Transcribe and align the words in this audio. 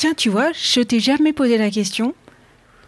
Tiens, 0.00 0.14
tu 0.16 0.30
vois, 0.30 0.50
je 0.52 0.80
t'ai 0.80 0.98
jamais 0.98 1.34
posé 1.34 1.58
la 1.58 1.70
question. 1.70 2.14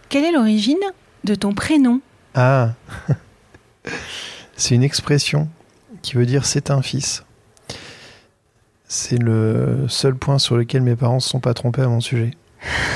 Quelle 0.08 0.24
est 0.24 0.32
l'origine 0.32 0.80
de 1.24 1.34
ton 1.34 1.52
prénom 1.52 2.00
Ah, 2.34 2.70
c'est 4.56 4.74
une 4.74 4.82
expression 4.82 5.50
qui 6.00 6.14
veut 6.14 6.24
dire 6.24 6.46
c'est 6.46 6.70
un 6.70 6.80
fils. 6.80 7.22
C'est 8.88 9.18
le 9.18 9.84
seul 9.88 10.14
point 10.14 10.38
sur 10.38 10.56
lequel 10.56 10.80
mes 10.80 10.96
parents 10.96 11.16
ne 11.16 11.20
se 11.20 11.28
sont 11.28 11.40
pas 11.40 11.52
trompés 11.52 11.82
à 11.82 11.88
mon 11.88 12.00
sujet. 12.00 12.30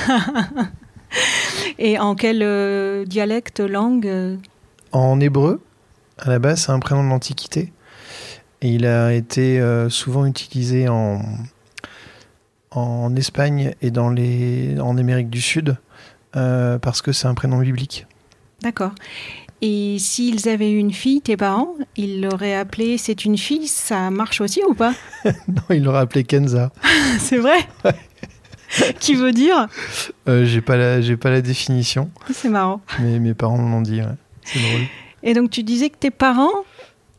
Et 1.78 1.98
en 1.98 2.14
quel 2.14 2.42
euh, 2.42 3.04
dialecte, 3.04 3.60
langue 3.60 4.06
euh 4.06 4.38
En 4.92 5.20
hébreu, 5.20 5.62
à 6.16 6.30
la 6.30 6.38
base, 6.38 6.62
c'est 6.62 6.72
un 6.72 6.80
prénom 6.80 7.04
de 7.04 7.10
l'Antiquité. 7.10 7.70
Et 8.62 8.70
il 8.70 8.86
a 8.86 9.12
été 9.12 9.60
euh, 9.60 9.90
souvent 9.90 10.24
utilisé 10.24 10.88
en, 10.88 11.20
en 12.70 13.14
Espagne 13.16 13.74
et 13.82 13.90
dans 13.90 14.10
les, 14.10 14.78
en 14.80 14.96
Amérique 14.98 15.30
du 15.30 15.40
Sud 15.40 15.76
euh, 16.36 16.78
parce 16.78 17.00
que 17.02 17.12
c'est 17.12 17.26
un 17.28 17.34
prénom 17.34 17.58
biblique. 17.58 18.06
D'accord. 18.62 18.92
Et 19.62 19.96
s'ils 19.98 20.48
avaient 20.50 20.70
eu 20.70 20.76
une 20.78 20.92
fille, 20.92 21.22
tes 21.22 21.36
parents, 21.36 21.74
ils 21.96 22.20
l'auraient 22.20 22.54
appelée 22.54 22.98
c'est 22.98 23.24
une 23.24 23.38
fille, 23.38 23.68
ça 23.68 24.10
marche 24.10 24.40
aussi 24.42 24.60
ou 24.68 24.74
pas? 24.74 24.92
Non, 25.24 25.62
il 25.70 25.82
l'aurait 25.84 26.00
appelé 26.00 26.24
Kenza. 26.24 26.70
C'est 27.18 27.38
vrai? 27.38 27.58
Qui 29.00 29.14
veut 29.14 29.32
dire? 29.32 29.68
Euh, 30.28 30.44
j'ai 30.44 30.60
pas 30.60 30.76
la, 30.76 31.00
j'ai 31.00 31.16
pas 31.16 31.30
la 31.30 31.40
définition, 31.40 32.10
C'est 32.32 32.48
marrant. 32.50 32.80
mais 33.00 33.18
mes 33.18 33.32
parents 33.32 33.56
m'ont 33.58 33.80
dit. 33.80 34.00
ouais. 34.00 34.06
C'est 34.44 34.58
drôle. 34.60 34.82
Et 35.22 35.32
donc 35.34 35.50
tu 35.50 35.62
disais 35.62 35.88
que 35.88 35.96
tes 35.96 36.10
parents, 36.10 36.52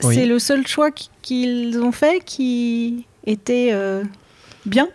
Oui. 0.04 0.14
c'est 0.14 0.26
le 0.26 0.38
seul 0.40 0.68
choix 0.68 0.92
qu- 0.92 1.06
qu'ils 1.22 1.80
ont 1.82 1.92
fait 1.92 2.24
qui 2.24 3.06
était 3.26 3.70
euh, 3.72 4.04
bien? 4.66 4.88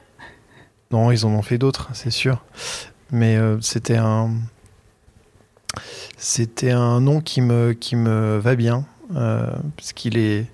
Non, 0.93 1.11
ils 1.11 1.25
en 1.27 1.31
ont 1.31 1.43
fait 1.43 1.59
d'autres, 1.59 1.89
c'est 1.95 2.11
sûr. 2.11 2.45
Mais 3.11 3.37
euh, 3.37 3.59
c'était 3.61 3.97
un, 3.97 4.31
c'était 6.17 6.71
un 6.71 7.01
nom 7.01 7.21
qui 7.21 7.41
me, 7.41 7.73
qui 7.73 7.97
me 7.97 8.39
va 8.39 8.55
bien, 8.55 8.85
euh, 9.17 9.47
parce 9.77 9.93
qu'il 9.93 10.17
est, 10.19 10.47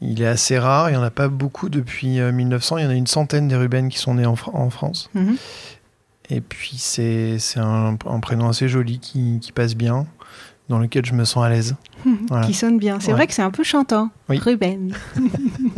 il 0.00 0.22
est 0.22 0.26
assez 0.26 0.58
rare. 0.58 0.90
Il 0.90 0.94
y 0.94 0.96
en 0.96 1.02
a 1.02 1.10
pas 1.10 1.28
beaucoup 1.28 1.68
depuis 1.68 2.20
euh, 2.20 2.32
1900. 2.32 2.78
Il 2.78 2.84
y 2.84 2.86
en 2.86 2.90
a 2.90 2.94
une 2.94 3.06
centaine 3.06 3.48
des 3.48 3.56
Ruben 3.56 3.88
qui 3.88 3.98
sont 3.98 4.14
nés 4.14 4.26
en, 4.26 4.34
Fr- 4.34 4.54
en 4.54 4.70
France. 4.70 5.10
Mhm. 5.14 5.36
Et 6.28 6.40
puis 6.40 6.74
c'est, 6.76 7.38
c'est 7.38 7.60
un, 7.60 7.96
un 8.06 8.20
prénom 8.20 8.48
assez 8.48 8.68
joli 8.68 8.98
qui, 8.98 9.38
qui 9.40 9.52
passe 9.52 9.74
bien, 9.74 10.06
dans 10.68 10.78
lequel 10.78 11.06
je 11.06 11.12
me 11.14 11.24
sens 11.24 11.44
à 11.44 11.48
l'aise. 11.48 11.76
Voilà. 12.28 12.46
qui 12.46 12.54
sonne 12.54 12.78
bien. 12.78 13.00
C'est 13.00 13.08
Ouais. 13.08 13.12
vrai 13.14 13.26
que 13.26 13.34
c'est 13.34 13.42
un 13.42 13.50
peu 13.50 13.64
chantant. 13.64 14.10
Oui. 14.28 14.38
Ruben. 14.38 14.94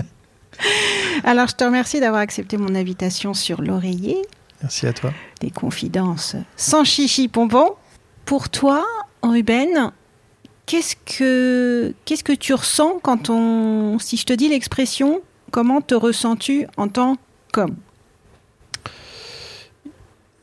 Alors, 1.25 1.49
je 1.49 1.55
te 1.55 1.65
remercie 1.65 2.01
d'avoir 2.01 2.21
accepté 2.21 2.57
mon 2.57 2.75
invitation 2.75 3.35
sur 3.35 3.61
l'oreiller 3.63 4.17
Merci 4.63 4.87
à 4.87 4.93
toi. 4.93 5.13
des 5.41 5.51
confidences 5.51 6.37
sans 6.57 6.85
chichi 6.85 7.29
pompon. 7.29 7.75
Pour 8.25 8.49
toi, 8.51 8.85
Ruben, 9.23 9.93
qu'est-ce 10.67 10.97
que 11.07 11.95
qu'est-ce 12.05 12.25
que 12.25 12.33
tu 12.33 12.55
ressens 12.55 12.99
quand 13.03 13.31
on 13.31 13.99
si 13.99 14.17
je 14.17 14.25
te 14.25 14.33
dis 14.33 14.49
l'expression 14.49 15.21
comment 15.51 15.81
te 15.81 15.95
ressens-tu 15.95 16.67
en 16.77 16.89
tant 16.89 17.17
qu'homme? 17.53 17.77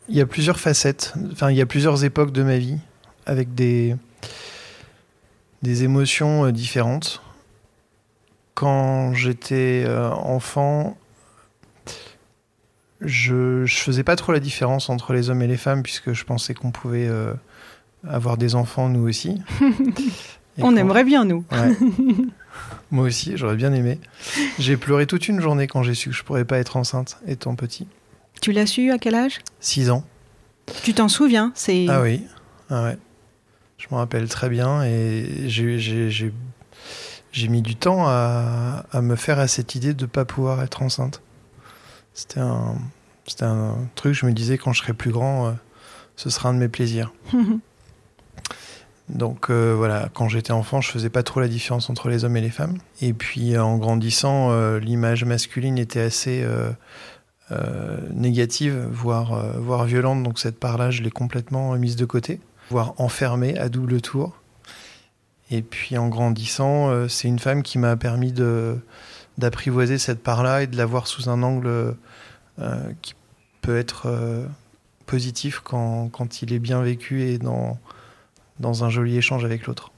Il 0.09 0.15
y 0.15 0.21
a 0.21 0.25
plusieurs 0.25 0.59
facettes, 0.59 1.13
enfin 1.31 1.49
il 1.51 1.57
y 1.57 1.61
a 1.61 1.65
plusieurs 1.65 2.03
époques 2.03 2.31
de 2.31 2.43
ma 2.43 2.57
vie 2.57 2.77
avec 3.25 3.55
des, 3.55 3.95
des 5.63 5.83
émotions 5.83 6.45
euh, 6.45 6.51
différentes. 6.51 7.21
Quand 8.55 9.13
j'étais 9.13 9.83
euh, 9.85 10.09
enfant, 10.09 10.97
je, 13.01 13.65
je 13.65 13.75
faisais 13.77 14.03
pas 14.03 14.15
trop 14.15 14.31
la 14.31 14.39
différence 14.39 14.89
entre 14.89 15.13
les 15.13 15.29
hommes 15.29 15.41
et 15.41 15.47
les 15.47 15.57
femmes 15.57 15.83
puisque 15.83 16.13
je 16.13 16.23
pensais 16.23 16.53
qu'on 16.53 16.71
pouvait 16.71 17.07
euh, 17.07 17.33
avoir 18.07 18.37
des 18.37 18.55
enfants 18.55 18.89
nous 18.89 19.07
aussi. 19.07 19.41
On 20.57 20.61
quand- 20.71 20.75
aimerait 20.77 21.03
bien 21.03 21.25
nous. 21.25 21.43
Ouais. 21.51 21.75
Moi 22.91 23.05
aussi, 23.05 23.33
j'aurais 23.35 23.57
bien 23.57 23.73
aimé. 23.73 23.99
J'ai 24.57 24.77
pleuré 24.77 25.05
toute 25.05 25.27
une 25.27 25.41
journée 25.41 25.67
quand 25.67 25.83
j'ai 25.83 25.93
su 25.93 26.09
que 26.11 26.15
je 26.15 26.23
pourrais 26.23 26.45
pas 26.45 26.57
être 26.57 26.77
enceinte 26.77 27.17
étant 27.27 27.55
petit. 27.55 27.87
Tu 28.41 28.53
l'as 28.53 28.65
su 28.65 28.89
à 28.91 28.97
quel 28.97 29.15
âge? 29.15 29.39
6 29.59 29.89
ans. 29.89 30.05
Tu 30.83 30.93
t'en 30.93 31.09
souviens? 31.09 31.51
C'est 31.55 31.87
Ah 31.89 32.01
oui, 32.01 32.23
ah 32.69 32.83
ouais. 32.85 32.97
Je 33.77 33.87
m'en 33.91 33.97
rappelle 33.97 34.29
très 34.29 34.47
bien 34.49 34.83
et 34.83 35.43
j'ai- 35.49 35.77
j'ai 35.79 36.09
j'ai- 36.09 36.33
j'ai 37.35 37.49
mis 37.49 37.61
du 37.61 37.75
temps 37.75 38.07
à, 38.07 38.85
à 38.91 39.01
me 39.01 39.15
faire 39.15 39.39
à 39.39 39.47
cette 39.47 39.75
idée 39.75 39.93
de 39.93 40.03
ne 40.03 40.09
pas 40.09 40.23
pouvoir 40.23 40.63
être 40.63 40.81
enceinte. 40.81 41.21
C'était 42.13 42.39
un, 42.39 42.75
c'était 43.27 43.43
un 43.43 43.75
truc, 43.95 44.13
je 44.13 44.25
me 44.25 44.31
disais 44.31 44.57
quand 44.57 44.71
je 44.71 44.81
serai 44.81 44.93
plus 44.93 45.11
grand, 45.11 45.47
euh, 45.47 45.51
ce 46.15 46.29
sera 46.29 46.49
un 46.49 46.53
de 46.53 46.59
mes 46.59 46.69
plaisirs. 46.69 47.13
Donc 49.09 49.49
euh, 49.49 49.73
voilà, 49.75 50.09
quand 50.13 50.29
j'étais 50.29 50.53
enfant, 50.53 50.79
je 50.79 50.89
faisais 50.89 51.09
pas 51.09 51.23
trop 51.23 51.41
la 51.41 51.49
différence 51.49 51.89
entre 51.89 52.07
les 52.07 52.23
hommes 52.23 52.37
et 52.37 52.41
les 52.41 52.49
femmes. 52.49 52.77
Et 53.01 53.13
puis 53.13 53.53
euh, 53.53 53.63
en 53.63 53.77
grandissant, 53.77 54.51
euh, 54.51 54.79
l'image 54.79 55.25
masculine 55.25 55.77
était 55.77 55.99
assez 55.99 56.45
négative, 58.13 58.87
voire, 58.89 59.59
voire 59.59 59.83
violente. 59.83 60.23
Donc 60.23 60.39
cette 60.39 60.57
part-là, 60.57 60.89
je 60.89 61.03
l'ai 61.03 61.11
complètement 61.11 61.73
mise 61.75 61.97
de 61.97 62.05
côté, 62.05 62.39
voire 62.71 62.93
enfermée 62.97 63.57
à 63.57 63.67
double 63.67 63.99
tour. 64.01 64.41
Et 65.51 65.61
puis 65.61 65.97
en 65.97 66.07
grandissant, 66.07 66.89
euh, 66.89 67.07
c'est 67.07 67.27
une 67.27 67.39
femme 67.39 67.63
qui 67.63 67.77
m'a 67.77 67.95
permis 67.95 68.31
de 68.31 68.77
d'apprivoiser 69.37 69.97
cette 69.97 70.23
part-là 70.23 70.63
et 70.63 70.67
de 70.67 70.77
la 70.77 70.85
voir 70.85 71.07
sous 71.07 71.29
un 71.29 71.43
angle 71.43 71.67
euh, 71.67 71.95
qui 73.01 73.15
peut 73.61 73.77
être 73.77 74.05
euh, 74.05 74.45
positif 75.05 75.59
quand, 75.61 76.07
quand 76.09 76.41
il 76.41 76.53
est 76.53 76.59
bien 76.59 76.81
vécu 76.81 77.23
et 77.23 77.37
dans, 77.37 77.77
dans 78.59 78.85
un 78.85 78.89
joli 78.89 79.17
échange 79.17 79.43
avec 79.43 79.67
l'autre. 79.67 79.91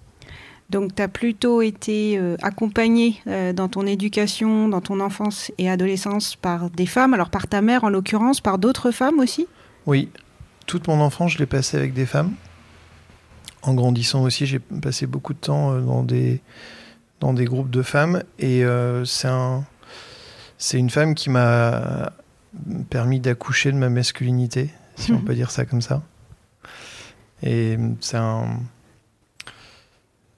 Donc, 0.69 0.95
tu 0.95 1.01
as 1.01 1.07
plutôt 1.07 1.61
été 1.61 2.17
euh, 2.17 2.35
accompagné 2.41 3.21
euh, 3.27 3.53
dans 3.53 3.69
ton 3.69 3.85
éducation, 3.85 4.67
dans 4.67 4.81
ton 4.81 4.99
enfance 4.99 5.51
et 5.57 5.69
adolescence 5.69 6.35
par 6.35 6.69
des 6.69 6.85
femmes, 6.85 7.13
alors 7.13 7.29
par 7.29 7.47
ta 7.47 7.61
mère 7.61 7.85
en 7.85 7.89
l'occurrence, 7.89 8.41
par 8.41 8.57
d'autres 8.57 8.91
femmes 8.91 9.19
aussi? 9.19 9.47
Oui, 9.85 10.09
toute 10.65 10.87
mon 10.87 10.99
enfance, 10.99 11.33
je 11.33 11.37
l'ai 11.37 11.45
passé 11.45 11.77
avec 11.77 11.93
des 11.93 12.05
femmes. 12.05 12.33
En 13.63 13.73
grandissant 13.73 14.23
aussi, 14.23 14.45
j'ai 14.45 14.59
passé 14.59 15.07
beaucoup 15.07 15.33
de 15.33 15.39
temps 15.39 15.73
euh, 15.73 15.81
dans 15.81 16.03
des, 16.03 16.41
dans 17.19 17.33
des 17.33 17.45
groupes 17.45 17.69
de 17.69 17.81
femmes. 17.81 18.23
Et 18.39 18.63
euh, 18.63 19.03
c'est 19.05 19.27
un, 19.27 19.65
c'est 20.57 20.77
une 20.77 20.89
femme 20.89 21.15
qui 21.15 21.29
m'a 21.29 22.13
permis 22.89 23.19
d'accoucher 23.19 23.71
de 23.71 23.77
ma 23.77 23.89
masculinité, 23.89 24.69
si 24.95 25.11
on 25.11 25.19
peut 25.21 25.35
dire 25.35 25.51
ça 25.51 25.65
comme 25.65 25.81
ça. 25.81 26.01
Et 27.43 27.77
c'est 27.99 28.17
un. 28.17 28.45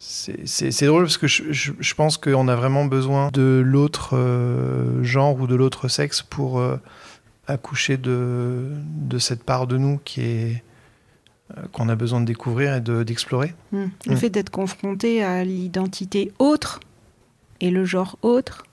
C'est 0.02 0.86
drôle 0.86 1.04
parce 1.04 1.18
que 1.18 1.28
je, 1.28 1.52
je- 1.52 1.74
je 1.78 1.94
pense 1.94 2.18
qu'on 2.18 2.48
a 2.48 2.56
vraiment 2.56 2.86
besoin 2.86 3.30
de 3.34 3.62
l'autre 3.66 4.16
euh, 4.16 5.04
genre 5.04 5.40
ou 5.40 5.46
de 5.46 5.56
l'autre 5.56 5.88
sexe 5.90 6.22
pour 6.22 6.60
euh, 6.60 6.78
accoucher 7.48 7.98
de, 7.98 8.70
de 8.86 9.18
cette 9.20 9.44
part 9.44 9.68
de 9.68 9.78
nous 9.78 10.00
qui 10.06 10.22
est 10.22 10.54
euh, 10.56 10.60
qu'on 11.72 11.90
a 11.90 11.96
besoin 11.96 12.22
de 12.22 12.26
découvrir 12.26 12.76
et 12.76 12.82
de- 12.82 13.04
d'explorer. 13.04 13.54
Hmm. 13.72 13.88
Le 14.06 14.14
Mm. 14.14 14.18
fait 14.18 14.30
d'être 14.30 14.50
confronté 14.52 15.24
à 15.24 15.44
l'identité 15.44 16.32
autre 16.40 16.80
et 17.60 17.72
le 17.72 17.86
genre 17.86 18.18
autre 18.22 18.64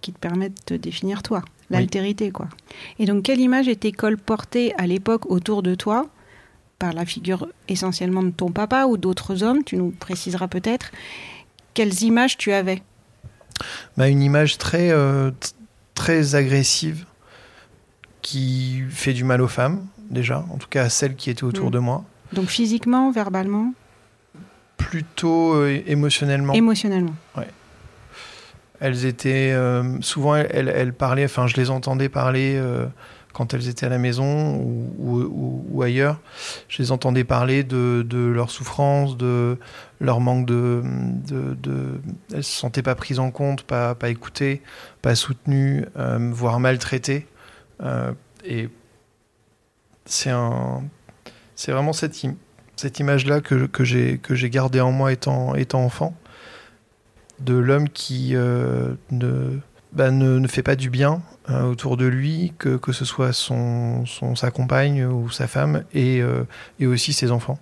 qui 0.00 0.12
te 0.12 0.18
permettent 0.18 0.66
de 0.68 0.76
définir 0.76 1.22
toi, 1.22 1.42
l'altérité 1.70 2.30
quoi. 2.30 2.48
Et 2.98 3.04
donc 3.06 3.22
quelle 3.24 3.40
image 3.40 3.68
était 3.68 3.92
colportée 3.92 4.74
à 4.78 4.86
l'époque 4.86 5.30
autour 5.30 5.62
de 5.62 5.74
toi 5.74 6.08
par 6.78 6.92
la 6.92 7.04
figure 7.06 7.46
essentiellement 7.68 8.22
de 8.24 8.30
ton 8.30 8.50
papa 8.50 8.86
ou 8.86 8.96
d'autres 8.96 9.42
hommes, 9.44 9.62
tu 9.62 9.76
nous 9.76 9.90
préciseras 9.90 10.48
peut-être. 10.48 10.90
Quelles 11.74 12.02
images 12.02 12.36
tu 12.36 12.52
avais? 12.52 12.82
Bah, 13.96 14.08
Une 14.08 14.22
image 14.22 14.58
très, 14.58 14.90
euh, 14.90 15.30
très 15.94 16.34
agressive 16.34 17.04
qui 18.22 18.82
fait 18.90 19.12
du 19.12 19.24
mal 19.24 19.40
aux 19.40 19.48
femmes, 19.48 19.86
déjà, 20.10 20.44
en 20.50 20.56
tout 20.56 20.68
cas 20.68 20.84
à 20.84 20.88
celles 20.88 21.14
qui 21.16 21.30
étaient 21.30 21.44
autour 21.44 21.68
Mm. 21.68 21.72
de 21.72 21.78
moi. 21.78 22.04
Donc 22.32 22.48
physiquement, 22.48 23.10
verbalement, 23.10 23.72
Plutôt 24.78 25.54
euh, 25.54 25.80
émotionnellement. 25.86 26.52
émotionnellement. 26.54 27.14
Elles 28.80 29.04
étaient 29.06 29.52
euh, 29.52 30.00
souvent 30.00 30.34
elles, 30.34 30.68
elles 30.68 30.92
parlaient, 30.92 31.24
enfin 31.24 31.46
je 31.46 31.54
les 31.56 31.70
entendais 31.70 32.08
parler 32.08 32.56
euh, 32.56 32.86
quand 33.32 33.54
elles 33.54 33.68
étaient 33.68 33.86
à 33.86 33.88
la 33.88 33.98
maison 33.98 34.56
ou, 34.56 34.92
ou- 34.98 35.20
ou- 35.20 35.66
ou 35.70 35.82
ailleurs. 35.82 36.18
Je 36.68 36.82
les 36.82 36.90
entendais 36.90 37.22
parler 37.22 37.62
de, 37.62 38.04
de 38.04 38.18
leur 38.18 38.50
souffrance, 38.50 39.16
de 39.16 39.56
leur 40.00 40.18
manque 40.20 40.46
de, 40.46 40.82
de, 40.84 41.54
de- 41.54 42.00
elles 42.34 42.42
se 42.42 42.58
sentaient 42.58 42.82
pas 42.82 42.96
prises 42.96 43.20
en 43.20 43.30
compte, 43.30 43.62
pas, 43.62 43.94
pas 43.94 44.08
écoutées, 44.08 44.62
pas 45.00 45.14
soutenues, 45.14 45.84
voire 46.32 46.58
maltraitées. 46.58 47.28
Et 48.44 48.68
c'est 50.06 50.30
un, 50.30 50.82
c'est 51.62 51.70
vraiment 51.70 51.92
cette, 51.92 52.20
cette 52.74 52.98
image-là 52.98 53.40
que, 53.40 53.66
que 53.66 53.84
j'ai 53.84 54.50
gardée 54.50 54.80
en 54.80 54.90
moi 54.90 55.12
étant 55.12 55.54
étant 55.54 55.84
enfant 55.84 56.12
de 57.38 57.54
l'homme 57.54 57.88
qui 57.88 58.34
euh, 58.34 58.94
ne, 59.12 59.60
bah, 59.92 60.10
ne, 60.10 60.40
ne 60.40 60.48
fait 60.48 60.64
pas 60.64 60.74
du 60.74 60.90
bien 60.90 61.22
euh, 61.50 61.62
autour 61.62 61.96
de 61.96 62.06
lui, 62.06 62.52
que, 62.58 62.76
que 62.76 62.90
ce 62.90 63.04
soit 63.04 63.32
son, 63.32 64.04
son, 64.06 64.34
sa 64.34 64.50
compagne 64.50 65.04
ou 65.04 65.30
sa 65.30 65.46
femme, 65.46 65.84
et, 65.94 66.20
euh, 66.20 66.42
et 66.80 66.88
aussi 66.88 67.12
ses 67.12 67.30
enfants. 67.30 67.60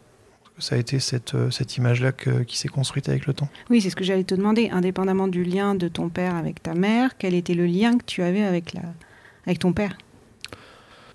Ça 0.58 0.76
a 0.76 0.78
été 0.78 0.98
cette, 0.98 1.34
cette 1.50 1.76
image-là 1.76 2.12
qui 2.12 2.58
s'est 2.58 2.68
construite 2.68 3.08
avec 3.08 3.26
le 3.26 3.32
temps. 3.32 3.48
Oui, 3.70 3.80
c'est 3.80 3.88
ce 3.88 3.96
que 3.96 4.04
j'allais 4.04 4.24
te 4.24 4.34
demander. 4.34 4.68
Indépendamment 4.70 5.28
du 5.28 5.44
lien 5.44 5.74
de 5.74 5.88
ton 5.88 6.10
père 6.10 6.36
avec 6.36 6.62
ta 6.62 6.74
mère, 6.74 7.16
quel 7.18 7.34
était 7.34 7.54
le 7.54 7.66
lien 7.66 7.96
que 7.96 8.04
tu 8.04 8.22
avais 8.22 8.42
avec, 8.42 8.74
la... 8.74 8.82
avec 9.46 9.58
ton 9.58 9.72
père? 9.72 9.96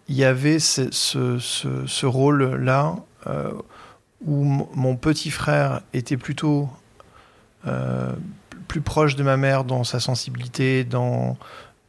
Il 0.08 0.16
y 0.16 0.24
avait 0.24 0.60
ce, 0.60 0.92
ce, 0.92 1.40
ce- 1.40 2.06
rôle-là 2.06 2.96
euh, 3.28 3.52
où 4.26 4.44
mon 4.44 4.96
petit 4.96 5.32
frère 5.32 5.82
était 5.94 6.18
plutôt 6.18 6.70
euh, 7.66 8.14
plus 8.68 8.82
proche 8.82 9.16
de 9.16 9.24
ma 9.24 9.38
mère 9.38 9.64
dans 9.64 9.84
sa 9.84 10.00
sensibilité, 10.00 10.84
dans, 10.84 11.38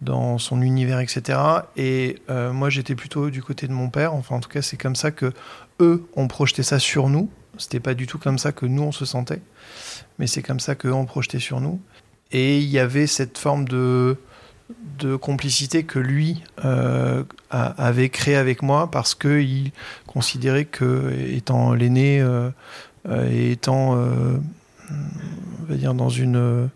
dans 0.01 0.39
son 0.39 0.63
univers, 0.63 1.01
etc. 1.01 1.39
Et 1.77 2.23
euh, 2.31 2.53
moi, 2.53 2.71
j'étais 2.71 2.95
plutôt 2.95 3.29
du 3.31 3.43
côté 3.43 3.67
de 3.69 3.73
mon 3.73 3.91
père. 3.91 4.15
Enfin, 4.15 4.37
en 4.37 4.41
tout 4.41 4.49
cas, 4.49 4.63
c'est 4.63 4.77
comme 4.79 4.97
ça 4.97 5.11
que 5.11 5.33
eux 5.81 6.07
ont 6.17 6.29
projeté 6.29 6.63
ça 6.63 6.79
sur 6.79 7.09
nous. 7.11 7.29
C'était 7.59 7.81
pas 7.81 7.95
du 7.95 8.07
tout 8.07 8.19
comme 8.19 8.39
ça 8.39 8.53
que 8.53 8.67
nous 8.67 8.83
on 8.83 8.93
se 8.93 9.07
sentait, 9.07 9.41
mais 10.19 10.27
c'est 10.27 10.43
comme 10.43 10.61
ça 10.61 10.75
qu'eux 10.75 10.93
ont 10.93 11.07
projeté 11.07 11.39
sur 11.39 11.61
nous. 11.63 11.81
Et 12.31 12.59
il 12.59 12.69
y 12.69 12.79
avait 12.79 13.07
cette 13.07 13.39
forme 13.39 13.67
de 13.67 14.19
de 14.99 15.15
complicité 15.15 15.85
que 15.85 15.99
lui 15.99 16.43
euh, 16.65 17.23
avait 17.51 18.09
créé 18.09 18.35
avec 18.37 18.63
moi 18.63 18.91
parce 18.91 19.15
que 19.15 19.41
il 19.41 19.71
considérait 20.07 20.65
que 20.65 21.13
étant 21.31 21.73
l'aîné 21.73 22.21
euh, 22.21 22.51
euh, 23.09 23.31
et 23.31 23.53
étant 23.53 23.93
on 23.95 25.65
va 25.69 25.75
dire 25.77 25.95
dans 25.95 26.09
une 26.09 26.69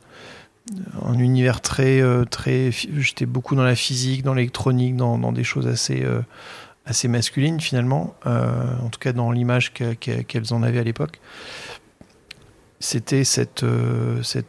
un 1.05 1.19
univers 1.19 1.61
très 1.61 2.01
très 2.31 2.71
j'étais 2.71 3.27
beaucoup 3.27 3.57
dans 3.57 3.65
la 3.65 3.75
physique 3.75 4.23
dans 4.23 4.35
l'électronique 4.35 4.97
dans, 4.97 5.19
dans 5.19 5.33
des 5.33 5.43
choses 5.45 5.67
assez 5.67 6.05
assez 6.87 7.09
masculines 7.09 7.61
finalement 7.61 8.15
en 8.25 8.89
tout 8.91 9.01
cas 9.01 9.13
dans 9.13 9.33
l'image 9.33 9.73
que- 9.73 9.95
que- 9.95 10.23
qu'elles 10.23 10.55
en 10.55 10.63
avaient 10.63 10.79
à 10.79 10.85
l'époque. 10.85 11.21
C'était 12.79 13.25
cette 13.25 13.65
cette 14.23 14.47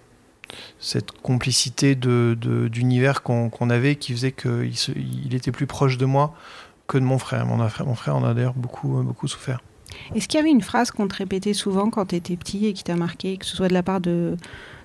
cette 0.79 1.11
complicité 1.11 1.95
de, 1.95 2.37
d'univers 2.71 3.23
qu'on, 3.23 3.69
avait 3.69 3.95
qui 3.95 4.13
faisait 4.13 4.31
qu'il 4.31 4.73
il 4.95 5.35
était 5.35 5.51
plus 5.51 5.67
proche 5.67 5.97
de 5.97 6.05
moi 6.05 6.33
que 6.87 6.97
de 6.97 7.03
mon 7.03 7.17
frère. 7.17 7.45
Mon 7.45 7.67
frère, 7.69 7.87
mon 7.87 7.95
frère 7.95 8.15
en 8.15 8.23
a 8.23 8.33
d'ailleurs 8.33 8.53
beaucoup, 8.53 9.01
beaucoup 9.01 9.27
souffert. 9.27 9.61
Est-ce 10.15 10.27
qu'il 10.27 10.39
y 10.39 10.41
avait 10.41 10.51
une 10.51 10.61
phrase 10.61 10.91
qu'on 10.91 11.07
te 11.07 11.15
répétait 11.15 11.53
souvent 11.53 11.89
quand 11.89 12.07
tu 12.07 12.15
étais 12.15 12.35
petit 12.35 12.65
et 12.65 12.73
qui 12.73 12.83
t'a 12.83 12.95
marqué, 12.95 13.37
que 13.37 13.45
ce 13.45 13.55
soit 13.55 13.67
de 13.67 13.73
la 13.73 13.83
part 13.83 14.01
de 14.01 14.37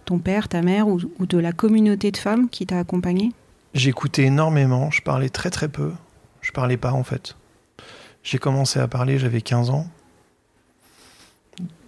ton 0.04 0.18
père, 0.18 0.48
ta 0.48 0.62
mère 0.62 0.88
ou, 0.88 1.00
ou 1.18 1.26
de 1.26 1.38
la 1.38 1.52
communauté 1.52 2.10
de 2.10 2.16
femmes 2.16 2.48
qui 2.48 2.66
t'a 2.66 2.78
accompagné 2.78 3.32
J'écoutais 3.74 4.24
énormément, 4.24 4.90
je 4.90 5.02
parlais 5.02 5.28
très 5.28 5.50
très 5.50 5.68
peu. 5.68 5.92
Je 6.40 6.52
parlais 6.52 6.76
pas 6.76 6.92
en 6.92 7.02
fait. 7.02 7.36
J'ai 8.22 8.38
commencé 8.38 8.78
à 8.78 8.88
parler, 8.88 9.18
j'avais 9.18 9.40
15 9.40 9.70
ans. 9.70 9.86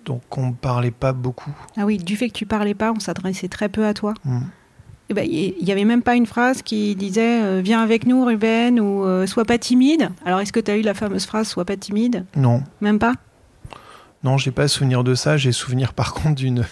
Donc 0.09 0.39
on 0.39 0.47
ne 0.47 0.53
parlait 0.55 0.91
pas 0.91 1.13
beaucoup. 1.13 1.55
Ah 1.77 1.85
oui, 1.85 1.99
du 1.99 2.17
fait 2.17 2.29
que 2.29 2.33
tu 2.33 2.47
parlais 2.47 2.73
pas, 2.73 2.93
on 2.93 2.99
s'adressait 2.99 3.49
très 3.49 3.69
peu 3.69 3.85
à 3.85 3.93
toi. 3.93 4.15
Hmm. 4.25 4.41
Eh 5.11 5.15
ben, 5.15 5.29
Il 5.31 5.63
n'y 5.63 5.71
avait 5.71 5.85
même 5.85 6.01
pas 6.03 6.15
une 6.15 6.25
phrase 6.25 6.63
qui 6.63 6.97
disait 6.97 7.43
euh, 7.43 7.61
Viens 7.63 7.83
avec 7.83 8.07
nous, 8.07 8.25
Ruben, 8.25 8.81
ou 8.81 9.05
euh, 9.05 9.27
Sois 9.27 9.45
pas 9.45 9.59
timide. 9.59 10.09
Alors, 10.25 10.41
est-ce 10.41 10.53
que 10.53 10.61
tu 10.61 10.71
as 10.71 10.79
eu 10.79 10.81
la 10.81 10.95
fameuse 10.95 11.27
phrase 11.27 11.49
Sois 11.49 11.67
pas 11.67 11.77
timide 11.77 12.25
Non, 12.37 12.63
Même 12.81 12.99
pas? 12.99 13.13
Non, 14.25 14.39
j'ai 14.39 14.51
pas 14.51 14.67
souvenir 14.67 15.05
de 15.05 15.15
ça. 15.15 15.37
J'ai 15.37 15.53
souvenir 15.53 15.93
par 15.93 16.15
contre 16.15 16.37
d'une. 16.37 16.65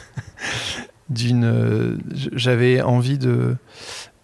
d'une 1.11 1.45
euh, 1.45 1.99
J'avais 2.33 2.81
envie 2.81 3.19
de, 3.19 3.57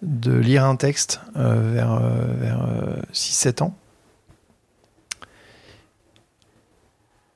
de 0.00 0.32
lire 0.32 0.64
un 0.64 0.76
texte 0.76 1.20
vers, 1.34 2.00
vers 2.40 2.66
6-7 3.12 3.62
ans. 3.62 3.76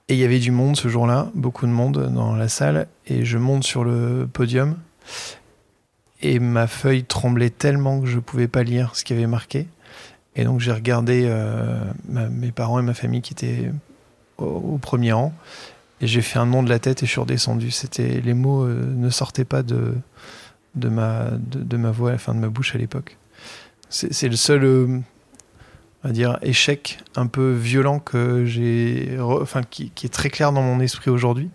Et 0.08 0.14
il 0.14 0.20
y 0.20 0.25
avait 0.25 0.38
du 0.38 0.53
monde 0.53 0.76
ce 0.76 0.88
jour-là, 0.88 1.31
beaucoup 1.35 1.67
de 1.67 1.73
monde 1.73 2.12
dans 2.12 2.37
la 2.37 2.49
salle. 2.49 2.87
Et 3.06 3.25
je 3.25 3.38
monte 3.38 3.64
sur 3.64 3.82
le 3.82 4.29
podium. 4.32 4.76
Et 6.23 6.38
ma 6.38 6.67
feuille 6.67 7.05
tremblait 7.05 7.50
tellement 7.50 8.00
que 8.00 8.06
je 8.06 8.19
pouvais 8.19 8.49
pas 8.49 8.62
lire 8.62 8.94
ce 8.94 9.05
qui 9.05 9.12
avait 9.12 9.26
marqué. 9.26 9.67
Et 10.37 10.44
donc 10.44 10.61
j'ai 10.61 10.73
regardé 10.73 11.25
euh, 11.26 11.81
mes 12.08 12.53
parents 12.53 12.79
et 12.79 12.82
ma 12.82 12.94
famille 12.94 13.23
qui 13.23 13.32
étaient 13.32 13.73
au, 14.38 14.79
premier 14.79 15.12
rang. 15.12 15.35
Et 16.00 16.06
j'ai 16.06 16.23
fait 16.23 16.38
un 16.38 16.47
nom 16.47 16.62
de 16.62 16.69
la 16.69 16.79
tête 16.79 17.03
et 17.03 17.06
je 17.06 17.11
suis 17.11 17.20
redescendu. 17.20 17.70
C'était 17.70 18.20
les 18.20 18.35
mots 18.35 18.64
euh, 18.64 18.87
ne 18.94 19.11
sortaient 19.11 19.44
pas 19.44 19.62
de 19.62 19.94
de 20.75 20.88
ma 20.91 21.31
de, 21.31 21.76
ma 21.79 21.91
voix, 21.91 22.12
de 22.12 22.32
ma 22.32 22.49
bouche 22.49 22.75
à 22.75 22.79
l'époque. 22.79 23.17
C'est 23.88 24.12
c'est 24.12 24.29
le 24.29 24.37
seul, 24.37 24.64
euh, 24.64 25.00
on 26.06 26.11
va 26.11 26.12
dire, 26.12 26.38
échec 26.41 27.00
un 27.17 27.26
peu 27.26 27.50
violent 27.50 27.99
que 27.99 28.44
j'ai, 28.44 29.19
enfin 29.20 29.64
qui, 29.64 29.91
qui 29.91 30.06
est 30.06 30.11
très 30.11 30.31
clair 30.31 30.53
dans 30.53 30.62
mon 30.62 30.79
esprit 30.79 31.11
aujourd'hui 31.11 31.50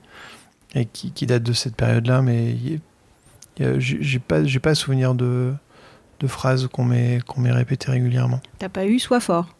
et 0.75 0.83
qui, 0.83 1.13
qui 1.13 1.25
date 1.25 1.43
de 1.43 1.53
cette 1.53 1.77
période-là. 1.77 2.21
Mais 2.21 2.57
j'ai 3.57 4.19
pas 4.19 4.43
j'ai 4.43 4.59
pas 4.59 4.75
souvenir 4.75 5.15
de 5.15 5.53
de 6.19 6.27
phrases 6.27 6.67
qu'on 6.67 6.83
m'ait 6.83 7.21
qu'on 7.25 7.39
m'ait 7.39 7.53
répétées 7.53 7.91
régulièrement. 7.91 8.41
T'as 8.59 8.67
pas 8.67 8.85
eu 8.85 8.99
Sois 8.99 9.21
fort? 9.21 9.55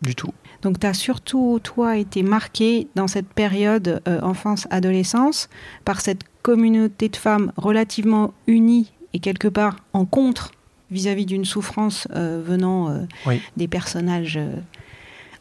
Du 0.00 0.14
tout. 0.14 0.32
Donc, 0.62 0.78
tu 0.78 0.86
as 0.86 0.94
surtout, 0.94 1.58
toi, 1.62 1.96
été 1.96 2.22
marqué 2.22 2.88
dans 2.94 3.08
cette 3.08 3.28
période 3.28 4.00
euh, 4.06 4.20
enfance-adolescence 4.20 5.48
par 5.84 6.00
cette 6.00 6.22
communauté 6.42 7.08
de 7.08 7.16
femmes 7.16 7.52
relativement 7.56 8.32
unie 8.46 8.92
et 9.12 9.18
quelque 9.18 9.48
part 9.48 9.76
en 9.92 10.04
contre 10.04 10.52
vis-à-vis 10.90 11.26
d'une 11.26 11.44
souffrance 11.44 12.06
euh, 12.14 12.42
venant 12.44 12.90
euh, 12.90 13.00
Oui. 13.26 13.40
des 13.56 13.68
personnages 13.68 14.36
euh, 14.36 14.54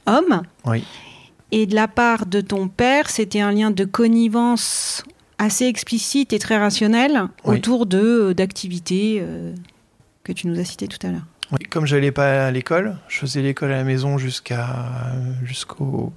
hommes. 0.06 0.42
Oui. 0.66 0.84
Et 1.52 1.66
de 1.68 1.76
la 1.76 1.88
part 1.88 2.26
de 2.26 2.42
ton 2.42 2.68
père, 2.68 3.10
c'était 3.10 3.42
un 3.42 3.52
lien 3.52 3.70
de 3.72 3.86
connivence 3.86 5.04
assez 5.38 5.66
explicite 5.66 6.34
et 6.34 6.40
très 6.40 6.58
rationnel 6.58 7.24
Oui. 7.46 7.58
autour 7.58 7.86
de 7.86 8.34
d'activités 8.36 9.24
que 10.24 10.32
tu 10.32 10.48
nous 10.48 10.60
as 10.60 10.64
citées 10.64 10.88
tout 10.88 11.06
à 11.06 11.12
l'heure. 11.12 11.26
Comme 11.70 11.86
j'allais 11.86 12.12
pas 12.12 12.48
à 12.48 12.52
l'école, 12.52 12.98
je 13.08 13.20
faisais 13.20 13.42
l'école 13.44 13.72
à 13.72 13.76
la 13.76 13.84
maison 13.84 14.18
jusqu'à 14.18 14.86
jusqu'au 15.44 16.12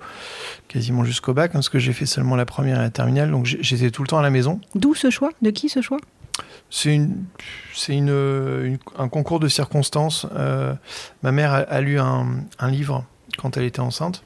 quasiment 0.68 1.04
jusqu'au 1.04 1.34
bac, 1.34 1.50
hein, 1.50 1.54
parce 1.54 1.68
que 1.68 1.78
j'ai 1.78 1.92
fait 1.92 2.06
seulement 2.06 2.36
la 2.36 2.46
première 2.46 2.78
et 2.78 2.82
la 2.82 2.90
terminale, 2.90 3.30
donc 3.30 3.44
j'étais 3.44 3.90
tout 3.90 4.02
le 4.02 4.08
temps 4.08 4.18
à 4.18 4.22
la 4.22 4.30
maison. 4.30 4.60
D'où 4.74 4.94
ce 4.94 5.10
choix? 5.10 5.30
De 5.42 5.50
qui 5.50 5.68
ce 5.68 5.82
choix? 5.82 5.98
C'est 6.70 6.98
un 8.98 9.08
concours 9.08 9.40
de 9.40 9.48
circonstances. 9.48 10.26
Euh, 10.34 10.74
ma 11.22 11.32
mère 11.32 11.52
a, 11.52 11.80
lu 11.80 11.98
un, 11.98 12.44
livre 12.68 13.04
quand 13.38 13.56
elle 13.56 13.64
était 13.64 13.80
enceinte, 13.80 14.24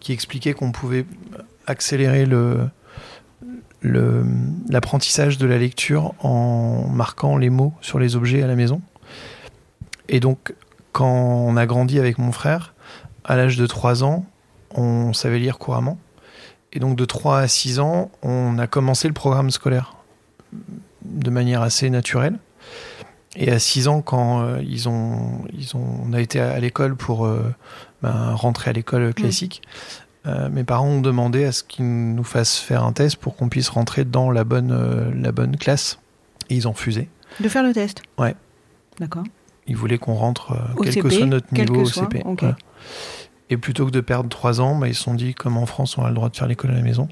qui 0.00 0.12
expliquait 0.12 0.54
qu'on 0.54 0.72
pouvait 0.72 1.06
accélérer 1.66 2.26
l'apprentissage 3.82 5.38
de 5.38 5.46
la 5.46 5.58
lecture 5.58 6.14
en 6.24 6.88
marquant 6.88 7.36
les 7.36 7.50
mots 7.50 7.74
sur 7.80 7.98
les 7.98 8.16
objets 8.16 8.42
à 8.42 8.46
la 8.46 8.56
maison. 8.56 8.80
Et 10.08 10.20
donc, 10.20 10.54
quand 10.92 11.06
on 11.06 11.56
a 11.56 11.66
grandi 11.66 11.98
avec 11.98 12.18
mon 12.18 12.32
frère, 12.32 12.74
à 13.24 13.36
l'âge 13.36 13.56
de 13.56 13.66
3 13.66 14.04
ans, 14.04 14.24
on 14.70 15.12
savait 15.12 15.38
lire 15.38 15.58
couramment. 15.58 15.98
Et 16.72 16.78
donc, 16.78 16.96
de 16.96 17.04
3 17.04 17.40
à 17.40 17.48
6 17.48 17.80
ans, 17.80 18.10
on 18.22 18.58
a 18.58 18.66
commencé 18.66 19.08
le 19.08 19.14
programme 19.14 19.50
scolaire 19.50 19.95
de 21.02 21.30
manière 21.30 21.62
assez 21.62 21.90
naturelle. 21.90 22.38
Et 23.36 23.50
à 23.50 23.58
6 23.58 23.88
ans, 23.88 24.00
quand 24.00 24.42
euh, 24.42 24.62
ils 24.66 24.88
ont, 24.88 25.44
ils 25.52 25.76
ont, 25.76 25.84
on 26.04 26.12
a 26.12 26.20
été 26.20 26.40
à 26.40 26.58
l'école 26.58 26.96
pour 26.96 27.26
euh, 27.26 27.54
ben, 28.02 28.32
rentrer 28.32 28.70
à 28.70 28.72
l'école 28.72 29.12
classique, 29.12 29.62
euh, 30.26 30.48
mes 30.48 30.64
parents 30.64 30.88
ont 30.88 31.00
demandé 31.02 31.44
à 31.44 31.52
ce 31.52 31.62
qu'ils 31.62 32.14
nous 32.14 32.24
fassent 32.24 32.58
faire 32.58 32.82
un 32.82 32.92
test 32.92 33.16
pour 33.16 33.36
qu'on 33.36 33.48
puisse 33.48 33.68
rentrer 33.68 34.04
dans 34.04 34.30
la 34.30 34.44
bonne, 34.44 35.20
la 35.20 35.32
bonne 35.32 35.56
classe. 35.56 35.98
Et 36.48 36.56
ils 36.56 36.66
ont 36.66 36.72
refusé. 36.72 37.08
De 37.40 37.48
faire 37.48 37.62
le 37.62 37.72
test? 37.72 38.02
Ouais. 38.18 38.34
D'accord. 38.98 39.24
Ils 39.66 39.76
voulaient 39.76 39.98
qu'on 39.98 40.14
rentre, 40.14 40.56
quel 40.80 40.92
CP, 40.92 41.08
que 41.08 41.14
soit 41.14 41.26
notre 41.26 41.52
niveau 41.52 41.82
au 41.82 41.86
CP. 41.86 42.22
Voilà. 42.24 42.56
Et 43.50 43.56
plutôt 43.56 43.86
que 43.86 43.90
de 43.90 44.00
perdre 44.00 44.28
3 44.28 44.60
ans, 44.60 44.76
bah, 44.76 44.88
ils 44.88 44.94
se 44.94 45.02
sont 45.02 45.14
dit, 45.14 45.34
comme 45.34 45.56
en 45.56 45.66
France, 45.66 45.98
on 45.98 46.04
a 46.04 46.08
le 46.08 46.14
droit 46.14 46.28
de 46.28 46.36
faire 46.36 46.48
l'école 46.48 46.70
à 46.70 46.74
la 46.74 46.82
maison, 46.82 47.08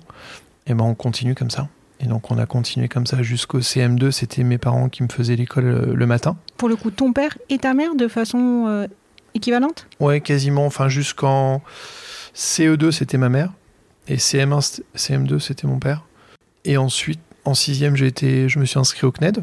et 0.67 0.75
ben 0.75 0.85
on 0.85 0.95
continue 0.95 1.35
comme 1.35 1.51
ça. 1.51 1.69
Et 2.05 2.07
donc 2.09 2.31
on 2.31 2.39
a 2.39 2.47
continué 2.47 2.89
comme 2.89 3.07
ça 3.07 3.23
jusqu'au 3.23 3.61
CM2. 3.61 4.11
C'était 4.11 4.45
mes 4.45 4.59
parents 4.59 4.89
qui 4.89 5.03
me 5.03 5.09
faisaient 5.09 5.37
l'école 5.37 5.65
euh, 5.67 5.95
le 5.95 6.07
matin. 6.07 6.37
Pour 6.59 6.69
le 6.69 6.77
coup, 6.77 6.91
ton 6.91 7.13
père 7.13 7.37
et 7.49 7.59
ta 7.59 7.73
mère 7.75 7.95
de 7.95 8.09
façon 8.09 8.67
euh, 8.69 8.87
équivalente? 9.35 9.87
Ouais, 10.01 10.21
quasiment. 10.21 10.67
Enfin, 10.67 10.89
jusqu'en 10.89 11.63
CE2, 12.35 12.91
c'était 12.91 13.19
ma 13.19 13.29
mère. 13.29 13.53
Et 14.07 14.17
CM1, 14.17 14.61
c'était- 14.61 14.85
CM2, 14.97 15.39
c'était 15.39 15.67
mon 15.67 15.79
père. 15.79 16.05
Et 16.67 16.77
ensuite, 16.77 17.21
en 17.45 17.55
sixième, 17.55 17.97
j'ai 17.97 18.07
été, 18.07 18.49
je 18.49 18.59
me 18.59 18.65
suis 18.67 18.79
inscrit 18.79 19.07
au 19.07 19.13
CNED. 19.13 19.43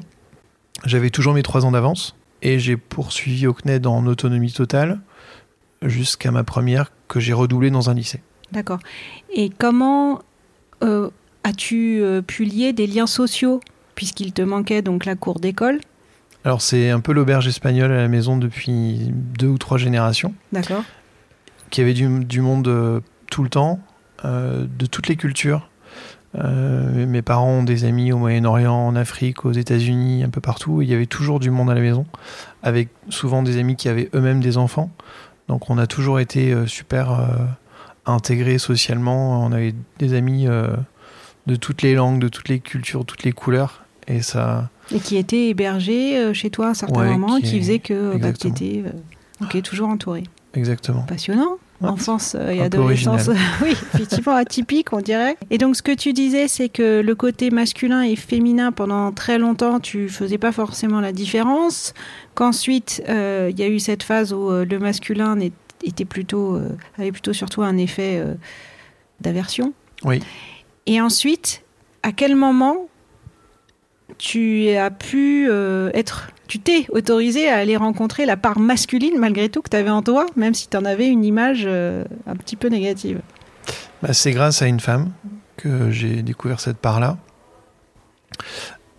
J'avais 0.86 1.10
toujours 1.10 1.34
mes 1.34 1.44
trois 1.44 1.66
ans 1.66 1.72
d'avance. 1.72 2.16
Et 2.44 2.60
j'ai 2.60 2.78
poursuivi 2.78 3.48
au 3.48 3.54
CNED 3.54 3.86
en 3.88 4.06
autonomie 4.08 4.52
totale 4.52 5.00
jusqu'à 5.82 6.32
ma 6.32 6.44
première 6.44 6.92
que 7.08 7.20
j'ai 7.20 7.34
redoublé 7.34 7.72
dans 7.72 7.90
un 7.90 7.94
lycée. 7.96 8.22
D'accord. 8.52 8.80
Et 9.34 9.50
comment 9.50 10.22
euh, 10.84 11.10
as-tu 11.44 12.02
euh, 12.02 12.22
pu 12.22 12.46
lier 12.46 12.74
des 12.74 12.88
liens 12.88 13.08
sociaux 13.08 13.60
puisqu'il 13.96 14.34
te 14.34 14.42
manquait 14.42 14.82
donc 14.82 15.06
la 15.06 15.16
cour 15.16 15.40
d'école? 15.40 15.80
Alors, 16.44 16.62
c'est 16.62 16.90
un 16.90 17.00
peu 17.00 17.14
l'auberge 17.14 17.48
espagnole 17.48 17.92
à 17.92 17.98
la 17.98 18.08
maison 18.08 18.38
depuis 18.38 19.12
deux 19.12 19.48
ou 19.48 19.58
trois 19.60 19.78
générations, 19.78 20.34
D'accord. 20.52 20.84
qui 21.70 21.82
avait 21.82 21.94
du, 21.94 22.26
du 22.26 22.42
monde 22.42 22.68
euh, 22.68 23.00
tout 23.30 23.44
le 23.44 23.50
temps, 23.50 23.80
euh, 24.26 24.66
de 24.80 24.86
toutes 24.88 25.08
les 25.08 25.16
cultures. 25.16 25.70
Euh, 26.34 27.06
mes 27.06 27.22
parents 27.22 27.60
ont 27.60 27.64
des 27.64 27.84
amis 27.84 28.12
au 28.12 28.18
Moyen-Orient, 28.18 28.74
en 28.74 28.96
Afrique, 28.96 29.46
aux 29.46 29.52
États-Unis, 29.52 30.24
un 30.24 30.30
peu 30.30 30.42
partout. 30.42 30.82
Il 30.82 30.90
y 30.90 30.96
avait 30.96 31.06
toujours 31.06 31.40
du 31.40 31.52
monde 31.52 31.70
à 31.70 31.76
la 31.76 31.82
maison, 31.82 32.08
avec 32.64 32.90
souvent 33.10 33.44
des 33.44 33.60
amis 33.60 33.76
qui 33.76 33.88
avaient 33.88 34.10
eux-mêmes 34.16 34.40
des 34.40 34.58
enfants. 34.58 34.90
Donc 35.48 35.70
on 35.70 35.78
a 35.78 35.86
toujours 35.86 36.20
été 36.20 36.56
super 36.68 37.28
intégrés 38.06 38.58
socialement. 38.58 39.44
On 39.46 39.52
avait 39.52 39.76
des 40.00 40.14
amis 40.14 40.48
de 41.48 41.56
toutes 41.56 41.82
les 41.82 41.96
langues, 41.96 42.20
de 42.20 42.28
toutes 42.28 42.50
les 42.50 42.60
cultures, 42.60 43.06
toutes 43.06 43.24
les 43.24 43.32
couleurs. 43.32 43.84
Et 44.08 44.22
ça, 44.22 44.70
Et 44.94 45.00
qui 45.00 45.16
était 45.16 45.48
hébergé 45.50 46.18
euh, 46.18 46.34
chez 46.34 46.50
toi 46.50 46.68
à 46.68 46.70
un 46.70 46.74
certain 46.74 47.02
Ouais, 47.02 47.12
moment, 47.12 47.38
qui 47.38 47.44
qui, 47.44 47.60
faisait 47.60 47.80
que 47.80 47.94
euh, 47.94 48.18
bah, 48.18 48.34
tu 48.34 48.48
étais 48.48 48.84
euh, 48.86 49.62
toujours 49.62 49.90
entouré. 49.90 50.24
exactement. 50.54 51.04
Passionnant. 51.04 51.58
Ouais. 51.82 51.90
Enfance 51.90 52.36
et 52.36 52.62
Un 52.62 52.66
adolescence, 52.66 53.28
oui, 53.64 53.72
effectivement 53.72 54.36
atypique, 54.36 54.94
on 54.94 55.02
dirait. 55.02 55.36
Et 55.50 55.58
donc, 55.58 55.76
ce 55.76 55.82
que 55.82 55.92
tu 55.94 56.14
disais, 56.14 56.48
c'est 56.48 56.70
que 56.70 57.02
le 57.02 57.16
côté 57.16 57.50
masculin 57.50 58.04
et 58.04 58.16
féminin, 58.16 58.72
pendant 58.72 59.12
très 59.12 59.40
longtemps, 59.40 59.80
tu 59.80 60.08
faisais 60.08 60.38
pas 60.38 60.52
forcément 60.52 61.02
la 61.02 61.12
différence. 61.12 61.96
Qu'ensuite, 62.36 63.02
euh, 63.10 63.50
il 63.52 63.60
y 63.60 63.64
a 63.64 63.68
eu 63.68 63.80
cette 63.80 64.04
phase 64.04 64.32
où 64.32 64.52
euh, 64.52 64.64
le 64.64 64.78
masculin 64.78 65.36
était 65.84 66.06
plutôt, 66.06 66.56
euh, 66.56 66.70
avait 67.00 67.12
plutôt 67.12 67.34
surtout 67.34 67.64
un 67.64 67.78
effet 67.78 68.24
d'aversion. 69.20 69.74
Oui. 70.04 70.22
Et 70.86 71.02
ensuite, 71.02 71.64
à 72.04 72.12
quel 72.12 72.36
moment 72.36 72.88
tu 74.18 74.70
as 74.70 74.92
pu 74.92 75.48
euh, 75.50 75.90
être, 75.94 76.30
tu 76.48 76.60
t'es 76.60 76.86
autorisé 76.90 77.50
à 77.50 77.58
aller 77.58 77.78
rencontrer 77.78 78.26
la 78.26 78.38
part 78.38 78.60
masculine 78.60 79.18
malgré 79.18 79.50
tout 79.50 79.62
que 79.62 79.70
tu 79.70 79.78
avais 79.78 79.90
en 79.90 80.02
toi, 80.02 80.26
même 80.36 80.54
si 80.54 80.68
tu 80.68 80.78
en 80.78 80.86
avais 80.86 81.08
une 81.08 81.24
image 81.24 81.64
euh, 81.66 82.04
un 82.28 82.36
petit 82.36 82.56
peu 82.56 82.68
négative? 82.68 83.22
Bah, 84.02 84.14
c'est 84.14 84.32
grâce 84.32 84.62
à 84.62 84.68
une 84.68 84.80
femme 84.80 85.12
que 85.58 85.92
j'ai 85.92 86.24
découvert 86.24 86.60
cette 86.60 86.78
part-là. 86.78 87.18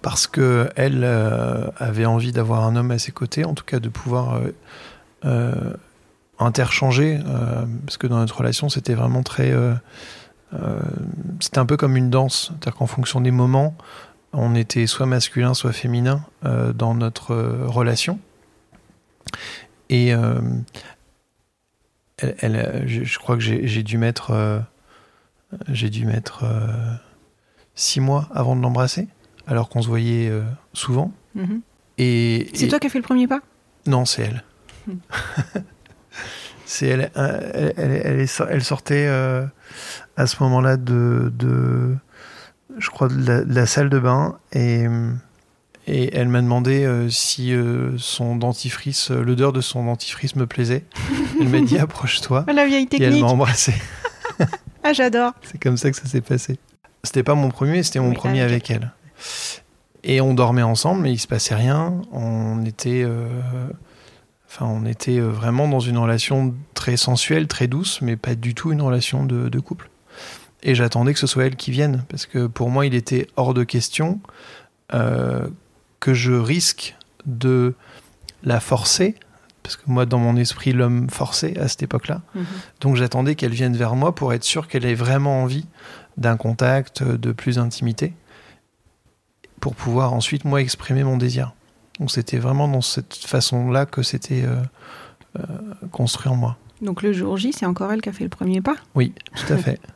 Parce 0.03 0.27
que 0.27 0.69
elle 0.75 1.03
euh, 1.05 1.67
avait 1.77 2.07
envie 2.07 2.33
d'avoir 2.33 2.65
un 2.65 2.75
homme 2.75 2.91
à 2.91 2.99
ses 2.99 3.13
côtés, 3.13 3.45
en 3.45 3.55
tout 3.55 3.65
cas 3.65 3.79
de 3.79 3.89
pouvoir 3.89 4.41
euh, 5.25 5.53
interchanger, 6.41 7.21
parce 7.87 7.99
que 7.99 8.09
dans 8.09 8.19
notre 8.19 8.37
relation, 8.39 8.69
c'était 8.69 8.95
vraiment 8.95 9.23
très. 9.23 9.53
Euh, 10.55 10.81
c'était 11.41 11.59
un 11.59 11.67
peu 11.67 11.77
comme 11.77 11.97
une 11.97 12.11
danse, 12.11 12.49
c'est-à-dire 12.49 12.75
qu'en 12.77 12.87
fonction 12.87 13.21
des 13.21 13.31
moments, 13.31 13.75
on 14.33 14.55
était 14.55 14.87
soit 14.87 15.07
masculin, 15.07 15.55
soit 15.55 15.73
féminin 15.73 16.25
euh, 16.45 16.73
dans 16.73 16.95
notre 16.95 17.33
euh, 17.33 17.67
relation. 17.67 18.19
Et 19.91 20.09
elle, 20.09 20.65
elle, 22.39 22.85
je, 22.87 23.05
je 23.05 23.19
crois 23.19 23.37
que 23.37 23.43
j'ai 23.43 23.83
dû 23.83 23.99
mettre, 23.99 24.63
j'ai 25.69 25.91
dû 25.91 26.07
mettre 26.07 26.45
six 27.75 28.01
mois 28.01 28.29
avant 28.35 28.57
de 28.57 28.63
l'embrasser, 28.63 29.09
alors 29.47 29.69
qu'on 29.69 29.83
se 29.83 29.89
voyait 29.89 30.29
euh, 30.31 30.43
souvent. 30.73 31.13
Mhm. 31.35 31.61
Et, 31.99 32.49
C'est 32.55 32.65
et- 32.67 32.69
toi 32.69 32.79
qui 32.79 32.87
as 32.87 32.91
fait 32.91 32.99
le 32.99 33.05
premier 33.05 33.27
pas? 33.27 33.41
Non, 33.87 34.05
c'est 34.07 34.23
elle. 34.23 34.45
Hmm. 34.87 34.97
c'est 36.65 36.87
elle, 36.89 37.11
elle, 37.15 37.73
elle, 37.77 38.03
elle 38.05 38.21
est 38.21 38.27
so- 38.27 38.47
elle 38.49 38.63
sortait 38.65 39.07
euh, 39.09 39.45
à 40.17 40.27
ce 40.27 40.43
moment-là 40.43 40.77
de, 40.77 41.33
de, 41.37 41.95
je 42.79 42.91
crois, 42.91 43.09
de 43.09 43.27
la, 43.27 43.45
de 43.45 43.55
la 43.55 43.67
salle 43.67 43.89
de 43.91 43.99
bain 43.99 44.39
et, 44.53 44.85
et 45.87 46.15
elle 46.17 46.29
m'a 46.29 46.41
demandé 46.43 46.85
euh, 46.85 47.09
si 47.11 47.53
euh, 47.53 47.97
son 47.99 48.37
dentifrice, 48.37 49.11
euh, 49.11 49.23
l'odeur 49.23 49.53
de 49.53 49.61
son 49.61 49.85
dentifrice 49.85 50.37
me 50.37 50.47
plaisait. 50.47 50.85
Elle 51.41 51.49
m'a 51.49 51.61
dit 51.61 51.77
approche-toi 51.79 52.45
Ah, 52.47 52.53
La 52.53 52.67
vieille 52.67 52.85
et 52.85 52.89
elle 52.97 53.01
technique. 53.01 53.23
m'a 53.23 53.29
embrassé. 53.31 53.75
Ah, 54.85 54.93
j'adore. 54.93 55.33
C'est 55.43 55.63
comme 55.63 55.77
ça 55.77 55.93
que 55.93 55.97
ça 55.97 56.07
s'est 56.07 56.21
passé. 56.21 56.59
C'était 57.05 57.23
pas 57.23 57.37
mon 57.37 57.51
premier, 57.51 57.85
c'était 57.85 58.01
mon 58.01 58.09
Oui, 58.09 58.15
premier 58.17 58.41
avec 58.41 58.69
avec 58.69 58.71
elle. 58.73 58.93
Et 60.03 60.21
on 60.21 60.35
dormait 60.35 60.63
ensemble, 60.63 61.03
mais 61.03 61.13
il 61.13 61.19
se 61.19 61.29
passait 61.29 61.55
rien. 61.55 62.01
On 62.11 62.65
était, 62.65 63.05
euh, 63.05 63.29
enfin, 64.49 64.67
on 64.67 64.85
était 64.85 65.21
vraiment 65.21 65.69
dans 65.69 65.79
une 65.79 65.99
relation 65.99 66.53
très 66.75 66.97
sensuelle, 66.97 67.47
très 67.47 67.69
douce, 67.69 68.01
mais 68.03 68.17
pas 68.17 68.35
du 68.35 68.55
tout 68.57 68.73
une 68.73 68.83
relation 68.83 69.25
de, 69.25 69.49
de 69.49 69.61
couple. 69.61 69.89
Et 70.63 70.75
j'attendais 70.75 71.13
que 71.13 71.19
ce 71.19 71.27
soit 71.27 71.47
elle 71.47 71.57
qui 71.57 71.71
vienne, 71.71 72.05
parce 72.09 72.27
que 72.27 72.47
pour 72.47 72.71
moi, 72.71 72.87
il 72.87 72.95
était 72.95 73.27
hors 73.37 73.55
de 73.55 73.65
question 73.65 74.21
euh, 74.95 75.47
que 76.01 76.15
je 76.15 76.33
risque 76.33 76.97
de 77.27 77.75
la 78.45 78.61
forcer, 78.61 79.17
parce 79.63 79.77
que 79.77 79.83
moi, 79.87 80.07
dans 80.07 80.19
mon 80.19 80.37
esprit, 80.37 80.73
l'homme 80.73 81.09
forcé 81.11 81.57
à 81.59 81.69
cette 81.69 81.83
époque-là. 81.83 82.23
Mhm. 82.35 82.45
Donc 82.81 82.97
j'attendais 82.97 83.35
qu'elle 83.35 83.53
vienne 83.53 83.77
vers 83.77 83.95
moi 83.95 84.15
pour 84.15 84.33
être 84.33 84.45
sûr 84.45 84.69
qu'elle 84.69 84.85
ait 84.85 84.95
vraiment 84.95 85.43
envie 85.43 85.67
d'un 86.17 86.37
contact, 86.37 87.03
de 87.03 87.33
plus 87.33 87.57
d'intimité, 87.57 88.13
pour 89.61 89.75
pouvoir 89.75 90.13
ensuite 90.13 90.45
moi 90.45 90.61
exprimer 90.61 91.05
mon 91.05 91.17
désir. 91.17 91.55
Donc 91.99 92.11
c'était 92.11 92.39
vraiment 92.39 92.69
dans 92.69 92.81
cette 92.81 93.15
façon-là 93.15 93.87
que 93.87 94.03
c'était 94.03 94.43
euh, 94.45 94.57
euh, 95.39 95.43
construit 95.91 96.29
en 96.29 96.37
moi. 96.37 96.57
Donc 96.81 97.03
le 97.03 97.13
jour 97.13 97.37
J, 97.37 97.53
c'est 97.53 97.67
encore 97.67 97.93
elle 97.93 98.01
qui 98.01 98.09
a 98.09 98.13
fait 98.13 98.25
le 98.25 98.31
premier 98.31 98.61
pas? 98.61 98.75
Oui, 98.95 99.15
tout 99.37 99.53
à 99.53 99.57
fait. 99.57 99.81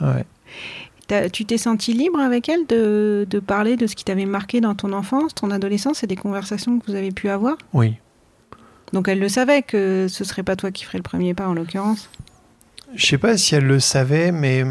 Ouais. 0.00 1.30
Tu 1.30 1.46
t'es 1.46 1.56
senti 1.56 1.94
libre 1.94 2.20
avec 2.20 2.48
elle 2.48 2.66
de, 2.66 3.26
de 3.28 3.38
parler 3.38 3.76
de 3.76 3.86
ce 3.86 3.96
qui 3.96 4.04
t'avait 4.04 4.26
marqué 4.26 4.60
dans 4.60 4.74
ton 4.74 4.92
enfance, 4.92 5.34
ton 5.34 5.50
adolescence 5.50 6.02
et 6.04 6.06
des 6.06 6.16
conversations 6.16 6.78
que 6.78 6.86
vous 6.86 6.94
avez 6.94 7.12
pu 7.12 7.30
avoir? 7.30 7.56
Oui. 7.72 7.96
Donc 8.92 9.08
elle 9.08 9.18
le 9.18 9.28
savait 9.28 9.62
que 9.62 10.06
ce 10.08 10.24
serait 10.24 10.42
pas 10.42 10.54
toi 10.54 10.70
qui 10.70 10.84
ferais 10.84 10.98
le 10.98 11.02
premier 11.02 11.32
pas 11.32 11.48
en 11.48 11.54
l'occurrence. 11.54 12.10
Je 12.94 13.06
sais 13.06 13.18
pas 13.18 13.36
si 13.38 13.54
elle 13.54 13.66
le 13.66 13.80
savait, 13.80 14.32
mais 14.32 14.64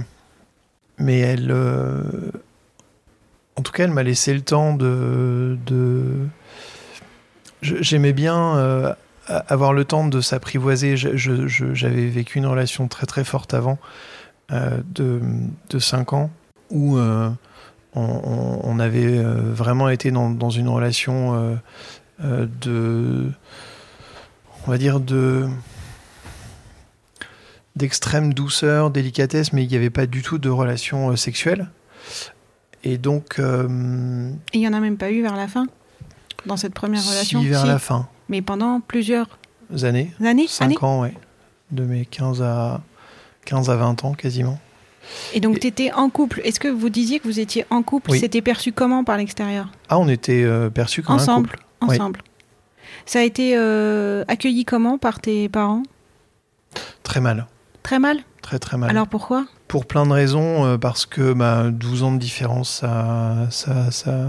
mais 1.00 1.20
elle, 1.20 1.52
euh, 1.52 2.02
en 3.56 3.62
tout 3.62 3.72
cas, 3.72 3.84
elle 3.84 3.92
m'a 3.92 4.04
laissé 4.04 4.34
le 4.34 4.42
temps 4.42 4.74
de. 4.74 5.58
de... 5.66 6.04
J'aimais 7.62 8.14
bien 8.14 8.56
euh, 8.58 8.94
avoir 9.28 9.74
le 9.74 9.84
temps 9.84 10.08
de 10.08 10.22
s'apprivoiser. 10.22 10.96
J'avais 10.96 12.08
vécu 12.08 12.38
une 12.38 12.46
relation 12.46 12.88
très 12.88 13.08
très 13.08 13.24
forte 13.24 13.54
avant 13.54 13.80
de 14.50 15.22
de 15.70 15.80
cinq 15.80 16.14
ans 16.14 16.30
où 16.70 16.98
euh, 16.98 17.30
on, 17.96 18.80
avait 18.80 19.18
euh, 19.18 19.34
vraiment 19.54 19.90
été 19.90 20.12
dans, 20.12 20.30
dans 20.30 20.50
une 20.50 20.68
relation 20.68 21.34
euh, 21.36 21.56
euh, 22.24 22.48
de, 22.62 23.32
on 24.66 24.72
va 24.72 24.78
dire 24.78 25.00
de 25.00 25.48
d'extrême 27.76 28.34
douceur, 28.34 28.90
délicatesse, 28.90 29.54
mais 29.54 29.64
il 29.64 29.70
n'y 29.70 29.76
avait 29.76 29.90
pas 29.92 30.08
du 30.08 30.22
tout 30.24 30.38
de 30.40 30.50
relation 30.50 31.12
euh, 31.12 31.16
sexuelle. 31.16 31.70
Et 32.84 32.98
donc, 32.98 33.40
euh, 33.40 34.32
Et 34.54 34.58
il 34.60 34.62
y 34.62 34.68
en 34.68 34.74
a 34.74 34.80
même 34.80 34.98
pas 34.98 35.12
eu 35.12 35.22
vers 35.22 35.36
la 35.36 35.48
fin 35.48 35.68
dans 36.46 36.58
cette 36.58 36.74
première 36.74 37.06
relation. 37.08 37.42
vers 37.44 37.62
Si. 37.62 37.68
la 37.68 37.80
fin, 37.80 38.08
Mais 38.30 38.42
pendant 38.42 38.80
plusieurs 38.80 39.28
années, 39.84 40.12
années, 40.24 40.48
5 40.48 40.66
années. 40.66 40.78
ans, 40.82 41.02
ouais, 41.02 41.14
de 41.72 41.84
mes 41.84 42.06
15 42.06 42.42
à, 42.42 42.82
15 43.48 43.70
à 43.70 43.78
20 43.78 44.04
ans 44.04 44.14
quasiment. 44.14 44.60
Et 45.34 45.40
donc 45.40 45.60
tu 45.60 45.68
étais 45.68 45.92
en 45.94 46.10
couple. 46.10 46.42
Est-ce 46.44 46.60
que 46.60 46.68
vous 46.68 46.90
disiez 46.90 47.20
que 47.20 47.28
vous 47.28 47.40
étiez 47.40 47.66
en 47.70 47.82
couple? 47.82 48.12
Oui. 48.12 48.20
C'était 48.20 48.42
perçu 48.42 48.74
comment 48.74 49.06
par 49.06 49.18
l'extérieur? 49.18 49.70
Ah, 49.88 49.98
on 50.00 50.10
était 50.10 50.44
euh, 50.44 50.70
perçus 50.70 51.02
comme 51.02 51.16
Ensemble. 51.16 51.50
un 51.50 51.54
couple. 51.54 51.66
Oui. 51.90 51.96
Ensemble. 51.96 52.20
Ça 53.06 53.20
a 53.20 53.22
été 53.22 53.54
euh, 53.56 54.26
accueilli 54.28 54.66
comment 54.66 54.98
par 54.98 55.22
tes 55.22 55.48
parents? 55.48 55.84
Très 57.04 57.22
mal. 57.22 57.48
Très 57.84 58.00
mal? 58.00 58.20
Très 58.42 58.60
très 58.60 58.78
mal. 58.78 58.90
Alors 58.90 59.08
pourquoi? 59.08 59.46
Pour 59.70 59.86
plein 59.86 60.06
de 60.06 60.12
raisons, 60.12 60.66
euh, 60.66 60.78
parce 60.78 61.06
que 61.06 61.32
bah, 61.32 61.70
12 61.72 62.04
ans 62.04 62.12
de 62.12 62.20
différence, 62.20 62.70
ça, 62.70 63.48
ça, 63.50 63.92
ça, 63.92 64.28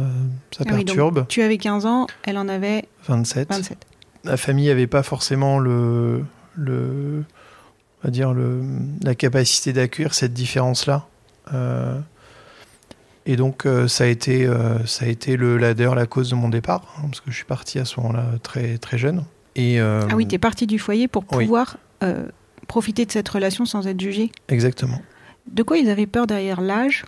ça 0.53 0.65
Ah 0.69 0.75
oui, 0.75 0.85
donc, 0.85 0.87
perturbe. 0.87 1.27
Tu 1.29 1.43
avais 1.43 1.59
15 1.59 1.87
ans, 1.87 2.07
elle 2.23 2.39
en 2.39 2.49
avait 2.49 2.89
27. 3.09 3.49
27. 3.51 3.79
La 4.25 4.37
famille 4.37 4.69
n'avait 4.69 4.87
pas 4.87 5.03
forcément 5.03 5.59
le, 5.59 6.25
le, 6.55 7.25
on 8.03 8.09
va 8.09 8.11
dire 8.11 8.33
le, 8.33 8.63
la 9.03 9.15
capacité 9.15 9.73
d'accueillir 9.73 10.15
cette 10.15 10.33
différence-là. 10.33 11.07
Euh, 11.53 11.99
et 13.27 13.37
donc 13.37 13.67
euh, 13.67 13.89
ça 13.89 14.05
a 14.05 14.07
été, 14.07 14.47
euh, 14.47 14.85
ça 14.87 15.05
a 15.05 15.09
été 15.09 15.37
le, 15.37 15.59
la, 15.59 15.75
la 15.75 16.07
cause 16.07 16.31
de 16.31 16.35
mon 16.35 16.49
départ, 16.49 16.95
hein, 16.99 17.03
parce 17.09 17.21
que 17.21 17.31
je 17.31 17.37
suis 17.37 17.45
parti 17.45 17.79
à 17.79 17.85
ce 17.85 18.01
moment-là 18.01 18.25
très, 18.43 18.79
très 18.79 18.99
jeune. 18.99 19.25
Et, 19.57 19.81
Ah 19.81 20.07
oui, 20.15 20.29
t'es 20.29 20.39
parti 20.39 20.69
du 20.69 20.79
foyer 20.79 21.09
pour 21.09 21.25
oui. 21.33 21.45
pouvoir 21.45 21.79
profiter 22.69 23.05
de 23.07 23.11
cette 23.11 23.29
relation 23.29 23.65
sans 23.65 23.87
être 23.89 24.01
jugé. 24.01 24.31
Exactement. 24.49 25.01
De 25.51 25.63
quoi 25.65 25.79
ils 25.79 25.91
avaient 25.91 26.07
peur 26.07 26.27
derrière 26.29 26.61
l'âge? 26.61 27.05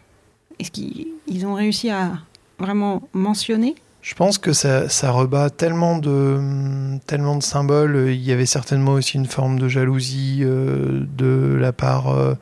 Est-ce 0.58 0.72
qu'ils 0.72 1.06
ils 1.28 1.46
ont 1.46 1.54
réussi 1.54 1.90
à 1.90 2.12
vraiment 2.58 3.08
mentionner? 3.12 3.76
Je 4.02 4.14
pense 4.14 4.38
que 4.38 4.52
ça, 4.54 4.88
ça 4.88 5.10
rebat 5.10 5.50
tellement 5.50 5.98
de, 5.98 6.98
tellement 7.06 7.36
de 7.36 7.42
symboles. 7.42 8.08
Il 8.08 8.22
y 8.22 8.32
avait 8.32 8.46
certainement 8.46 8.92
aussi 8.92 9.16
une 9.16 9.26
forme 9.26 9.58
de 9.58 9.68
jalousie 9.68 10.40
euh, 10.42 11.04
de 11.16 11.56
la 11.60 11.72
part 11.72 12.08
euh, 12.08 12.34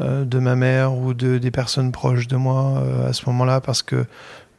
euh, 0.00 0.24
de 0.24 0.38
ma 0.38 0.56
mère 0.56 0.94
ou 0.94 1.12
de, 1.12 1.36
des 1.36 1.50
personnes 1.50 1.92
proches 1.92 2.26
de 2.26 2.36
moi 2.36 2.82
à 3.06 3.12
ce 3.12 3.26
moment-là, 3.26 3.60
parce 3.60 3.82
que 3.82 4.06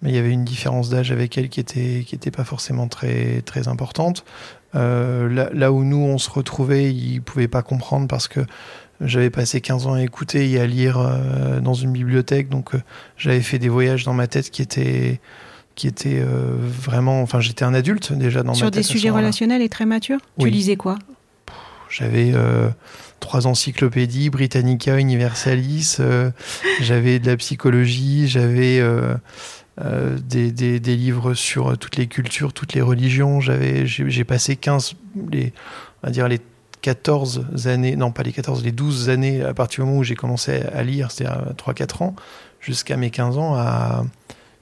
mais 0.01 0.11
il 0.11 0.15
y 0.15 0.19
avait 0.19 0.31
une 0.31 0.43
différence 0.43 0.89
d'âge 0.89 1.11
avec 1.11 1.35
elle 1.37 1.49
qui 1.49 1.59
était, 1.59 2.03
qui 2.05 2.13
était 2.13 2.29
pas 2.29 2.43
forcément 2.43 2.87
très, 2.87 3.41
très 3.41 3.67
importante. 3.67 4.23
Là, 4.73 5.49
là 5.53 5.71
où 5.71 5.85
nous, 5.85 5.97
on 5.97 6.17
se 6.17 6.29
retrouvait, 6.29 6.93
ils 6.93 7.21
pouvaient 7.21 7.47
pas 7.47 7.61
comprendre 7.63 8.07
parce 8.09 8.27
que 8.27 8.41
j'avais 8.99 9.29
passé 9.29 9.61
15 9.61 9.87
ans 9.87 9.93
à 9.93 10.03
écouter 10.03 10.51
et 10.51 10.59
à 10.59 10.67
lire 10.67 10.99
dans 11.63 11.73
une 11.73 11.93
bibliothèque, 11.93 12.49
donc 12.49 12.71
j'avais 13.17 13.41
fait 13.41 13.57
des 13.57 13.69
voyages 13.69 14.03
dans 14.03 14.13
ma 14.13 14.27
tête 14.27 14.51
qui 14.51 14.61
étaient 14.61 15.21
qui 15.75 15.87
était 15.87 16.19
euh, 16.19 16.55
vraiment. 16.57 17.21
Enfin, 17.21 17.39
j'étais 17.39 17.63
un 17.63 17.73
adulte 17.73 18.13
déjà 18.13 18.43
dans 18.43 18.53
Sur 18.53 18.65
ma 18.65 18.71
des 18.71 18.77
tête. 18.77 18.85
ce 18.85 18.93
sujets 18.93 19.09
relationnels 19.09 19.61
et 19.61 19.69
très 19.69 19.85
matures 19.85 20.19
Tu 20.39 20.49
lisais 20.49 20.75
quoi? 20.75 20.97
J'avais 21.89 22.31
euh, 22.33 22.69
trois 23.19 23.45
encyclopédies, 23.47 24.29
Britannica, 24.29 24.97
Universalis. 24.99 25.97
euh, 25.99 26.31
j'avais 26.81 27.19
de 27.19 27.27
la 27.27 27.37
psychologie. 27.37 28.27
J'avais 28.27 28.81
des, 29.77 30.51
des, 30.51 30.79
des 30.79 30.95
livres 30.95 31.33
sur 31.33 31.77
toutes 31.77 31.97
les 31.97 32.07
cultures, 32.07 32.53
toutes 32.53 32.73
les 32.73 32.81
religions. 32.81 33.41
J'avais, 33.41 33.85
j'ai 33.85 34.23
passé 34.23 34.55
15, 34.55 34.93
les, 35.31 35.53
on 36.01 36.07
va 36.07 36.11
dire 36.11 36.27
les 36.27 36.39
14 36.81 37.67
années, 37.67 37.95
non 37.95 38.11
pas 38.11 38.23
les 38.23 38.31
14, 38.31 38.63
les 38.63 38.71
12 38.71 39.09
années 39.09 39.41
à 39.43 39.53
partir 39.53 39.83
du 39.83 39.89
moment 39.89 39.99
où 39.99 40.03
j'ai 40.03 40.15
commencé 40.15 40.61
à 40.61 40.83
lire, 40.83 41.11
c'est-à-dire 41.11 41.53
3-4 41.57 42.03
ans, 42.03 42.15
jusqu'à 42.61 42.95
mes 42.95 43.09
15 43.09 43.37
ans, 43.37 43.55
à, 43.55 44.05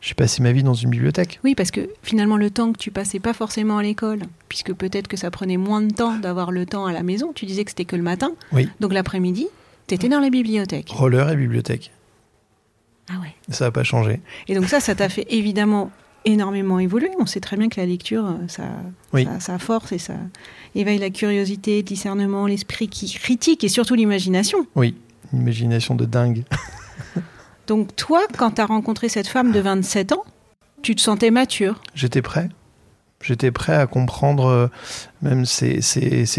j'ai 0.06 0.16
passé 0.16 0.44
ma 0.44 0.52
vie 0.52 0.64
dans 0.64 0.74
une 0.74 0.90
bibliothèque. 0.90 1.40
Oui, 1.46 1.56
parce 1.56 1.72
que 1.72 1.90
finalement, 2.04 2.36
le 2.36 2.50
temps 2.50 2.74
que 2.74 2.78
tu 2.78 2.92
passais 2.92 3.20
pas 3.22 3.32
forcément 3.32 3.78
à 3.78 3.84
l'école, 3.84 4.20
puisque 4.50 4.74
peut-être 4.74 5.08
que 5.08 5.16
ça 5.16 5.32
prenait 5.32 5.56
moins 5.56 5.80
de 5.82 5.94
temps 5.94 6.18
d'avoir 6.18 6.52
le 6.52 6.66
temps 6.66 6.86
à 6.86 6.92
la 6.92 7.04
maison, 7.04 7.32
tu 7.34 7.46
disais 7.46 7.64
que 7.64 7.72
c'était 7.72 7.86
que 7.86 7.96
le 7.96 8.04
matin. 8.04 8.34
Oui. 8.52 8.68
Donc 8.82 8.92
l'après-midi, 8.92 9.48
tu 9.88 9.96
étais 9.96 10.10
dans 10.10 10.20
la 10.20 10.30
bibliothèque. 10.30 10.90
Roller 10.90 11.30
et 11.30 11.38
bibliothèque. 11.38 11.92
Ah 13.10 13.14
ouais. 13.22 13.34
Ça 13.48 13.64
n'a 13.66 13.72
pas 13.72 13.84
changé. 13.86 14.20
Et 14.50 14.56
donc 14.56 14.66
ça, 14.66 14.82
ça 14.82 14.94
t'a 14.94 15.08
fait 15.08 15.26
évidemment 15.30 15.90
énormément 16.26 16.80
évoluer. 16.80 17.10
On 17.20 17.26
sait 17.26 17.40
très 17.40 17.56
bien 17.56 17.70
que 17.70 17.80
la 17.80 17.86
lecture, 17.86 18.26
euh, 18.26 18.48
ça, 18.50 18.64
Oui. 19.14 19.24
ça, 19.24 19.40
ça 19.40 19.58
force 19.60 19.94
et 19.94 20.00
ça 20.00 20.16
éveille 20.76 21.00
la 21.00 21.12
curiosité, 21.12 21.78
le 21.78 21.84
discernement, 21.84 22.46
l'esprit 22.46 22.90
qui 22.90 23.10
critique 23.14 23.64
et 23.64 23.70
surtout 23.70 23.96
l'imagination. 23.96 24.68
Oui, 24.76 24.96
une 25.32 25.40
imagination 25.40 25.96
de 25.96 26.04
dingue. 26.04 26.44
Donc 27.68 27.96
toi, 27.96 28.22
quand 28.38 28.52
tu 28.52 28.62
as 28.62 28.66
rencontré 28.66 29.10
cette 29.10 29.28
femme 29.28 29.52
de 29.52 29.60
27 29.60 30.12
ans, 30.12 30.26
tu 30.82 30.96
te 30.96 31.02
sentais 31.02 31.32
mature. 31.32 31.82
J'étais 31.96 32.22
prêt. 32.22 32.50
J'étais 33.24 33.52
prêt 33.52 33.76
à 33.76 33.88
comprendre 33.88 34.46
euh, 34.48 34.68
même 35.22 35.46
ses, 35.46 35.82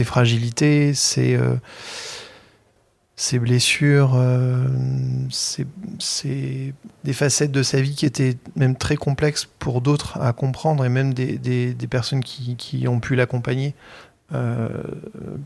fragilités, 0.05 0.93
ses, 0.93 1.35
euh, 1.35 1.57
blessures, 3.39 4.13
euh, 4.17 4.69
des 7.05 7.13
facettes 7.15 7.53
de 7.53 7.63
sa 7.63 7.81
vie 7.81 7.95
qui 7.95 8.05
étaient 8.05 8.37
même 8.55 8.77
très 8.77 8.97
complexes 8.97 9.49
pour 9.59 9.81
d'autres 9.81 10.21
à 10.21 10.35
comprendre 10.35 10.85
et 10.85 10.91
même 10.91 11.15
des, 11.15 11.75
personnes 11.89 12.23
qui, 12.23 12.87
ont 12.87 13.01
pu 13.01 13.17
l'accompagner 13.17 13.75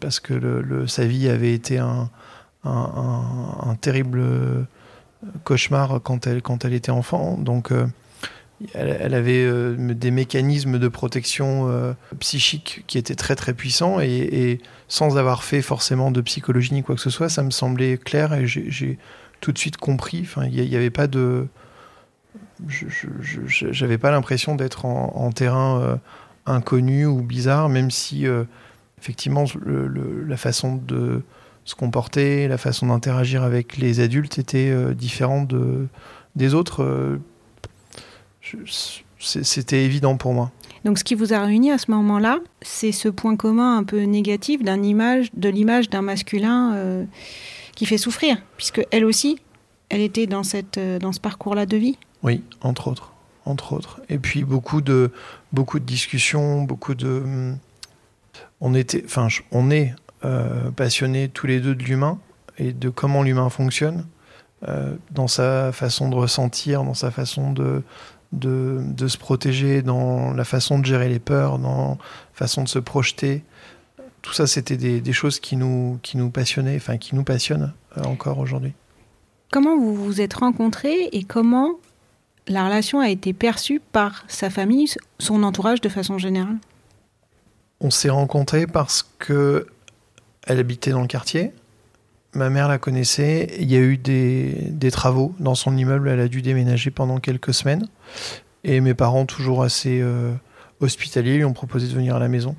parce 0.00 0.18
que 0.18 0.86
sa 0.88 1.04
vie 1.04 1.28
avait 1.28 1.52
été 1.52 1.78
un, 1.78 2.10
terrible 3.80 4.66
cauchemar 5.44 6.00
quand 6.02 6.26
elle, 6.26 6.42
quand 6.42 6.64
elle 6.64 6.74
était 6.74 6.90
enfant. 6.90 7.36
Donc 7.38 7.72
euh, 7.72 7.86
elle, 8.74 9.14
avait 9.14 9.44
euh, 9.44 9.76
des 9.76 10.10
mécanismes 10.10 10.78
de 10.78 10.88
protection 10.88 11.68
euh, 11.68 11.92
psychique 12.20 12.84
qui 12.86 12.98
étaient 12.98 13.14
très 13.14 13.36
très 13.36 13.54
puissants 13.54 14.00
et, 14.00 14.60
sans 14.88 15.18
avoir 15.18 15.44
fait 15.44 15.62
forcément 15.62 16.10
de 16.10 16.20
psychologie 16.20 16.72
ni 16.72 16.82
quoi 16.82 16.94
que 16.94 17.00
ce 17.00 17.10
soit, 17.10 17.28
ça 17.28 17.42
me 17.42 17.50
semblait 17.50 17.98
clair 17.98 18.32
et 18.34 18.46
j'ai- 18.46 18.98
tout 19.40 19.52
de 19.52 19.58
suite 19.58 19.76
compris. 19.76 20.22
Enfin, 20.22 20.46
il 20.46 20.68
n'y 20.68 20.74
avait 20.74 20.90
pas 20.90 21.06
de, 21.06 21.46
j'avais 22.66 23.98
pas 23.98 24.10
l'impression 24.10 24.56
d'être 24.56 24.84
en, 24.84 25.30
terrain 25.30 26.00
inconnu 26.44 27.06
ou 27.06 27.22
bizarre, 27.22 27.68
même 27.68 27.92
si 27.92 28.26
effectivement 29.00 29.44
la 29.64 30.36
façon 30.36 30.74
de 30.74 31.22
se 31.68 31.74
comporter, 31.74 32.48
la 32.48 32.56
façon 32.56 32.86
d'interagir 32.86 33.42
avec 33.42 33.76
les 33.76 34.00
adultes 34.00 34.38
était 34.38 34.70
euh, 34.70 34.94
différente 34.94 35.48
de, 35.48 35.86
des 36.34 36.54
autres. 36.54 36.82
euh, 36.82 37.18
C'était 39.18 39.84
évident 39.84 40.16
pour 40.16 40.32
moi. 40.32 40.50
Donc 40.84 40.98
ce 40.98 41.04
qui 41.04 41.14
vous 41.14 41.34
a 41.34 41.40
réuni 41.44 41.70
à 41.70 41.76
ce 41.76 41.90
moment-là, 41.90 42.38
c'est 42.62 42.92
ce 42.92 43.08
point 43.08 43.36
commun 43.36 43.76
un 43.76 43.84
peu 43.84 44.02
négatif 44.04 44.62
d'un 44.62 44.82
image, 44.82 45.28
de 45.34 45.50
l'image 45.50 45.90
d'un 45.90 46.00
masculin 46.02 46.72
euh, 46.74 47.04
qui 47.74 47.84
fait 47.84 47.98
souffrir, 47.98 48.38
puisque 48.56 48.80
elle 48.90 49.04
aussi, 49.04 49.38
elle 49.90 50.00
était 50.00 50.26
dans, 50.26 50.44
cette, 50.44 50.78
dans 50.78 51.12
ce 51.12 51.20
parcours-là 51.20 51.66
de 51.66 51.76
vie. 51.76 51.98
Oui, 52.22 52.42
entre 52.62 52.88
autres, 52.88 53.12
entre 53.44 53.74
autres. 53.74 54.00
Et 54.08 54.18
puis 54.18 54.42
beaucoup 54.44 54.80
de 54.80 55.10
beaucoup 55.52 55.78
de 55.78 55.84
discussions, 55.84 56.62
beaucoup 56.62 56.94
de. 56.94 57.08
hum, 57.08 57.58
On 58.60 58.74
était, 58.74 59.02
enfin, 59.04 59.28
on 59.52 59.70
est 59.70 59.94
euh, 60.24 60.70
passionnés 60.70 61.28
tous 61.28 61.46
les 61.46 61.60
deux 61.60 61.74
de 61.74 61.82
l'humain 61.82 62.18
et 62.58 62.72
de 62.72 62.88
comment 62.88 63.22
l'humain 63.22 63.50
fonctionne 63.50 64.06
euh, 64.66 64.94
dans 65.12 65.28
sa 65.28 65.72
façon 65.72 66.08
de 66.08 66.14
ressentir, 66.16 66.82
dans 66.84 66.94
sa 66.94 67.10
façon 67.10 67.52
de 67.52 67.82
de, 68.32 68.80
de 68.82 69.08
se 69.08 69.16
protéger, 69.16 69.80
dans 69.80 70.34
la 70.34 70.44
façon 70.44 70.78
de 70.78 70.84
gérer 70.84 71.08
les 71.08 71.18
peurs, 71.18 71.58
dans 71.58 71.92
la 71.92 71.96
façon 72.34 72.62
de 72.62 72.68
se 72.68 72.78
projeter. 72.78 73.42
Tout 74.20 74.32
ça, 74.32 74.46
c'était 74.46 74.76
des, 74.76 75.00
des 75.00 75.12
choses 75.12 75.40
qui 75.40 75.56
nous 75.56 75.98
qui 76.02 76.16
nous 76.16 76.30
passionnaient, 76.30 76.76
enfin 76.76 76.98
qui 76.98 77.14
nous 77.14 77.24
passionnent 77.24 77.72
euh, 77.96 78.02
encore 78.04 78.38
aujourd'hui. 78.38 78.72
Comment 79.50 79.78
vous 79.78 79.94
vous 79.94 80.20
êtes 80.20 80.34
rencontrés 80.34 81.08
et 81.12 81.24
comment 81.24 81.70
la 82.48 82.64
relation 82.66 83.00
a 83.00 83.08
été 83.08 83.32
perçue 83.32 83.80
par 83.92 84.24
sa 84.28 84.50
famille, 84.50 84.88
son 85.18 85.42
entourage 85.42 85.80
de 85.80 85.88
façon 85.88 86.18
générale? 86.18 86.58
On 87.80 87.90
s'est 87.90 88.10
rencontrés 88.10 88.66
parce 88.66 89.08
que 89.18 89.66
elle 90.48 90.58
habitait 90.58 90.90
dans 90.90 91.02
le 91.02 91.06
quartier. 91.06 91.52
Ma 92.34 92.50
mère 92.50 92.68
la 92.68 92.78
connaissait. 92.78 93.54
Il 93.60 93.70
y 93.70 93.76
a 93.76 93.80
eu 93.80 93.98
des, 93.98 94.90
travaux 94.90 95.34
dans 95.38 95.54
son 95.54 95.76
immeuble. 95.76 96.08
Elle 96.08 96.20
a 96.20 96.28
dû 96.28 96.42
déménager 96.42 96.90
pendant 96.90 97.18
quelques 97.18 97.54
semaines. 97.54 97.86
Et 98.64 98.80
mes 98.80 98.94
parents, 98.94 99.26
toujours 99.26 99.62
assez 99.62 100.00
euh, 100.00 100.32
hospitaliers, 100.80 101.36
lui 101.36 101.44
ont 101.44 101.52
proposé 101.52 101.86
de 101.86 101.92
venir 101.92 102.16
à 102.16 102.18
la 102.18 102.28
maison. 102.28 102.56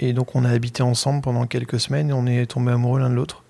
Et 0.00 0.14
donc 0.14 0.34
on 0.34 0.44
a 0.46 0.50
habité 0.50 0.82
ensemble 0.82 1.20
pendant 1.20 1.46
quelques 1.46 1.78
semaines 1.78 2.08
et 2.08 2.12
on 2.14 2.26
est 2.26 2.46
tombés 2.46 2.72
amoureux 2.72 2.98
l'un 2.98 3.10
de 3.10 3.14
l'autre. 3.14 3.44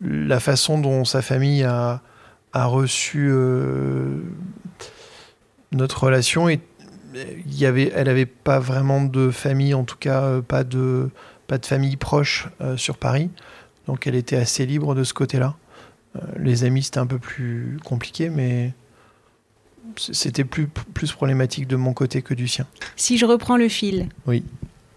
La 0.00 0.40
façon 0.40 0.78
dont 0.78 1.04
sa 1.04 1.20
famille 1.20 1.64
a, 1.64 2.00
reçu 2.54 3.28
euh, 3.30 4.20
notre 5.70 6.04
relation, 6.04 6.48
y 6.48 7.66
avait, 7.66 7.92
elle 7.94 8.06
n'avait 8.06 8.26
pas 8.26 8.58
vraiment 8.58 9.02
de 9.02 9.30
famille, 9.30 9.74
en 9.74 9.84
tout 9.84 9.98
cas 9.98 10.22
euh, 10.22 10.40
pas 10.40 10.64
de, 10.64 11.10
pas 11.46 11.58
de 11.58 11.66
famille 11.66 11.96
proche 11.96 12.48
euh, 12.60 12.76
sur 12.76 12.96
Paris. 12.96 13.30
Donc 13.86 14.06
elle 14.06 14.14
était 14.14 14.36
assez 14.36 14.64
libre 14.66 14.94
de 14.94 15.04
ce 15.04 15.12
côté-là. 15.14 15.54
Euh, 16.16 16.20
les 16.38 16.64
amis, 16.64 16.82
c'était 16.82 16.98
un 16.98 17.06
peu 17.06 17.18
plus 17.18 17.78
compliqué, 17.84 18.28
mais 18.28 18.72
c'était 19.96 20.44
plus, 20.44 20.66
plus 20.68 21.12
problématique 21.12 21.66
de 21.66 21.76
mon 21.76 21.92
côté 21.92 22.22
que 22.22 22.34
du 22.34 22.48
sien. 22.48 22.66
Si 22.96 23.18
je 23.18 23.26
reprends 23.26 23.56
le 23.56 23.68
fil, 23.68 24.08
Oui. 24.26 24.44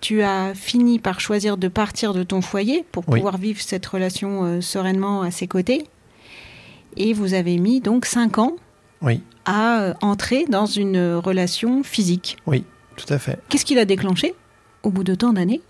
tu 0.02 0.22
as 0.22 0.54
fini 0.54 1.00
par 1.00 1.20
choisir 1.20 1.58
de 1.58 1.68
partir 1.68 2.14
de 2.14 2.24
ton 2.24 2.42
foyer 2.42 2.86
pour 2.92 3.04
Oui. 3.08 3.20
pouvoir 3.20 3.38
vivre 3.38 3.60
cette 3.62 3.86
relation 3.86 4.44
euh, 4.46 4.62
sereinement 4.62 5.22
à 5.24 5.32
ses 5.32 5.48
côtés. 5.48 5.86
Et 6.98 7.14
vous 7.14 7.34
avez 7.34 7.58
mis 7.58 7.82
donc 7.82 8.06
5 8.06 8.38
ans 8.38 8.56
Oui, 9.02 9.22
à 9.46 9.82
euh, 9.82 9.94
entrer 10.02 10.46
dans 10.48 10.66
une 10.66 11.16
relation 11.16 11.84
physique. 11.84 12.38
tout 12.96 13.14
à 13.14 13.18
fait. 13.20 13.40
Qu'est-ce 13.50 13.66
qui 13.66 13.76
l'a 13.76 13.84
déclenché 13.86 14.34
au 14.84 14.92
bout 14.92 15.04
de 15.04 15.16
tant 15.16 15.34
d'années? 15.34 15.62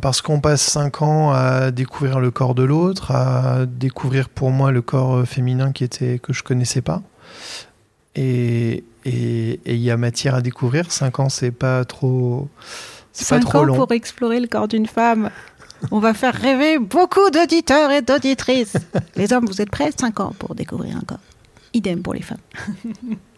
Parce 0.00 0.22
qu'on 0.22 0.40
passe 0.40 0.62
cinq 0.62 1.02
ans 1.02 1.32
à 1.32 1.70
découvrir 1.70 2.18
le 2.18 2.30
corps 2.30 2.54
de 2.54 2.62
l'autre, 2.62 3.10
à 3.10 3.66
découvrir 3.66 4.28
pour 4.28 4.50
moi 4.50 4.70
le 4.70 4.82
corps 4.82 5.16
euh, 5.16 5.24
féminin 5.24 5.72
qui 5.72 5.84
était 5.84 6.18
que 6.18 6.32
je 6.32 6.42
connaissais 6.42 6.80
pas. 6.80 7.02
Et 8.16 8.84
il 9.04 9.76
y 9.76 9.90
a 9.90 9.96
matière 9.96 10.36
à 10.36 10.40
découvrir. 10.40 10.90
Cinq 10.90 11.20
ans, 11.20 11.28
c'est 11.28 11.50
pas 11.50 11.84
trop, 11.84 12.48
c'est 13.12 13.28
pas 13.28 13.40
trop 13.40 13.58
ans 13.58 13.64
long. 13.64 13.74
pour 13.74 13.92
explorer 13.92 14.40
le 14.40 14.46
corps 14.46 14.68
d'une 14.68 14.86
femme. 14.86 15.30
On 15.90 15.98
va 15.98 16.14
faire 16.14 16.34
rêver 16.34 16.78
beaucoup 16.78 17.30
d'auditeurs 17.30 17.90
et 17.90 18.02
d'auditrices. 18.02 18.76
Les 19.16 19.32
hommes, 19.32 19.46
vous 19.46 19.60
êtes 19.60 19.70
prêts? 19.70 19.90
5 19.98 20.20
ans 20.20 20.32
pour 20.38 20.54
découvrir 20.54 20.96
un 20.96 21.02
corps. 21.02 21.18
Idem 21.74 22.02
pour 22.02 22.14
les 22.14 22.22
femmes. 22.22 22.38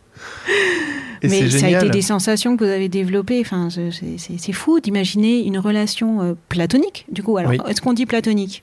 Et 1.22 1.28
Mais 1.28 1.50
ça 1.50 1.66
a 1.66 1.70
été 1.70 1.90
des 1.90 2.02
sensations 2.02 2.56
que 2.56 2.64
vous 2.64 2.70
avez 2.70 2.88
développées. 2.88 3.40
Enfin, 3.40 3.68
c'est- 3.70 4.52
fou 4.52 4.80
d'imaginer 4.80 5.44
une 5.44 5.58
relation 5.58 6.22
euh, 6.22 6.34
platonique. 6.48 7.06
Du 7.10 7.22
coup, 7.22 7.36
alors, 7.38 7.50
Oui. 7.50 7.58
est-ce 7.68 7.80
qu'on 7.80 7.92
dit 7.94 8.06
platonique? 8.06 8.62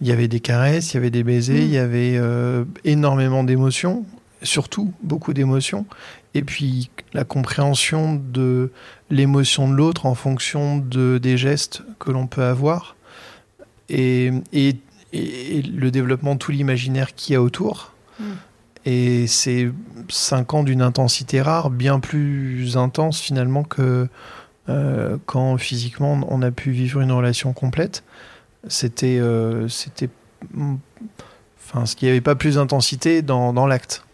Il 0.00 0.06
y 0.06 0.12
avait 0.12 0.28
des 0.28 0.40
caresses, 0.40 0.92
il 0.92 0.94
y 0.94 0.96
avait 0.98 1.10
des 1.10 1.24
baisers, 1.24 1.54
Mm. 1.60 1.64
il 1.64 1.70
y 1.70 1.78
avait 1.78 2.14
euh, 2.16 2.64
énormément 2.84 3.42
d'émotions, 3.42 4.04
surtout 4.42 4.92
beaucoup 5.02 5.32
d'émotions. 5.32 5.86
Et 6.34 6.42
puis 6.42 6.90
la 7.14 7.24
compréhension 7.24 8.14
de 8.14 8.70
l'émotion 9.10 9.68
de 9.68 9.74
l'autre 9.74 10.06
en 10.06 10.14
fonction 10.14 10.76
de, 10.78 11.18
des 11.18 11.36
gestes 11.38 11.82
que 11.98 12.10
l'on 12.12 12.26
peut 12.26 12.44
avoir 12.44 12.96
et, 13.88 14.30
et, 14.52 14.76
et 15.14 15.62
le 15.62 15.90
développement 15.90 16.34
de 16.34 16.38
tout 16.38 16.52
l'imaginaire 16.52 17.14
qu'il 17.14 17.32
y 17.32 17.36
a 17.36 17.42
autour. 17.42 17.92
Mm. 18.20 18.24
Et 18.90 19.26
c'est 19.26 19.68
cinq 20.08 20.54
ans 20.54 20.62
d'une 20.62 20.80
intensité 20.80 21.42
rare, 21.42 21.68
bien 21.68 22.00
plus 22.00 22.78
intense 22.78 23.20
finalement 23.20 23.62
que 23.62 24.08
euh, 24.70 25.18
quand 25.26 25.58
physiquement 25.58 26.18
on 26.30 26.40
a 26.40 26.50
pu 26.50 26.70
vivre 26.70 27.02
une 27.02 27.12
relation 27.12 27.52
complète. 27.52 28.02
C'était, 28.66 29.18
euh, 29.18 29.68
c'était, 29.68 30.08
mm, 30.54 30.76
enfin, 31.58 31.84
ce 31.84 31.96
qu'il 31.96 32.06
n'y 32.06 32.12
avait 32.12 32.22
pas 32.22 32.34
plus 32.34 32.54
d'intensité 32.54 33.20
dans, 33.20 33.52
dans 33.52 33.66
l'acte. 33.66 34.06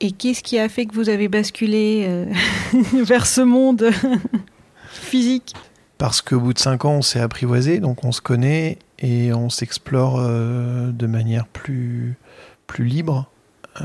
Et 0.00 0.12
qu'est-ce 0.12 0.42
qui 0.42 0.58
a 0.58 0.68
fait 0.68 0.84
que 0.84 0.94
vous 0.94 1.08
avez 1.08 1.28
basculé 1.28 2.04
euh, 2.06 2.26
vers 3.02 3.24
ce 3.24 3.40
monde 3.40 3.90
physique? 4.90 5.54
Parce 5.96 6.20
qu'au 6.20 6.38
bout 6.38 6.52
de 6.52 6.58
cinq 6.58 6.84
ans, 6.84 6.96
on 6.96 7.02
s'est 7.02 7.20
apprivoisé, 7.20 7.80
donc 7.80 8.04
on 8.04 8.12
se 8.12 8.20
connaît 8.20 8.78
et 8.98 9.32
on 9.32 9.48
s'explore 9.48 10.18
euh, 10.18 10.90
de 10.92 11.06
manière 11.06 11.46
plus, 11.46 12.18
plus 12.66 12.84
libre. 12.84 13.28
Euh, 13.80 13.84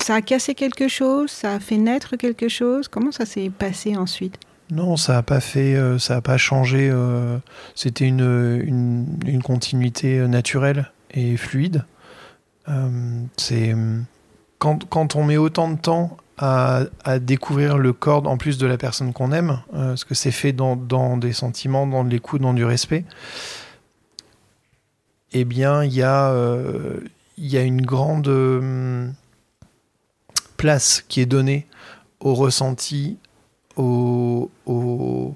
Ça 0.00 0.16
a 0.16 0.22
cassé 0.22 0.54
quelque 0.54 0.88
chose? 0.88 1.30
Ça 1.30 1.54
a 1.54 1.60
fait 1.60 1.76
naître 1.78 2.16
quelque 2.16 2.48
chose? 2.48 2.88
Comment 2.88 3.12
ça 3.12 3.26
s'est 3.26 3.50
passé 3.50 3.96
ensuite? 3.96 4.38
Non, 4.70 4.96
ça 4.96 5.14
n'a 5.14 5.22
pas 5.22 5.40
fait, 5.40 5.74
euh, 5.74 5.98
ça 5.98 6.16
a 6.16 6.20
pas 6.20 6.38
changé. 6.38 6.88
euh, 6.90 7.38
C'était 7.74 8.06
une, 8.06 8.62
une, 8.64 9.18
une 9.26 9.42
continuité 9.42 10.26
naturelle 10.26 10.90
et 11.10 11.36
fluide. 11.36 11.84
C'est 13.36 13.74
quand, 14.58 14.88
quand 14.88 15.16
on 15.16 15.24
met 15.24 15.36
autant 15.36 15.70
de 15.70 15.78
temps 15.78 16.16
à, 16.38 16.84
à 17.04 17.18
découvrir 17.18 17.76
le 17.76 17.92
corps 17.92 18.26
en 18.26 18.38
plus 18.38 18.56
de 18.56 18.66
la 18.66 18.78
personne 18.78 19.12
qu'on 19.12 19.32
aime, 19.32 19.60
parce 19.70 20.04
que 20.04 20.14
c'est 20.14 20.30
fait 20.30 20.52
dans, 20.52 20.74
dans 20.74 21.18
des 21.18 21.34
sentiments, 21.34 21.86
dans 21.86 22.04
de 22.04 22.08
l'écoute, 22.08 22.40
dans 22.40 22.54
du 22.54 22.64
respect. 22.64 23.04
Eh 25.34 25.44
bien, 25.44 25.84
il 25.84 25.92
y 25.92 26.02
a, 26.02 26.30
euh, 26.30 27.00
il 27.36 27.46
y 27.46 27.56
a 27.56 27.62
une 27.62 27.82
grande 27.84 28.28
euh, 28.28 29.08
place 30.56 31.04
qui 31.08 31.20
est 31.20 31.26
donnée 31.26 31.66
au 32.20 32.34
ressenti, 32.34 33.18
au, 33.76 34.50
au- 34.66 35.34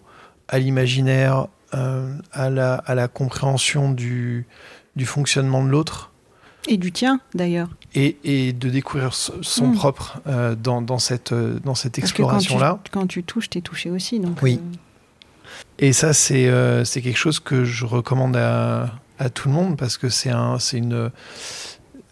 à 0.48 0.58
l'imaginaire, 0.58 1.48
euh, 1.74 2.16
à, 2.32 2.48
la, 2.50 2.74
à 2.76 2.94
la 2.94 3.08
compréhension 3.08 3.92
du, 3.92 4.46
du 4.96 5.04
fonctionnement 5.04 5.62
de 5.64 5.68
l'autre 5.68 6.12
Et 6.66 6.78
du 6.78 6.92
tien, 6.92 7.20
d'ailleurs. 7.34 7.68
et, 7.94 8.16
et 8.24 8.52
de 8.54 8.70
découvrir 8.70 9.12
so- 9.12 9.42
son 9.42 9.68
Mm. 9.68 9.74
propre 9.74 10.20
euh, 10.26 10.54
dans, 10.54 10.80
dans 10.80 10.98
cette, 10.98 11.34
dans 11.34 11.74
cette 11.74 11.96
quand 11.96 12.02
exploration-là. 12.02 12.78
quand 12.90 13.06
tu 13.06 13.22
touches, 13.24 13.50
t'es 13.50 13.60
touché 13.60 13.90
aussi. 13.90 14.18
Donc, 14.20 14.40
Oui. 14.42 14.60
euh, 14.62 14.76
Et 15.78 15.92
ça, 15.92 16.12
c'est 16.14 16.46
quelque 17.02 17.16
chose 17.18 17.40
que 17.40 17.64
je 17.64 17.84
recommande 17.84 18.36
à, 18.36 18.92
à 19.18 19.28
tout 19.28 19.48
le 19.48 19.54
monde 19.54 19.76
parce 19.76 19.98
que 19.98 20.08
c'est 20.08 20.30
un, 20.30 20.58
c'est 20.58 20.78
une, 20.78 21.10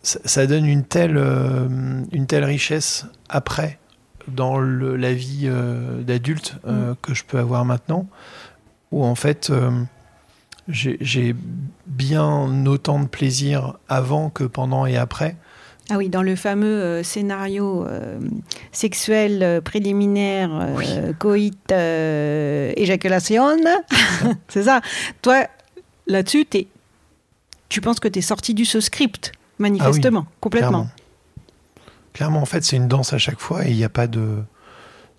ça, 0.07 0.21
ça 0.25 0.47
donne 0.47 0.67
une 0.67 0.85
telle, 0.85 1.17
euh, 1.17 1.69
une 2.13 2.27
telle 2.27 2.45
richesse 2.45 3.07
après 3.29 3.79
dans 4.29 4.59
le- 4.59 4.97
la 4.97 5.13
vie 5.13 5.43
euh, 5.47 6.01
d'adulte 6.03 6.57
euh, 6.67 6.95
que 7.03 7.13
je 7.15 7.25
peux 7.25 7.39
avoir 7.39 7.65
maintenant, 7.65 8.07
où 8.93 9.05
en 9.05 9.15
fait 9.17 9.53
j'ai 10.69 11.35
bien 11.87 12.67
autant 12.67 12.99
de 13.01 13.07
plaisir 13.07 13.75
avant 13.89 14.31
que 14.31 14.45
pendant 14.45 14.87
et 14.87 14.97
après. 14.97 15.37
Ah 15.91 15.97
oui, 15.99 16.09
dans 16.09 16.23
le 16.23 16.35
fameux 16.35 16.67
euh, 16.83 17.03
scénario 17.05 17.87
euh, 17.87 18.19
sexuel 18.73 19.43
euh, 19.45 19.61
préliminaire, 19.61 20.51
Oui. 20.77 20.87
coït, 21.21 21.71
éjaculation, 22.77 23.57
c'est 24.49 24.65
ça. 24.65 24.81
Toi, 25.23 25.47
là-dessus, 26.09 26.47
tu 27.69 27.81
penses 27.81 28.01
que 28.01 28.09
tu 28.09 28.19
es 28.19 28.23
sorti 28.23 28.53
du 28.55 28.65
ce 28.65 28.81
script, 28.81 29.31
manifestement, 29.59 30.27
complètement. 30.41 30.69
Clairement. 30.71 30.91
Clairement, 32.13 32.41
en 32.43 32.47
fait, 32.47 32.65
c'est 32.65 32.77
une 32.77 32.89
danse 32.89 33.13
à 33.13 33.19
chaque 33.19 33.41
fois 33.41 33.67
et 33.67 33.71
il 33.71 33.77
n'y 33.77 33.85
a 33.85 33.89
pas 33.91 34.07
de, 34.07 34.43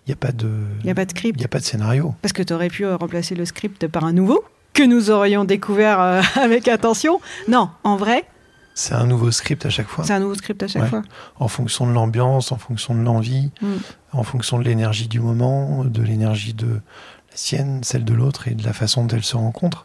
il 0.07 0.13
a 0.13 0.15
pas 0.15 0.31
de, 0.31 0.49
Il 0.83 0.89
a 0.89 0.95
pas 0.95 1.05
de 1.05 1.11
il 1.11 1.17
script. 1.17 1.41
y 1.41 1.45
a 1.45 1.47
pas 1.47 1.59
de 1.59 1.63
scénario. 1.63 2.15
Parce 2.21 2.33
que 2.33 2.41
tu 2.43 2.53
aurais 2.53 2.69
pu 2.69 2.85
remplacer 2.87 3.35
le 3.35 3.45
script 3.45 3.87
par 3.87 4.03
un 4.03 4.13
nouveau, 4.13 4.43
que 4.73 4.83
nous 4.83 5.09
aurions 5.11 5.45
découvert 5.45 5.99
euh, 6.01 6.21
avec 6.35 6.67
attention. 6.67 7.19
Non, 7.47 7.69
en 7.83 7.97
vrai, 7.97 8.25
C'est 8.73 8.93
un 8.93 9.05
nouveau 9.05 9.31
script 9.31 9.65
à 9.65 9.69
chaque 9.69 9.87
fois, 9.87 10.03
c'est 10.05 10.13
un 10.13 10.19
nouveau 10.19 10.35
script 10.35 10.61
à 10.63 10.67
chaque 10.67 10.83
Ouais. 10.83 10.89
fois. 10.89 11.01
en 11.39 11.47
fonction 11.47 11.85
de 11.87 11.91
l'ambiance, 11.93 12.51
en 12.51 12.57
fonction 12.57 12.95
de 12.95 13.01
l'envie, 13.01 13.51
Mm. 13.61 13.67
en 14.13 14.23
fonction 14.23 14.57
de 14.59 14.63
l'énergie 14.63 15.07
du 15.07 15.19
moment, 15.19 15.83
de 15.85 16.01
l'énergie 16.01 16.53
de 16.55 16.67
la 16.67 17.35
sienne, 17.35 17.83
celle 17.83 18.05
de 18.05 18.13
l'autre 18.13 18.47
et 18.47 18.55
de 18.55 18.63
la 18.63 18.73
façon 18.73 19.03
dont 19.05 19.15
elles 19.15 19.23
se 19.23 19.35
rencontrent. 19.37 19.83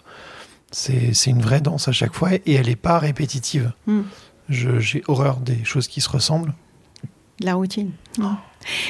C'est 0.71 1.13
c'est 1.13 1.29
une 1.31 1.43
vraie 1.43 1.61
danse 1.61 1.89
à 1.89 1.93
chaque 1.93 2.15
fois 2.15 2.33
et 2.35 2.55
elle 2.55 2.67
n'est 2.69 2.77
pas 2.77 2.99
répétitive. 2.99 3.73
Mm. 3.87 4.01
J'ai 4.49 5.03
horreur 5.09 5.39
des 5.39 5.65
choses 5.65 5.89
qui 5.89 6.01
se 6.01 6.09
ressemblent. 6.09 6.55
La 7.41 7.55
routine. 7.55 7.93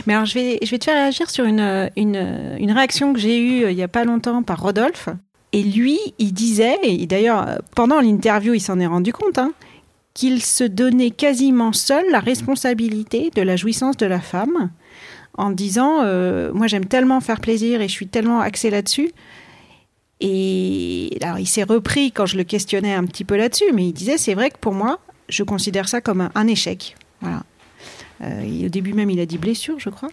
Mais 0.06 0.14
alors, 0.14 0.26
je 0.26 0.34
vais, 0.34 0.58
je 0.62 0.70
vais 0.70 0.78
te 0.78 0.84
faire 0.84 0.94
réagir 0.94 1.30
sur 1.30 1.44
une, 1.44 1.90
une, 1.96 2.56
une 2.58 2.72
réaction 2.72 3.12
que 3.12 3.20
j'ai 3.20 3.38
eue 3.38 3.64
euh, 3.64 3.70
il 3.70 3.76
n'y 3.76 3.82
a 3.82 3.88
pas 3.88 4.04
longtemps 4.04 4.42
par 4.42 4.60
Rodolphe. 4.60 5.08
Et 5.52 5.62
lui, 5.62 5.98
il 6.18 6.32
disait, 6.32 6.78
et 6.82 7.06
d'ailleurs, 7.06 7.48
euh, 7.48 7.56
pendant 7.74 8.00
l'interview, 8.00 8.54
il 8.54 8.60
s'en 8.60 8.80
est 8.80 8.86
rendu 8.86 9.12
compte, 9.12 9.38
hein, 9.38 9.52
qu'il 10.14 10.42
se 10.42 10.64
donnait 10.64 11.10
quasiment 11.10 11.72
seul 11.72 12.04
la 12.10 12.20
responsabilité 12.20 13.30
de 13.34 13.42
la 13.42 13.56
jouissance 13.56 13.96
de 13.96 14.06
la 14.06 14.20
femme, 14.20 14.70
en 15.34 15.50
disant 15.50 16.00
euh, 16.02 16.52
Moi, 16.52 16.66
j'aime 16.66 16.86
tellement 16.86 17.20
faire 17.20 17.40
plaisir 17.40 17.80
et 17.80 17.88
je 17.88 17.92
suis 17.92 18.08
tellement 18.08 18.40
axé 18.40 18.70
là-dessus. 18.70 19.12
Et 20.20 21.18
alors, 21.22 21.38
il 21.38 21.46
s'est 21.46 21.64
repris 21.64 22.12
quand 22.12 22.26
je 22.26 22.36
le 22.36 22.44
questionnais 22.44 22.94
un 22.94 23.04
petit 23.04 23.24
peu 23.24 23.36
là-dessus, 23.36 23.72
mais 23.74 23.86
il 23.86 23.92
disait 23.92 24.18
C'est 24.18 24.34
vrai 24.34 24.50
que 24.50 24.58
pour 24.58 24.72
moi, 24.72 25.00
je 25.32 25.42
considère 25.42 25.88
ça 25.88 26.00
comme 26.00 26.28
un, 26.34 26.46
échec. 26.46 26.94
Voilà. 27.20 27.42
Euh, 28.22 28.66
au 28.66 28.68
début 28.68 28.92
même, 28.92 29.10
il 29.10 29.18
a 29.18 29.26
dit 29.26 29.38
blessure, 29.38 29.80
je 29.80 29.90
crois. 29.90 30.10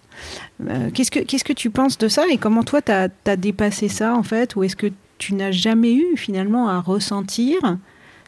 Euh, 0.66 0.90
qu'est-ce, 0.92 1.10
que, 1.10 1.20
qu'est-ce 1.20 1.44
que 1.44 1.52
tu 1.52 1.70
penses 1.70 1.98
de 1.98 2.08
ça 2.08 2.26
et 2.28 2.38
comment 2.38 2.64
toi, 2.64 2.82
tu 2.82 2.90
as 2.90 3.36
dépassé 3.36 3.88
ça, 3.88 4.14
en 4.14 4.22
fait 4.22 4.56
Ou 4.56 4.64
est-ce 4.64 4.76
que 4.76 4.88
tu 5.18 5.34
n'as 5.34 5.52
jamais 5.52 5.94
eu, 5.94 6.16
finalement, 6.16 6.68
à 6.68 6.80
ressentir 6.80 7.58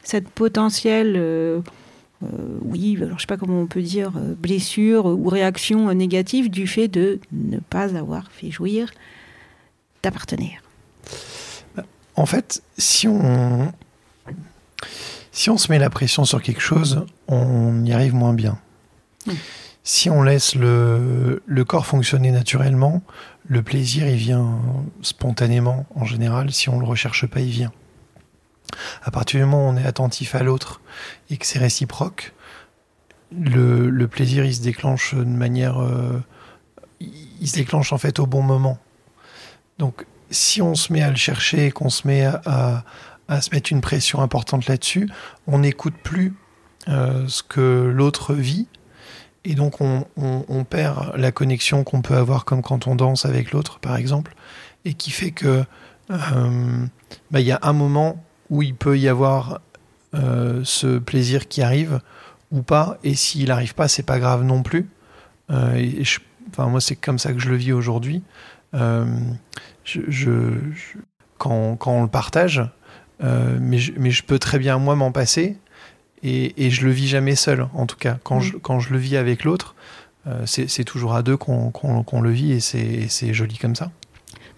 cette 0.04 0.28
potentielle, 0.28 1.14
euh, 1.16 1.60
oui, 2.60 2.98
alors 3.00 3.18
je 3.18 3.22
sais 3.22 3.26
pas 3.26 3.36
comment 3.36 3.60
on 3.60 3.66
peut 3.66 3.82
dire, 3.82 4.12
blessure 4.12 5.06
ou 5.06 5.28
réaction 5.28 5.92
négative 5.94 6.50
du 6.50 6.66
fait 6.66 6.88
de 6.88 7.18
ne 7.32 7.58
pas 7.58 7.96
avoir 7.96 8.30
fait 8.30 8.50
jouir 8.50 8.92
ta 10.02 10.10
partenaire 10.10 10.62
En 12.14 12.26
fait, 12.26 12.62
si 12.78 13.08
on, 13.08 13.72
si 15.32 15.50
on 15.50 15.56
se 15.58 15.72
met 15.72 15.78
la 15.80 15.90
pression 15.90 16.24
sur 16.24 16.40
quelque 16.40 16.60
chose, 16.60 17.04
on 17.26 17.84
y 17.84 17.92
arrive 17.92 18.14
moins 18.14 18.34
bien. 18.34 18.58
Mm. 19.26 19.32
Si 19.82 20.08
on 20.10 20.22
laisse 20.22 20.54
le, 20.54 21.42
le 21.44 21.64
corps 21.64 21.86
fonctionner 21.86 22.30
naturellement, 22.30 23.02
le 23.48 23.62
plaisir, 23.62 24.06
il 24.06 24.16
vient 24.16 24.60
spontanément 25.02 25.86
en 25.96 26.04
général. 26.04 26.52
Si 26.52 26.68
on 26.68 26.78
le 26.78 26.86
recherche 26.86 27.26
pas, 27.26 27.40
il 27.40 27.50
vient. 27.50 27.72
À 29.02 29.10
partir 29.10 29.40
du 29.40 29.44
moment 29.46 29.66
où 29.66 29.70
on 29.72 29.76
est 29.76 29.84
attentif 29.84 30.36
à 30.36 30.42
l'autre 30.44 30.80
et 31.30 31.36
que 31.36 31.44
c'est 31.46 31.58
réciproque, 31.58 32.32
le, 33.36 33.90
le 33.90 34.08
plaisir, 34.08 34.44
il 34.44 34.54
se 34.54 34.62
déclenche 34.62 35.14
de 35.14 35.24
manière... 35.24 35.82
euh, 35.82 36.22
il 37.00 37.48
se 37.48 37.54
déclenche 37.56 37.92
en 37.92 37.98
fait 37.98 38.20
au 38.20 38.26
bon 38.26 38.42
moment. 38.42 38.78
Donc, 39.78 40.06
si 40.30 40.62
on 40.62 40.76
se 40.76 40.92
met 40.92 41.02
à 41.02 41.10
le 41.10 41.16
chercher 41.16 41.66
et 41.66 41.70
qu'on 41.72 41.90
se 41.90 42.06
met 42.06 42.24
à, 42.24 42.40
à- 42.46 42.84
à 43.32 43.40
se 43.40 43.50
mettre 43.50 43.72
une 43.72 43.80
pression 43.80 44.20
importante 44.20 44.66
là-dessus, 44.66 45.08
on 45.46 45.60
n'écoute 45.60 45.94
plus 46.02 46.34
euh, 46.88 47.24
ce 47.28 47.42
que 47.42 47.90
l'autre 47.94 48.34
vit. 48.34 48.68
Et 49.44 49.54
donc, 49.54 49.80
on, 49.80 50.64
perd 50.64 51.16
la 51.16 51.32
connexion 51.32 51.82
qu'on 51.82 52.00
peut 52.00 52.14
avoir 52.14 52.44
comme 52.44 52.62
quand 52.62 52.86
on 52.86 52.94
danse 52.94 53.24
avec 53.24 53.50
l'autre, 53.50 53.80
par 53.80 53.96
exemple. 53.96 54.36
et 54.84 54.94
qui 54.94 55.10
fait 55.10 55.32
que 55.32 55.64
euh, 56.10 56.86
bah, 57.30 57.40
il 57.40 57.46
y 57.46 57.52
a 57.52 57.58
un 57.62 57.72
moment 57.72 58.24
où 58.50 58.62
il 58.62 58.76
peut 58.76 58.96
y 58.98 59.08
avoir 59.08 59.60
euh, 60.14 60.60
ce 60.62 60.98
plaisir 60.98 61.48
qui 61.48 61.60
arrive 61.60 62.00
ou 62.52 62.62
pas, 62.62 62.98
et 63.02 63.14
s'il 63.16 63.48
n'arrive 63.48 63.74
pas, 63.74 63.88
c'est 63.88 64.04
pas 64.04 64.20
grave 64.20 64.44
non 64.44 64.62
plus. 64.62 64.88
Enfin, 65.48 66.68
moi, 66.68 66.80
c'est 66.80 66.96
comme 66.96 67.18
ça 67.18 67.32
que 67.32 67.40
je 67.40 67.48
le 67.48 67.56
vis 67.56 67.72
aujourd'hui. 67.72 68.22
Quand, 71.38 71.76
quand 71.76 71.92
on 71.92 72.02
le 72.02 72.08
partage, 72.08 72.62
euh, 73.22 73.58
mais, 73.60 73.78
je, 73.78 73.92
mais 73.98 74.10
je 74.10 74.22
peux 74.22 74.38
très 74.38 74.58
bien 74.58 74.78
moi 74.78 74.96
m'en 74.96 75.12
passer, 75.12 75.56
et, 76.22 76.66
et 76.66 76.70
je 76.70 76.84
le 76.84 76.92
vis 76.92 77.08
jamais 77.08 77.34
seul, 77.34 77.66
en 77.74 77.86
tout 77.86 77.96
cas. 77.96 78.18
Quand, 78.24 78.38
Mm. 78.38 78.42
je, 78.42 78.56
quand 78.56 78.80
je 78.80 78.92
le 78.92 78.98
vis 78.98 79.16
avec 79.16 79.44
l'autre, 79.44 79.74
euh, 80.26 80.42
c'est 80.46 80.84
toujours 80.84 81.14
à 81.14 81.22
deux 81.22 81.36
qu'on 81.36 81.70
qu'on- 81.70 82.02
qu'on 82.04 82.20
le 82.20 82.30
vit, 82.30 82.52
et 82.52 82.60
c'est 82.60 83.34
joli 83.34 83.58
comme 83.58 83.74
ça. 83.74 83.90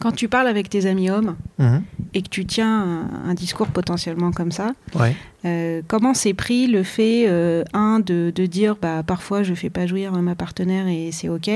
Quand 0.00 0.12
tu 0.12 0.28
parles 0.28 0.48
avec 0.48 0.68
tes 0.68 0.86
amis 0.86 1.08
hommes 1.08 1.36
Mhm. 1.58 1.82
et 2.14 2.22
que 2.22 2.28
tu 2.28 2.44
tiens 2.44 2.82
un, 3.24 3.30
un 3.30 3.34
discours 3.34 3.68
potentiellement 3.68 4.32
comme 4.32 4.50
ça, 4.52 4.72
Ouais. 4.94 5.14
euh, 5.46 5.80
comment 5.86 6.12
c'est 6.14 6.34
pris 6.34 6.66
le 6.66 6.82
fait, 6.82 7.26
euh, 7.28 7.62
un, 7.72 8.00
de, 8.00 8.30
de 8.34 8.44
dire 8.46 8.76
bah, 8.80 9.02
parfois 9.06 9.42
je 9.44 9.54
fais 9.54 9.70
pas 9.70 9.86
jouir 9.86 10.12
ma 10.12 10.34
partenaire 10.34 10.88
et 10.88 11.10
c'est 11.12 11.28
OK 11.28 11.48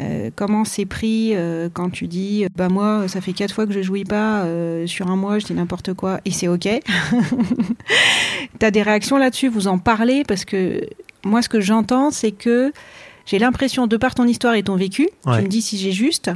Euh, 0.00 0.30
comment 0.36 0.64
c'est 0.64 0.86
pris 0.86 1.32
euh, 1.34 1.68
quand 1.72 1.90
tu 1.90 2.06
dis 2.06 2.46
bah 2.56 2.68
moi 2.68 3.08
ça 3.08 3.20
fait 3.20 3.32
quatre 3.32 3.52
fois 3.52 3.66
que 3.66 3.72
je 3.72 3.82
jouis 3.82 4.04
pas 4.04 4.42
euh, 4.44 4.86
sur 4.86 5.08
un 5.10 5.16
mois 5.16 5.40
je 5.40 5.46
dis 5.46 5.54
n'importe 5.54 5.92
quoi 5.94 6.20
et 6.24 6.30
c'est 6.30 6.46
ok 6.46 6.68
t'as 8.58 8.70
des 8.70 8.82
réactions 8.82 9.18
là-dessus 9.18 9.48
vous 9.48 9.66
en 9.68 9.78
parlez 9.78 10.22
parce 10.24 10.44
que 10.44 10.80
moi 11.24 11.42
ce 11.42 11.48
que 11.48 11.60
j'entends 11.60 12.10
c'est 12.10 12.32
que 12.32 12.72
j'ai 13.26 13.38
l'impression 13.38 13.86
de 13.86 13.96
par 13.96 14.14
ton 14.14 14.24
histoire 14.26 14.54
et 14.54 14.62
ton 14.62 14.76
vécu 14.76 15.08
Ouais. 15.26 15.38
tu 15.38 15.42
me 15.42 15.48
dis 15.48 15.62
si 15.62 15.76
j'ai 15.78 15.92
juste 15.92 16.30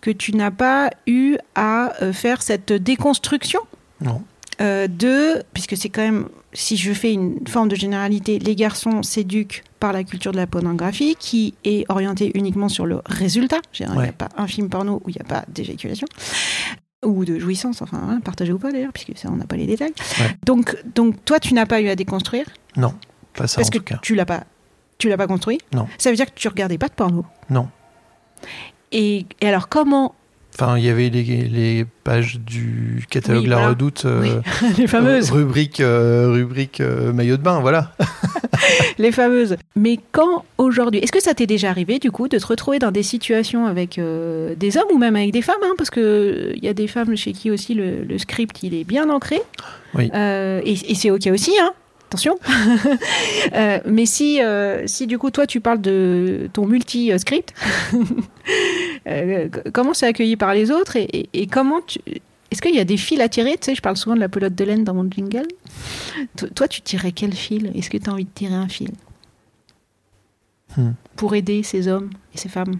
que 0.00 0.10
tu 0.10 0.34
n'as 0.34 0.50
pas 0.50 0.90
eu 1.06 1.36
à 1.54 1.92
euh, 2.02 2.12
faire 2.12 2.42
cette 2.42 2.72
déconstruction 2.72 3.60
Non. 4.00 4.22
Euh, 4.60 4.86
de, 4.88 5.42
puisque 5.52 5.76
c'est 5.76 5.88
quand 5.88 6.02
même, 6.02 6.28
si 6.52 6.76
je 6.76 6.92
fais 6.92 7.12
une 7.12 7.46
forme 7.48 7.68
de 7.68 7.76
généralité, 7.76 8.38
les 8.38 8.56
garçons 8.56 9.02
s'éduquent 9.02 9.64
par 9.78 9.92
la 9.92 10.04
culture 10.04 10.32
de 10.32 10.36
la 10.36 10.46
pornographie 10.46 11.16
qui 11.18 11.54
est 11.64 11.84
orientée 11.88 12.30
uniquement 12.34 12.68
sur 12.68 12.86
le 12.86 13.00
résultat. 13.06 13.60
Il 13.78 13.88
n'y 13.90 14.08
a 14.08 14.12
pas 14.12 14.28
un 14.36 14.46
film 14.46 14.68
porno 14.68 15.00
où 15.04 15.08
il 15.08 15.14
n'y 15.14 15.20
a 15.20 15.24
pas 15.24 15.44
d'éjaculation 15.48 16.06
ou 17.02 17.24
de 17.24 17.38
jouissance, 17.38 17.80
enfin, 17.80 17.98
hein, 17.98 18.20
partagé 18.22 18.52
ou 18.52 18.58
pas 18.58 18.72
d'ailleurs, 18.72 18.92
puisque 18.92 19.16
ça, 19.16 19.30
on 19.32 19.36
n'a 19.36 19.46
pas 19.46 19.56
les 19.56 19.66
détails. 19.66 19.94
Ouais. 20.18 20.36
Donc, 20.44 20.76
donc, 20.94 21.24
toi, 21.24 21.40
tu 21.40 21.54
n'as 21.54 21.64
pas 21.64 21.80
eu 21.80 21.88
à 21.88 21.96
déconstruire? 21.96 22.44
Non. 22.76 22.94
Pas 23.34 23.46
ça 23.46 23.56
parce 23.56 23.68
en 23.68 23.70
que 23.70 23.78
tout 23.78 23.84
cas. 23.84 23.98
tu 24.02 24.14
l'as 24.14 24.26
pas, 24.26 24.44
tu 24.98 25.08
l'as 25.08 25.16
pas 25.16 25.26
construit? 25.26 25.58
Non. 25.72 25.88
Ça 25.96 26.10
veut 26.10 26.16
dire 26.16 26.26
que 26.26 26.38
tu 26.38 26.46
regardais 26.48 26.76
pas 26.76 26.88
de 26.88 26.92
porno? 26.92 27.24
Non. 27.48 27.70
Et, 28.92 29.24
et 29.40 29.48
alors, 29.48 29.70
comment 29.70 30.14
Enfin, 30.54 30.76
il 30.76 30.84
y 30.84 30.88
avait 30.88 31.08
les, 31.08 31.22
les 31.22 31.86
pages 32.04 32.38
du 32.40 33.04
catalogue 33.08 33.44
Oui, 33.44 33.48
La 33.48 33.56
voilà. 33.56 33.70
Redoute, 33.70 34.04
euh, 34.04 34.40
les 34.78 34.86
fameuses, 34.86 35.30
rubrique, 35.30 35.80
euh, 35.80 36.30
rubrique 36.32 36.80
euh, 36.80 37.12
maillot 37.12 37.36
de 37.36 37.42
bain, 37.42 37.60
voilà. 37.60 37.92
les 38.98 39.12
fameuses. 39.12 39.56
Mais 39.76 39.98
quand 40.12 40.44
aujourd'hui, 40.58 41.00
est-ce 41.00 41.12
que 41.12 41.22
ça 41.22 41.34
t'est 41.34 41.46
déjà 41.46 41.70
arrivé 41.70 41.98
du 41.98 42.10
coup 42.10 42.28
de 42.28 42.38
te 42.38 42.46
retrouver 42.46 42.78
dans 42.78 42.90
des 42.90 43.02
situations 43.02 43.66
avec 43.66 43.98
des 43.98 44.76
hommes 44.76 44.88
ou 44.92 44.98
même 44.98 45.16
avec 45.16 45.32
des 45.32 45.42
femmes, 45.42 45.62
hein, 45.62 45.74
parce 45.78 45.90
que 45.90 46.52
il 46.54 46.64
y 46.64 46.68
a 46.68 46.74
des 46.74 46.88
femmes 46.88 47.16
chez 47.16 47.32
qui 47.32 47.50
aussi 47.50 47.74
le, 47.74 48.02
le 48.02 48.18
script 48.18 48.62
il 48.62 48.74
est 48.74 48.84
bien 48.84 49.08
ancré. 49.08 49.40
Oui. 49.94 50.10
Et 50.14 50.90
et 50.90 50.94
c'est 50.94 51.10
ok 51.10 51.28
aussi, 51.32 51.52
hein. 51.60 51.72
Attention. 52.10 52.38
Euh, 53.52 53.80
mais 53.86 54.06
si, 54.06 54.40
euh, 54.42 54.86
si 54.86 55.06
du 55.06 55.18
coup 55.18 55.30
toi 55.30 55.46
tu 55.46 55.60
parles 55.60 55.80
de 55.80 56.48
ton 56.52 56.66
multi-script, 56.66 57.52
euh, 59.08 59.48
comment 59.72 59.94
c'est 59.94 60.06
accueilli 60.06 60.36
par 60.36 60.52
les 60.54 60.70
autres 60.70 60.96
et, 60.96 61.04
et- 61.04 61.28
et 61.32 61.46
comment 61.46 61.80
tu... 61.80 61.98
Est-ce 62.50 62.60
qu'il 62.62 62.74
y 62.74 62.78
a 62.80 62.84
des 62.84 62.96
fils 62.96 63.20
à 63.20 63.28
tirer? 63.28 63.52
Tu 63.58 63.66
sais, 63.66 63.74
je 63.74 63.80
parle 63.82 63.96
souvent 63.96 64.14
de 64.14 64.20
la 64.20 64.28
pelote 64.28 64.54
de 64.54 64.64
laine 64.64 64.84
dans 64.84 64.94
mon 64.94 65.08
jingle. 65.10 65.46
To- 66.36 66.48
Toi, 66.48 66.68
tu 66.68 66.80
tirais 66.82 67.12
quel 67.12 67.32
fil? 67.32 67.72
Est-ce 67.76 67.90
que 67.90 67.96
tu 67.96 68.08
as 68.10 68.12
envie 68.12 68.24
de 68.24 68.30
tirer 68.34 68.54
un 68.54 68.68
fil? 68.68 68.90
Hmm. 70.76 70.92
Pour 71.16 71.34
aider 71.34 71.62
ces 71.62 71.88
hommes 71.88 72.10
et 72.34 72.38
ces 72.38 72.48
femmes 72.48 72.74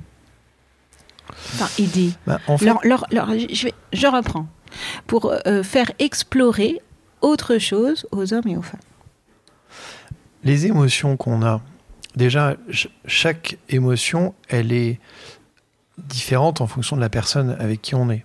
Enfin, 1.54 1.68
aider. 1.82 2.10
Bah, 2.26 2.40
en 2.48 2.58
fait, 2.58 2.64
Leur- 2.66 2.80
leur- 2.84 3.06
leur- 3.12 3.30
je, 3.38 3.64
vais- 3.66 3.74
je 3.92 4.06
reprends. 4.06 4.46
Pour 5.06 5.32
faire 5.62 5.90
explorer 5.98 6.80
autre 7.22 7.58
chose 7.58 8.06
aux 8.12 8.32
hommes 8.34 8.46
et 8.48 8.56
aux 8.56 8.62
femmes. 8.62 8.80
Les 10.44 10.66
émotions 10.66 11.16
qu'on 11.16 11.42
a, 11.42 11.60
déjà, 12.16 12.56
ch- 12.66 12.88
chaque 13.06 13.58
émotion, 13.68 14.34
elle 14.48 14.72
est 14.72 14.98
différente 15.98 16.60
en 16.60 16.66
fonction 16.66 16.96
de 16.96 17.00
la 17.00 17.10
personne 17.10 17.56
avec 17.58 17.82
qui 17.82 17.94
on 17.94 18.10
est. 18.10 18.24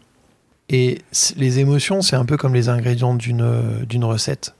Et 0.69 1.01
les 1.35 1.59
émotions, 1.59 2.01
c'est 2.01 2.15
un 2.15 2.25
peu 2.25 2.37
comme 2.37 2.53
les 2.53 2.69
ingrédients 2.69 3.13
d'une 3.13 3.41
euh, 3.41 3.85
d'une 3.85 4.03
recette. 4.03 4.55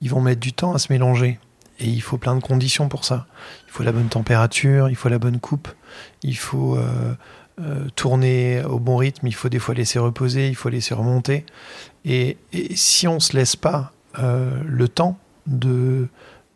Ils 0.00 0.10
vont 0.10 0.20
mettre 0.20 0.40
du 0.40 0.52
temps 0.52 0.74
à 0.74 0.78
se 0.78 0.92
mélanger. 0.92 1.38
Et 1.80 1.86
il 1.86 2.02
faut 2.02 2.18
plein 2.18 2.36
de 2.36 2.40
conditions 2.40 2.88
pour 2.88 3.04
ça. 3.04 3.26
Il 3.66 3.72
faut 3.72 3.82
la 3.82 3.90
bonne 3.90 4.08
température, 4.08 4.88
il 4.88 4.94
faut 4.94 5.08
la 5.08 5.18
bonne 5.18 5.40
coupe, 5.40 5.68
il 6.22 6.36
faut 6.36 6.76
euh, 6.76 7.14
euh, 7.60 7.88
tourner 7.96 8.62
au 8.62 8.78
bon 8.78 8.96
rythme, 8.96 9.26
il 9.26 9.34
faut 9.34 9.48
des 9.48 9.58
fois 9.58 9.74
laisser 9.74 9.98
reposer, 9.98 10.48
il 10.48 10.54
faut 10.54 10.68
laisser 10.68 10.94
remonter. 10.94 11.44
Et, 12.04 12.36
si 12.74 13.08
on 13.08 13.18
se 13.18 13.36
laisse 13.36 13.56
pas 13.56 13.92
le 14.20 14.86
temps 14.88 15.18
de, 15.46 16.06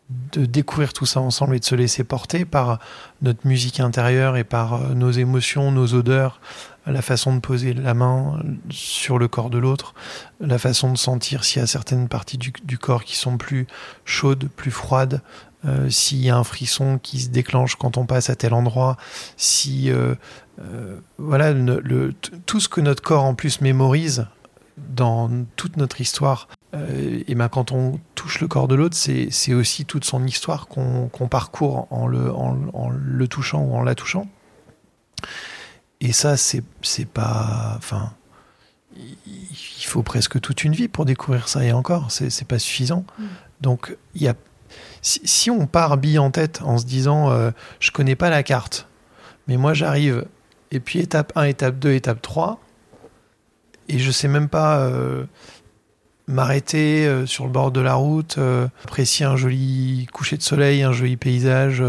de 0.09 0.45
découvrir 0.45 0.93
tout 0.93 1.05
ça 1.05 1.19
ensemble 1.19 1.55
et 1.55 1.59
de 1.59 1.65
se 1.65 1.75
laisser 1.75 2.03
porter 2.03 2.45
par 2.45 2.79
notre 3.21 3.45
musique 3.45 3.79
intérieure 3.79 4.37
et 4.37 4.43
par 4.43 4.73
euh, 4.75 4.93
nos 4.93 5.11
émotions, 5.11 5.71
nos 5.71 5.93
odeurs, 5.93 6.39
la 6.85 7.01
façon 7.01 7.35
de 7.35 7.41
poser 7.41 7.73
la 7.73 7.93
main 7.93 8.41
sur 8.69 9.19
le 9.19 9.27
corps 9.27 9.49
de 9.49 9.57
l'autre, 9.57 9.93
la 10.39 10.57
façon 10.57 10.91
de 10.93 10.97
sentir 10.97 11.43
s'il 11.43 11.59
y 11.59 11.63
a 11.63 11.67
certaines 11.67 12.07
parties 12.07 12.37
du, 12.37 12.53
du 12.63 12.77
corps 12.77 13.03
qui 13.03 13.17
sont 13.17 13.37
plus 13.37 13.67
chaudes, 14.05 14.47
plus 14.55 14.71
froides, 14.71 15.21
euh, 15.65 15.89
s'il 15.89 16.23
y 16.23 16.29
a 16.29 16.37
un 16.37 16.43
frisson 16.43 16.99
qui 17.01 17.19
se 17.19 17.29
déclenche 17.29 17.75
quand 17.75 17.97
on 17.97 18.05
passe 18.05 18.29
à 18.29 18.35
tel 18.35 18.53
endroit, 18.53 18.95
si 19.37 19.89
euh, 19.89 20.13
euh, 20.61 20.99
voilà 21.17 21.53
tout 22.45 22.59
ce 22.59 22.69
que 22.69 22.79
notre 22.79 23.01
corps 23.01 23.23
en 23.23 23.33
plus 23.33 23.59
mémorise 23.61 24.27
dans 24.77 25.29
toute 25.55 25.77
notre 25.77 26.01
histoire. 26.01 26.47
euh, 26.73 27.23
et 27.27 27.35
ben 27.35 27.49
quand 27.49 27.71
on 27.71 27.99
touche 28.15 28.41
le 28.41 28.47
corps 28.47 28.67
de 28.67 28.75
l'autre, 28.75 28.95
c'est 28.95 29.53
aussi 29.53 29.85
toute 29.85 30.05
son 30.05 30.25
histoire 30.25 30.67
qu'on 30.67 31.27
parcourt 31.29 31.87
en 31.91 32.07
le, 32.07 32.31
en, 32.33 32.57
en 32.73 32.89
le 32.89 33.27
touchant 33.27 33.61
ou 33.61 33.75
en 33.75 33.83
la 33.83 33.95
touchant. 33.95 34.27
Et 35.99 36.13
ça, 36.13 36.37
c'est 36.37 36.63
pas. 37.11 37.73
Enfin, 37.77 38.13
il 38.95 39.85
faut 39.85 40.03
presque 40.03 40.39
toute 40.39 40.63
une 40.63 40.73
vie 40.73 40.87
pour 40.87 41.05
découvrir 41.05 41.47
ça 41.47 41.63
et 41.63 41.71
encore, 41.71 42.11
c'est 42.11 42.47
pas 42.47 42.59
suffisant. 42.59 43.05
Mm. 43.17 43.25
Donc, 43.61 43.97
il 44.15 44.23
y 44.23 44.27
a. 44.27 44.35
Si, 45.01 45.21
si 45.23 45.49
on 45.49 45.65
part 45.65 45.97
bille 45.97 46.19
en 46.19 46.29
tête 46.29 46.61
en 46.61 46.77
se 46.77 46.85
disant 46.85 47.31
euh, 47.31 47.51
je 47.79 47.91
connais 47.91 48.15
pas 48.15 48.29
la 48.29 48.43
carte, 48.43 48.87
mais 49.47 49.55
moi 49.55 49.73
j'arrive, 49.73 50.25
et 50.71 50.79
puis 50.81 50.99
étape 50.99 51.31
1, 51.35 51.43
étape 51.43 51.79
2, 51.79 51.93
étape 51.93 52.21
3, 52.21 52.59
et 53.89 53.99
je 53.99 54.11
sais 54.11 54.27
même 54.27 54.49
pas 54.49 54.79
euh, 54.79 55.23
m'arrêter 56.27 57.05
euh, 57.07 57.25
sur 57.25 57.45
le 57.45 57.51
bord 57.51 57.71
de 57.71 57.79
la 57.81 57.93
route, 57.95 58.37
euh, 58.37 58.67
apprécier 58.83 59.25
un 59.25 59.35
joli 59.37 60.07
coucher 60.11 60.37
de 60.37 60.41
soleil, 60.43 60.83
un 60.83 60.91
joli 60.93 61.15
paysage. 61.17 61.81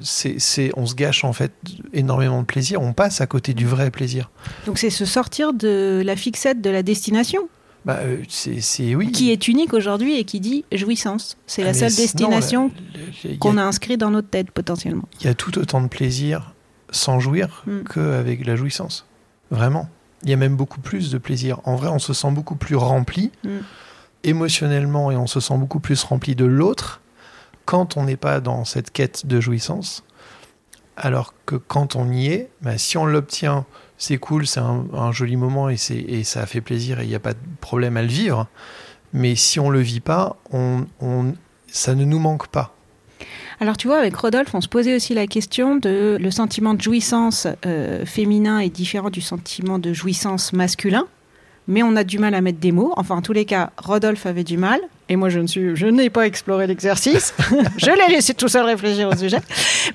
c'est, 0.00 0.72
on 0.76 0.86
se 0.86 0.94
gâche 0.94 1.24
en 1.24 1.32
fait 1.32 1.52
énormément 1.92 2.40
de 2.40 2.46
plaisir, 2.46 2.80
on 2.82 2.92
passe 2.92 3.20
à 3.20 3.26
côté 3.26 3.54
du 3.54 3.66
vrai 3.66 3.90
plaisir. 3.90 4.30
Donc 4.66 4.78
c'est 4.78 4.90
se 4.90 5.04
sortir 5.04 5.52
de 5.52 6.02
la 6.04 6.16
fixette 6.16 6.60
de 6.60 6.70
la 6.70 6.82
destination, 6.82 7.48
Bah, 7.84 7.98
c'est, 8.28 8.94
oui. 8.94 9.10
qui 9.12 9.30
est 9.30 9.48
unique 9.48 9.74
aujourd'hui 9.74 10.18
et 10.18 10.24
qui 10.24 10.40
dit 10.40 10.64
jouissance. 10.72 11.36
C'est 11.46 11.62
Ah, 11.62 11.66
la 11.66 11.74
seule 11.74 11.94
destination 11.94 12.70
a- 13.24 13.36
qu'on 13.38 13.56
a 13.58 13.62
inscrit 13.62 13.96
dans 13.96 14.10
notre 14.10 14.28
tête 14.28 14.50
potentiellement. 14.50 15.08
il 15.20 15.26
y 15.26 15.30
a 15.30 15.34
tout 15.34 15.58
autant 15.58 15.80
de 15.80 15.88
plaisir 15.88 16.54
sans 16.90 17.20
jouir 17.20 17.62
Mm. 17.66 17.80
qu'avec 17.92 18.44
la 18.46 18.54
jouissance. 18.56 19.06
Vraiment. 19.50 19.88
Il 20.24 20.30
y 20.30 20.32
a 20.32 20.36
même 20.36 20.56
beaucoup 20.56 20.80
plus 20.80 21.10
de 21.10 21.18
plaisir. 21.18 21.60
En 21.64 21.76
vrai, 21.76 21.88
on 21.88 21.98
se 21.98 22.12
sent 22.12 22.30
beaucoup 22.30 22.54
plus 22.56 22.76
rempli 22.76 23.32
Mm. 23.44 23.58
émotionnellement 24.24 25.10
et 25.10 25.16
on 25.16 25.26
se 25.26 25.40
sent 25.40 25.56
beaucoup 25.58 25.80
plus 25.80 26.02
rempli 26.04 26.34
de 26.34 26.44
l'autre 26.44 27.00
quand 27.64 27.96
on 27.96 28.04
n'est 28.04 28.16
pas 28.16 28.40
dans 28.40 28.64
cette 28.64 28.90
quête 28.90 29.26
de 29.26 29.40
jouissance. 29.40 30.04
Alors 30.96 31.34
que 31.46 31.56
quand 31.56 31.96
on 31.96 32.10
y 32.12 32.26
est, 32.28 32.50
bah, 32.60 32.78
si 32.78 32.96
on 32.98 33.06
l'obtient, 33.06 33.64
c'est 33.98 34.18
cool, 34.18 34.46
c'est 34.46 34.60
un, 34.60 34.84
un 34.92 35.10
joli 35.12 35.36
moment 35.36 35.70
et, 35.70 35.76
et 35.90 36.24
ça 36.24 36.46
fait 36.46 36.60
plaisir 36.60 37.00
et 37.00 37.04
il 37.04 37.08
n'y 37.08 37.14
a 37.14 37.20
pas 37.20 37.32
de 37.34 37.38
problème 37.60 37.96
à 37.96 38.02
le 38.02 38.08
vivre. 38.08 38.46
Mais 39.12 39.34
si 39.34 39.58
on 39.60 39.70
le 39.70 39.80
vit 39.80 40.00
pas, 40.00 40.36
on, 40.52 40.86
on- 41.00 41.34
ça 41.68 41.94
ne 41.94 42.04
nous 42.04 42.18
manque 42.18 42.48
pas. 42.48 42.71
Alors 43.60 43.76
tu 43.76 43.86
vois, 43.86 43.98
avec 43.98 44.14
Rodolphe, 44.16 44.54
on 44.54 44.60
se 44.60 44.68
posait 44.68 44.94
aussi 44.94 45.14
la 45.14 45.26
question 45.26 45.76
de 45.76 46.16
le 46.20 46.30
sentiment 46.30 46.74
de 46.74 46.82
jouissance 46.82 47.46
euh, 47.66 48.04
féminin 48.04 48.58
est 48.60 48.70
différent 48.70 49.10
du 49.10 49.20
sentiment 49.20 49.78
de 49.78 49.92
jouissance 49.92 50.52
masculin, 50.52 51.06
mais 51.68 51.82
on 51.82 51.94
a 51.96 52.04
du 52.04 52.18
mal 52.18 52.34
à 52.34 52.40
mettre 52.40 52.58
des 52.58 52.72
mots. 52.72 52.92
Enfin, 52.96 53.16
en 53.16 53.22
tous 53.22 53.32
les 53.32 53.44
cas, 53.44 53.70
Rodolphe 53.76 54.26
avait 54.26 54.44
du 54.44 54.56
mal. 54.56 54.80
Et 55.08 55.16
moi, 55.16 55.28
je 55.28 55.38
ne 55.40 55.46
suis, 55.46 55.76
je 55.76 55.86
n'ai 55.86 56.08
pas 56.10 56.26
exploré 56.26 56.66
l'exercice. 56.66 57.34
je 57.76 57.90
l'ai 57.90 58.14
laissé 58.14 58.32
tout 58.34 58.48
seul 58.48 58.64
réfléchir 58.64 59.08
au 59.08 59.16
sujet. 59.16 59.38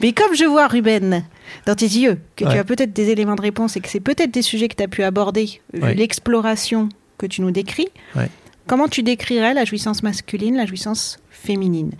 Mais 0.01 0.13
comme 0.13 0.35
je 0.35 0.45
vois 0.45 0.67
Ruben 0.67 1.23
dans 1.65 1.75
tes 1.75 1.87
yeux 1.87 2.19
que 2.35 2.45
Ouais. 2.45 2.51
tu 2.53 2.57
as 2.59 2.63
peut-être 2.63 2.93
des 2.93 3.09
éléments 3.09 3.35
de 3.35 3.41
réponse 3.41 3.75
et 3.77 3.79
que 3.81 3.89
c'est 3.89 3.99
peut-être 3.99 4.31
des 4.31 4.41
sujets 4.43 4.67
que 4.67 4.75
tu 4.75 4.83
as 4.83 4.87
pu 4.87 5.03
aborder 5.03 5.59
Ouais. 5.73 5.93
l'exploration 5.95 6.89
que 7.17 7.25
tu 7.25 7.41
nous 7.41 7.51
décris, 7.51 7.87
Ouais. 8.15 8.29
comment 8.67 8.87
tu 8.87 9.01
décrirais 9.01 9.53
la 9.55 9.65
jouissance 9.65 10.03
masculine, 10.03 10.55
la 10.55 10.65
jouissance 10.67 11.17
féminine? 11.31 11.91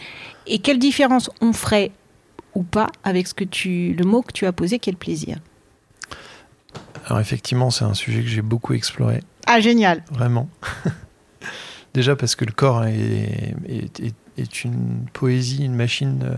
Et 0.47 0.59
quelle 0.59 0.79
différence 0.79 1.29
on 1.41 1.53
ferait 1.53 1.91
ou 2.55 2.63
pas 2.63 2.87
avec 3.03 3.27
ce 3.27 3.33
que 3.33 3.43
tu, 3.43 3.93
le 3.97 4.03
mot 4.05 4.21
que 4.21 4.31
tu 4.31 4.45
as 4.45 4.51
posé, 4.51 4.79
qui 4.79 4.89
est 4.89 4.93
le 4.93 4.97
plaisir 4.97 5.37
Alors 7.05 7.19
effectivement, 7.19 7.69
c'est 7.69 7.85
un 7.85 7.93
sujet 7.93 8.21
que 8.21 8.27
j'ai 8.29 8.41
beaucoup 8.41 8.73
exploré, 8.73 9.21
Ah, 9.45 9.59
génial 9.59 10.03
vraiment. 10.11 10.49
Déjà 11.93 12.15
parce 12.15 12.35
que 12.35 12.45
le 12.45 12.51
corps 12.51 12.85
est, 12.85 13.55
est, 13.67 13.99
est- 13.99 14.15
est 14.37 14.63
une 14.63 15.05
poésie, 15.13 15.65
une 15.65 15.73
machine 15.73 16.19
euh, 16.23 16.35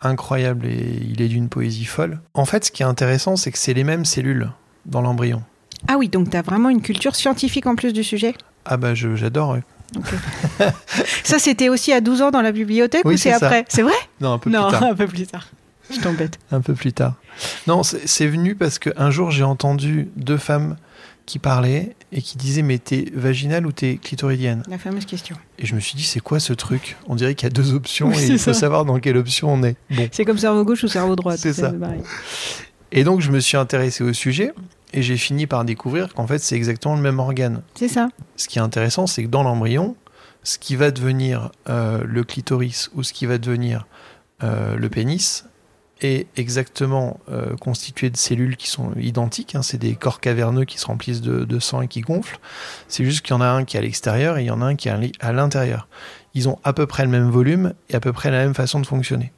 incroyable 0.00 0.64
et 0.66 1.00
il 1.02 1.20
est 1.20 1.28
d'une 1.28 1.50
poésie 1.50 1.84
folle. 1.84 2.20
En 2.32 2.46
fait, 2.46 2.64
ce 2.64 2.72
qui 2.72 2.82
est 2.82 2.86
intéressant, 2.86 3.36
c'est 3.36 3.50
que 3.52 3.58
c'est 3.58 3.74
les 3.74 3.84
mêmes 3.84 4.06
cellules 4.06 4.50
dans 4.86 5.02
l'embryon. 5.02 5.42
Ah 5.86 5.96
oui, 5.98 6.08
donc 6.08 6.30
tu 6.30 6.36
as 6.36 6.42
vraiment 6.42 6.70
une 6.70 6.80
culture 6.80 7.14
scientifique 7.14 7.66
en 7.66 7.74
plus 7.76 7.92
du 7.92 8.02
sujet? 8.04 8.34
Ah 8.64 8.76
bah 8.78 8.94
j'adore. 8.94 9.58
Ça, 11.24 11.38
c'était 11.38 11.68
aussi 11.68 11.92
à 11.92 12.00
12 12.00 12.22
ans 12.22 12.30
dans 12.30 12.42
la 12.42 12.52
bibliothèque 12.52 13.02
Oui, 13.04 13.14
ou 13.14 13.16
c'est 13.16 13.32
après 13.32 13.64
C'est 13.68 13.82
vrai 13.82 13.94
Non, 14.20 14.34
un 14.34 14.38
peu 14.38 14.50
Non, 14.50 14.68
plus 14.68 14.78
tard. 14.78 14.82
un 14.90 14.94
peu 14.94 15.06
plus 15.06 15.26
tard. 15.26 15.48
Je 15.92 16.00
t'embête. 16.00 16.38
Un 16.50 16.60
peu 16.60 16.74
plus 16.74 16.92
tard. 16.92 17.14
Non, 17.66 17.82
c'est 17.82 18.26
venu 18.26 18.54
parce 18.54 18.78
qu'un 18.78 19.10
jour 19.10 19.30
j'ai 19.30 19.42
entendu 19.42 20.08
deux 20.16 20.36
femmes 20.38 20.76
qui 21.26 21.38
parlaient 21.38 21.94
et 22.12 22.20
qui 22.22 22.36
disaient 22.36 22.62
mais 22.62 22.78
t'es 22.78 23.06
vaginale 23.14 23.66
ou 23.66 23.72
t'es 23.72 23.96
clitoridienne 23.96 24.62
La 24.68 24.78
fameuse 24.78 25.04
question. 25.06 25.36
Et 25.58 25.66
je 25.66 25.74
me 25.74 25.80
suis 25.80 25.94
dit 25.96 26.02
c'est 26.04 26.20
quoi 26.20 26.40
ce 26.40 26.52
truc? 26.52 26.96
On 27.06 27.14
dirait 27.14 27.34
qu'il 27.34 27.46
y 27.46 27.50
a 27.50 27.54
deux 27.54 27.74
options 27.74 28.08
Oui, 28.08 28.22
et 28.22 28.26
il 28.26 28.38
faut 28.38 28.52
savoir 28.52 28.84
dans 28.84 28.98
quelle 29.00 29.16
option 29.16 29.52
on 29.52 29.62
est. 29.62 29.76
Bon. 29.90 30.08
C'est 30.12 30.24
comme 30.24 30.38
cerveau 30.38 30.64
gauche 30.64 30.82
ou 30.84 30.88
cerveau 30.88 31.14
droit. 31.16 31.36
C'est 31.36 31.52
ça. 31.52 31.70
pareil. 31.72 32.00
Et 32.90 33.04
donc 33.04 33.20
je 33.20 33.30
me 33.30 33.40
suis 33.40 33.56
intéressé 33.56 34.04
au 34.04 34.12
sujet 34.12 34.52
et 34.92 35.02
j'ai 35.02 35.16
fini 35.16 35.46
par 35.46 35.64
découvrir 35.64 36.12
qu'en 36.14 36.26
fait 36.26 36.38
c'est 36.38 36.56
exactement 36.56 36.96
le 36.96 37.02
même 37.02 37.18
organe. 37.18 37.62
C'est 37.74 37.88
ça. 37.88 38.08
Ce 38.36 38.48
qui 38.48 38.58
est 38.58 38.62
intéressant 38.62 39.06
c'est 39.06 39.24
que 39.24 39.28
dans 39.28 39.42
l'embryon, 39.42 39.96
ce 40.42 40.58
qui 40.58 40.76
va 40.76 40.90
devenir 40.90 41.50
euh, 41.68 42.02
le 42.04 42.24
clitoris 42.24 42.90
ou 42.94 43.02
ce 43.02 43.12
qui 43.12 43.26
va 43.26 43.38
devenir 43.38 43.86
euh, 44.42 44.76
le 44.76 44.88
pénis 44.88 45.44
est 46.00 46.26
exactement 46.36 47.20
euh, 47.30 47.54
constitué 47.56 48.10
de 48.10 48.16
cellules 48.16 48.56
qui 48.56 48.68
sont 48.68 48.90
identiques. 48.96 49.54
hein. 49.54 49.62
c'est 49.62 49.78
des 49.78 49.94
corps 49.94 50.18
caverneux 50.20 50.64
qui 50.64 50.78
se 50.78 50.86
remplissent 50.86 51.20
de, 51.20 51.44
de 51.44 51.58
sang 51.60 51.80
et 51.80 51.86
qui 51.86 52.00
gonflent. 52.00 52.40
C'est 52.88 53.04
juste 53.04 53.20
qu'il 53.24 53.34
y 53.34 53.36
en 53.36 53.40
a 53.40 53.46
un 53.46 53.64
qui 53.64 53.76
est 53.76 53.78
à 53.78 53.82
l'extérieur 53.82 54.36
et 54.36 54.42
il 54.42 54.46
y 54.46 54.50
en 54.50 54.60
a 54.62 54.64
un 54.64 54.74
qui 54.74 54.88
est 54.88 54.90
à 54.90 54.96
l'in- 54.96 55.12
à 55.20 55.32
l'intérieur. 55.32 55.86
Ils 56.34 56.48
ont 56.48 56.58
à 56.64 56.72
peu 56.72 56.86
près 56.86 57.04
le 57.04 57.10
même 57.10 57.30
volume 57.30 57.72
et 57.88 57.94
à 57.94 58.00
peu 58.00 58.12
près 58.12 58.32
la 58.32 58.38
même 58.38 58.54
façon 58.54 58.80
de 58.80 58.86
fonctionner. 58.86 59.32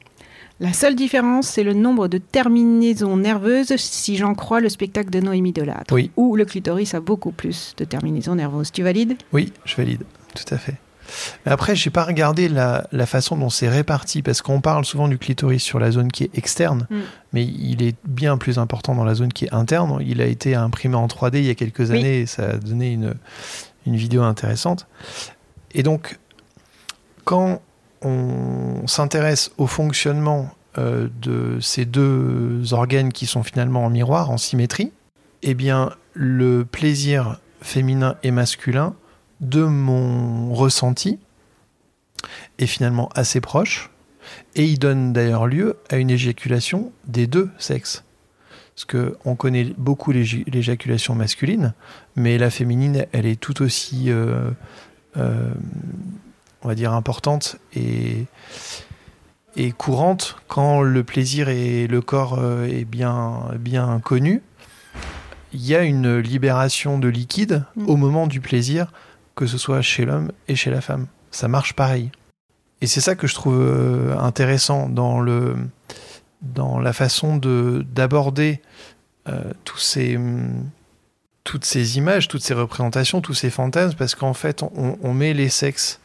La 0.61 0.71
seule 0.71 0.95
différence, 0.95 1.47
c'est 1.47 1.63
le 1.63 1.73
nombre 1.73 2.07
de 2.07 2.17
terminaisons 2.17 3.17
nerveuses, 3.17 3.75
si 3.75 4.15
j'en 4.15 4.33
crois 4.35 4.61
le 4.61 4.69
spectacle 4.69 5.09
de 5.09 5.19
Noémie 5.19 5.51
Delattre. 5.51 5.93
Oui. 5.93 6.11
Où 6.15 6.35
le 6.37 6.45
clitoris 6.45 6.93
a 6.93 7.01
beaucoup 7.01 7.31
plus 7.31 7.73
de 7.77 7.83
terminaisons 7.83 8.35
nerveuses. 8.35 8.71
Tu 8.71 8.81
valides? 8.81 9.17
Oui, 9.33 9.51
je 9.65 9.75
valide, 9.75 10.03
tout 10.33 10.53
à 10.53 10.57
fait. 10.57 10.75
Mais 11.45 11.51
après, 11.51 11.75
j'ai 11.75 11.89
pas 11.89 12.03
regardé 12.05 12.47
la, 12.49 12.87
la 12.93 13.05
façon 13.05 13.35
dont 13.37 13.49
c'est 13.49 13.67
réparti, 13.69 14.21
parce 14.21 14.41
qu'on 14.41 14.61
parle 14.61 14.85
souvent 14.85 15.07
du 15.09 15.17
clitoris 15.17 15.61
sur 15.61 15.77
la 15.77 15.91
zone 15.91 16.09
qui 16.11 16.23
est 16.23 16.35
externe, 16.37 16.87
Mm. 16.89 16.99
mais 17.33 17.43
il 17.45 17.83
est 17.83 17.95
bien 18.07 18.37
plus 18.37 18.57
important 18.57 18.95
dans 18.95 19.03
la 19.03 19.13
zone 19.13 19.33
qui 19.33 19.45
est 19.45 19.53
interne. 19.53 19.99
Il 20.07 20.21
a 20.21 20.25
été 20.25 20.55
imprimé 20.55 20.95
en 20.95 21.07
3D 21.07 21.39
il 21.39 21.45
y 21.45 21.49
a 21.49 21.55
quelques 21.55 21.89
Oui. 21.91 21.99
années 21.99 22.19
et 22.21 22.25
ça 22.25 22.51
a 22.51 22.57
donné 22.57 22.93
une, 22.93 23.13
une 23.85 23.97
vidéo 23.97 24.23
intéressante. 24.23 24.87
Et 25.73 25.83
donc, 25.83 26.17
quand 27.25 27.61
on 28.05 28.87
s'intéresse 28.87 29.51
au 29.57 29.67
fonctionnement 29.67 30.49
euh, 30.77 31.09
de 31.21 31.59
ces 31.59 31.85
deux 31.85 32.73
organes 32.73 33.11
qui 33.11 33.25
sont 33.25 33.43
finalement 33.43 33.83
en 33.85 33.89
miroir, 33.89 34.29
en 34.29 34.37
symétrie, 34.37 34.91
eh 35.43 35.53
bien, 35.53 35.91
le 36.13 36.63
plaisir 36.63 37.39
féminin 37.61 38.15
et 38.23 38.31
masculin, 38.31 38.93
de 39.41 39.63
mon 39.63 40.53
ressenti, 40.53 41.19
est 42.57 42.67
finalement 42.67 43.09
assez 43.15 43.41
proche, 43.41 43.91
et 44.55 44.65
il 44.65 44.79
donne 44.79 45.13
d'ailleurs 45.13 45.47
lieu 45.47 45.77
à 45.89 45.97
une 45.97 46.09
éjaculation 46.09 46.91
des 47.05 47.27
deux 47.27 47.49
sexes. 47.57 48.03
Parce 48.75 48.85
que 48.85 49.17
on 49.23 49.35
connaît 49.35 49.73
beaucoup 49.77 50.11
l'éj- 50.11 50.43
l'éjaculation 50.47 51.15
masculine, 51.15 51.73
mais 52.15 52.37
la 52.37 52.49
féminine, 52.49 53.05
elle 53.13 53.25
est 53.25 53.39
tout 53.39 53.61
aussi, 53.61 54.09
euh, 54.11 54.51
euh, 55.17 55.53
on 56.65 56.67
va 56.67 56.73
dire, 56.75 56.93
importante 56.93 57.57
et, 57.75 58.25
et 59.55 59.71
courante 59.71 60.35
quand 60.47 60.81
le 60.81 61.03
plaisir 61.03 61.47
et 61.47 61.85
le 61.85 62.01
corps 62.01 62.39
euh, 62.39 62.65
est 62.65 62.85
bien, 62.85 63.43
bien 63.59 63.99
connu. 64.03 64.41
Il 65.53 65.63
y 65.65 65.75
a 65.75 65.83
une 65.83 66.17
libération 66.17 66.97
de 66.99 67.07
liquide 67.07 67.63
Mm. 67.75 67.87
au 67.87 67.95
moment 67.97 68.25
du 68.27 68.41
plaisir, 68.41 68.91
que 69.35 69.45
ce 69.45 69.57
soit 69.59 69.81
chez 69.83 70.05
l'homme 70.05 70.31
et 70.47 70.55
chez 70.55 70.71
la 70.71 70.81
femme. 70.81 71.05
Ça 71.29 71.47
marche 71.47 71.73
pareil. 71.73 72.11
Et 72.81 72.87
c'est 72.87 72.99
ça 73.01 73.13
que 73.15 73.27
je 73.27 73.35
trouve 73.35 73.59
euh, 73.61 74.17
intéressant 74.17 74.89
dans, 74.89 75.19
le, 75.21 75.55
dans 76.41 76.79
la 76.79 76.91
façon 76.93 77.37
de- 77.37 77.85
d'aborder 77.93 78.59
euh, 79.29 79.53
tous 79.63 79.77
ces, 79.77 80.19
toutes 81.43 81.63
ces 81.65 81.97
images, 81.97 82.27
toutes 82.27 82.41
ces 82.43 82.53
représentations, 82.55 83.21
tous 83.21 83.33
ces 83.35 83.49
fantasmes, 83.51 83.95
parce 83.97 84.15
qu'en 84.15 84.33
fait, 84.33 84.63
on, 84.63 84.97
on 85.01 85.13
met 85.13 85.33
les 85.35 85.49
sexes 85.49 85.99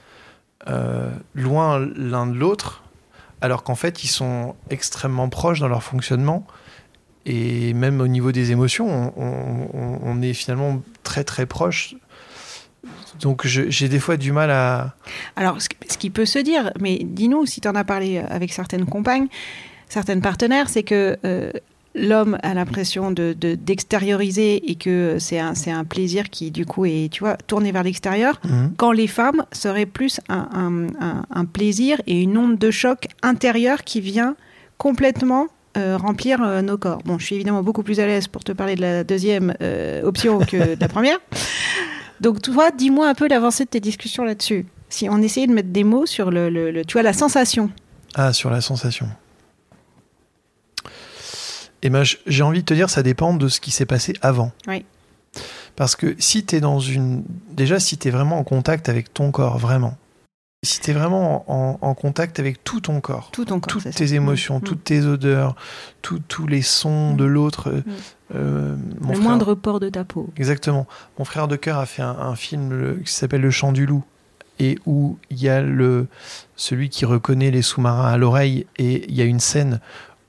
euh, 0.68 1.10
loin 1.34 1.78
l'un 1.96 2.26
de 2.26 2.36
l'autre, 2.36 2.82
alors 3.40 3.62
qu'en 3.62 3.74
fait, 3.74 4.04
ils 4.04 4.08
sont 4.08 4.54
extrêmement 4.68 5.28
proches 5.28 5.60
dans 5.60 5.68
leur 5.68 5.82
fonctionnement. 5.82 6.46
Et 7.26 7.74
même 7.74 8.00
au 8.00 8.08
niveau 8.08 8.32
des 8.32 8.50
émotions, 8.50 9.12
on, 9.16 10.22
est 10.22 10.32
finalement 10.32 10.82
très 11.02 11.22
très 11.22 11.46
proche. 11.46 11.94
Donc 13.20 13.46
j'ai 13.46 13.88
des 13.88 14.00
fois 14.00 14.16
du 14.16 14.32
mal 14.32 14.50
à... 14.50 14.94
Alors, 15.36 15.58
ce 15.60 15.98
qui 15.98 16.08
peut 16.08 16.24
se 16.24 16.38
dire, 16.38 16.72
mais 16.80 16.98
dis-nous 17.02 17.44
si 17.44 17.60
tu 17.60 17.68
en 17.68 17.74
as 17.74 17.84
parlé 17.84 18.18
avec 18.18 18.52
certaines 18.52 18.86
compagnes, 18.86 19.28
certaines 19.88 20.22
partenaires, 20.22 20.70
c'est 20.70 20.82
que 20.82 21.18
euh, 21.24 21.52
l'homme 21.94 22.38
a 22.42 22.54
l'impression 22.54 23.10
de- 23.10 23.34
de- 23.38 23.56
d'extérioriser 23.56 24.70
et 24.70 24.76
que 24.76 25.16
c'est 25.18 25.38
un, 25.40 25.54
c'est 25.54 25.70
un 25.72 25.84
plaisir 25.84 26.30
qui, 26.30 26.50
du 26.50 26.64
coup, 26.66 26.84
est 26.84 27.08
tu 27.12 27.20
vois, 27.24 27.36
tourné 27.36 27.72
vers 27.72 27.82
l'extérieur, 27.82 28.40
Mhm. 28.44 28.74
quand 28.76 28.92
les 28.92 29.06
femmes 29.08 29.44
seraient 29.52 29.86
plus 29.86 30.20
un, 30.28 30.48
un- 30.54 30.86
un- 31.04 31.24
un 31.30 31.44
plaisir 31.44 32.00
et 32.06 32.20
une 32.22 32.36
onde 32.38 32.58
de 32.58 32.70
choc 32.70 33.08
intérieure 33.22 33.82
qui 33.84 34.00
vient 34.00 34.36
complètement 34.78 35.48
euh, 35.76 35.96
remplir 35.96 36.42
euh, 36.42 36.62
nos 36.62 36.76
corps. 36.78 36.98
Bon, 37.04 37.16
je 37.20 37.26
suis 37.26 37.36
évidemment 37.36 37.62
beaucoup 37.62 37.84
plus 37.84 38.00
à 38.00 38.06
l'aise 38.06 38.26
pour 38.26 38.42
te 38.42 38.50
parler 38.50 38.74
de 38.74 38.80
la 38.80 39.04
deuxième 39.04 39.54
euh, 39.62 40.02
option 40.02 40.40
que 40.40 40.74
de 40.74 40.80
la 40.80 40.88
première. 40.88 41.18
Donc, 42.20 42.42
toi, 42.42 42.70
dis-moi 42.72 43.08
un 43.08 43.14
peu 43.14 43.28
l'avancée 43.28 43.64
de 43.66 43.70
tes 43.70 43.78
discussions 43.80 44.24
là-dessus. 44.24 44.66
Si 44.88 45.08
on 45.08 45.18
essayait 45.22 45.46
de 45.46 45.52
mettre 45.52 45.68
des 45.68 45.84
mots 45.84 46.06
sur 46.06 46.30
le, 46.32 46.50
le- 46.50 46.70
le- 46.72 46.84
tu 46.84 46.94
vois, 46.94 47.02
la 47.02 47.12
sensation. 47.12 47.70
Ah, 48.16 48.32
sur 48.32 48.50
la 48.50 48.60
sensation. 48.60 49.06
Eh 51.82 51.90
ben, 51.90 52.02
j'ai 52.26 52.42
envie 52.42 52.60
de 52.60 52.64
te 52.66 52.74
dire, 52.74 52.90
ça 52.90 53.02
dépend 53.02 53.34
de 53.34 53.48
ce 53.48 53.60
qui 53.60 53.70
s'est 53.70 53.86
passé 53.86 54.12
avant. 54.22 54.52
Oui. 54.68 54.84
Parce 55.76 55.96
que 55.96 56.14
si 56.18 56.44
tu 56.44 56.56
es 56.56 56.60
dans 56.60 56.80
une. 56.80 57.24
Déjà, 57.52 57.78
si 57.80 57.96
tu 57.96 58.08
es 58.08 58.10
vraiment 58.10 58.38
en 58.38 58.44
contact 58.44 58.88
avec 58.88 59.14
ton 59.14 59.30
corps, 59.30 59.58
vraiment. 59.58 59.96
Si 60.62 60.78
tu 60.80 60.90
es 60.90 60.92
vraiment 60.92 61.50
en, 61.50 61.78
en 61.80 61.94
contact 61.94 62.38
avec 62.38 62.62
tout 62.64 62.80
ton 62.80 63.00
corps, 63.00 63.30
Tout 63.32 63.46
ton 63.46 63.60
corps. 63.60 63.72
toutes 63.72 63.82
ça. 63.84 63.90
tes 63.92 64.12
émotions, 64.12 64.56
Mm, 64.56 64.58
mm. 64.58 64.64
toutes 64.64 64.84
tes 64.84 65.00
odeurs, 65.06 65.56
tout- 66.02 66.20
tous 66.28 66.46
les 66.46 66.60
sons 66.60 67.14
de 67.14 67.24
l'autre. 67.24 67.70
euh, 67.70 67.80
Mm. 67.80 67.92
euh, 68.34 68.76
mon 69.00 69.08
Le 69.08 69.14
frère- 69.14 69.22
moindre 69.28 69.54
port 69.54 69.80
de 69.80 69.88
ta 69.88 70.04
peau. 70.04 70.28
Exactement. 70.36 70.86
Mon 71.18 71.24
frère 71.24 71.48
de 71.48 71.56
cœur 71.56 71.78
a 71.78 71.86
fait 71.86 72.02
un, 72.02 72.10
un 72.18 72.36
film 72.36 72.72
le- 72.74 72.94
qui 72.96 73.10
s'appelle 73.12 73.40
Le 73.40 73.50
Chant 73.50 73.72
du 73.72 73.86
Loup 73.86 74.04
et 74.58 74.76
où 74.84 75.16
il 75.30 75.40
y 75.42 75.48
a 75.48 75.62
le 75.62 76.08
celui 76.56 76.90
qui 76.90 77.06
reconnaît 77.06 77.50
les 77.50 77.62
sous-marins 77.62 78.10
à 78.12 78.18
l'oreille 78.18 78.66
et 78.76 79.08
il 79.08 79.14
y 79.16 79.22
a 79.22 79.24
une 79.24 79.40
scène 79.40 79.80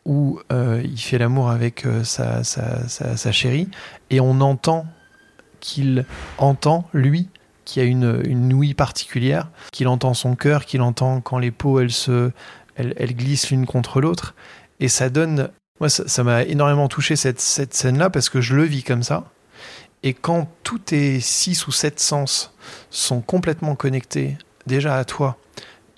où 0.06 0.40
euh, 0.52 0.82
il 0.84 1.00
fait 1.00 1.18
l'amour 1.18 1.50
avec 1.50 1.86
euh, 1.86 2.04
sa, 2.04 2.44
sa, 2.44 2.88
sa, 2.88 3.32
chérie 3.32 3.70
et 4.10 4.20
on 4.20 4.42
entend 4.42 4.86
qu'il 5.60 6.06
entend 6.38 6.88
lui 6.94 7.30
qui 7.66 7.80
a 7.80 7.84
une, 7.84 8.22
une 8.26 8.74
particulière, 8.74 9.50
qu'il 9.72 9.88
entend 9.88 10.14
son 10.14 10.36
cœur, 10.36 10.66
qu'il 10.66 10.82
entend 10.82 11.22
quand 11.22 11.38
les 11.38 11.52
peaux 11.52 11.80
elles 11.80 11.92
se 11.92 12.32
elles, 12.76 13.16
glissent 13.16 13.52
l'une 13.52 13.68
contre 13.68 14.02
l'autre 14.02 14.34
et 14.80 14.88
ça 14.88 15.10
donne 15.10 15.50
moi 15.80 15.90
ça 15.90 16.24
m'a 16.24 16.44
énormément 16.44 16.88
touché 16.88 17.16
cette, 17.16 17.40
cette 17.40 17.74
scène 17.74 17.98
là 17.98 18.10
parce 18.10 18.30
que 18.30 18.42
je 18.42 18.56
le 18.56 18.64
vis 18.64 18.84
comme 18.84 19.04
ça 19.04 19.26
et 20.04 20.14
quand 20.14 20.50
tous 20.64 20.80
tes 20.80 21.20
six 21.20 21.68
ou 21.68 21.72
sept 21.72 22.00
sens 22.00 22.56
sont 22.90 23.22
complètement 23.22 23.76
connectés 23.76 24.38
déjà 24.66 24.98
à 24.98 25.06
toi 25.06 25.38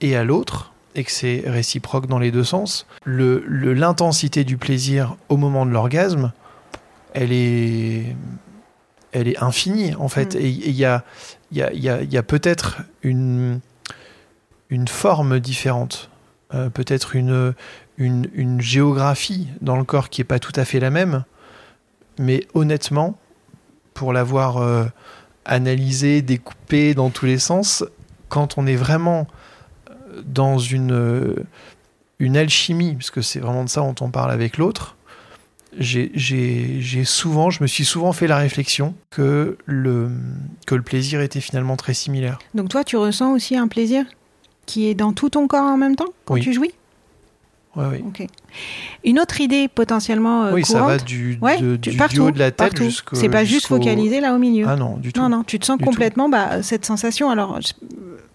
et 0.02 0.16
à 0.16 0.24
l'autre, 0.24 0.73
et 0.96 1.04
que 1.04 1.12
c'est 1.12 1.44
réciproque 1.46 2.08
dans 2.08 2.20
les 2.20 2.32
deux 2.32 2.44
sens, 2.44 2.86
le- 3.04 3.44
le- 3.48 3.74
l'intensité 3.74 4.44
du 4.44 4.58
plaisir 4.58 5.16
au 5.30 5.38
moment 5.38 5.66
de 5.66 5.72
l'orgasme, 5.72 6.32
elle 7.14 7.32
est, 7.32 8.16
elle 9.12 9.28
est 9.28 9.42
infinie 9.44 9.96
en 9.96 10.08
fait. 10.08 10.36
Mm. 10.36 10.40
Et 10.40 10.50
il 10.50 10.72
y 10.76 10.86
a, 10.86 11.04
y 11.52 11.62
a, 11.62 11.74
y 11.74 11.90
a, 11.90 12.02
il 12.02 12.12
y 12.12 12.18
a 12.18 12.24
peut-être 12.24 12.82
une, 13.02 13.60
une 14.70 14.88
forme 14.88 15.40
différente, 15.40 16.10
euh, 16.54 16.70
peut-être 16.70 17.16
une, 17.16 17.54
une, 17.98 18.30
une 18.34 18.62
géographie 18.62 19.48
dans 19.62 19.78
le 19.78 19.84
corps 19.84 20.10
qui 20.10 20.22
est 20.22 20.26
pas 20.26 20.40
tout 20.40 20.54
à 20.56 20.66
fait 20.66 20.80
la 20.80 20.90
même. 20.90 21.24
Mais 22.20 22.46
honnêtement, 22.54 23.18
pour 23.96 24.14
l'avoir 24.14 24.58
euh, 24.58 24.86
analysé, 25.46 26.22
découpé 26.22 26.94
dans 26.94 27.10
tous 27.10 27.26
les 27.26 27.40
sens, 27.40 27.84
quand 28.30 28.58
on 28.58 28.66
est 28.68 28.76
vraiment 28.76 29.28
dans 30.26 30.58
une, 30.60 30.92
euh, 30.92 31.36
une 32.20 32.38
alchimie, 32.38 32.96
puisque 32.96 33.24
c'est 33.24 33.40
vraiment 33.40 33.64
de 33.64 33.70
ça 33.70 33.82
dont 33.82 33.96
on 34.02 34.10
parle 34.10 34.32
avec 34.32 34.58
l'autre, 34.58 34.96
j'ai 35.78 37.04
souvent, 37.06 37.50
je 37.50 37.64
me 37.64 37.68
suis 37.68 37.86
souvent 37.86 38.14
fait 38.14 38.28
la 38.28 38.38
réflexion 38.38 38.94
que 39.10 39.58
le, 39.66 40.12
que 40.68 40.76
le 40.76 40.82
plaisir 40.84 41.22
était 41.22 41.42
finalement 41.42 41.76
très 41.76 41.94
similaire. 41.94 42.40
Donc 42.54 42.70
toi, 42.70 42.84
tu 42.84 42.96
ressens 42.98 43.32
aussi 43.34 43.58
un 43.58 43.68
plaisir 43.68 44.06
qui 44.66 44.88
est 44.88 44.94
dans 44.94 45.14
tout 45.14 45.30
ton 45.30 45.48
corps 45.48 45.64
en 45.64 45.78
même 45.78 45.96
temps 45.96 46.10
quand 46.26 46.36
Oui. 46.36 46.42
tu 46.42 46.54
jouis? 46.54 46.72
Ouais, 47.76 47.86
oui. 47.92 48.04
Ok. 48.08 48.28
Une 49.04 49.20
autre 49.20 49.42
idée 49.42 49.68
potentiellement 49.68 50.44
euh, 50.46 50.54
oui, 50.54 50.64
ça 50.64 50.82
va 50.82 50.98
du, 51.00 51.40
Ouais, 51.42 51.60
de- 51.60 51.76
tu- 51.76 51.90
du, 51.92 51.98
partout, 51.98 52.22
haut 52.24 52.32
de 52.32 52.38
la 52.38 52.52
tête 52.52 52.78
jusqu'au. 52.78 53.16
C'est 53.16 53.30
pas 53.30 53.44
juste 53.44 53.66
focalisé 53.68 54.22
là 54.22 54.36
au 54.36 54.38
milieu. 54.38 54.66
Ah 54.70 54.76
non, 54.76 54.98
du 54.98 55.12
tout. 55.12 55.20
non, 55.20 55.30
non, 55.30 55.44
tu 55.44 55.58
te 55.60 55.66
sens 55.66 55.78
Du 55.80 55.84
complètement 55.86 56.30
bah, 56.30 56.62
cette 56.62 56.86
sensation. 56.86 57.32
Alors, 57.32 57.60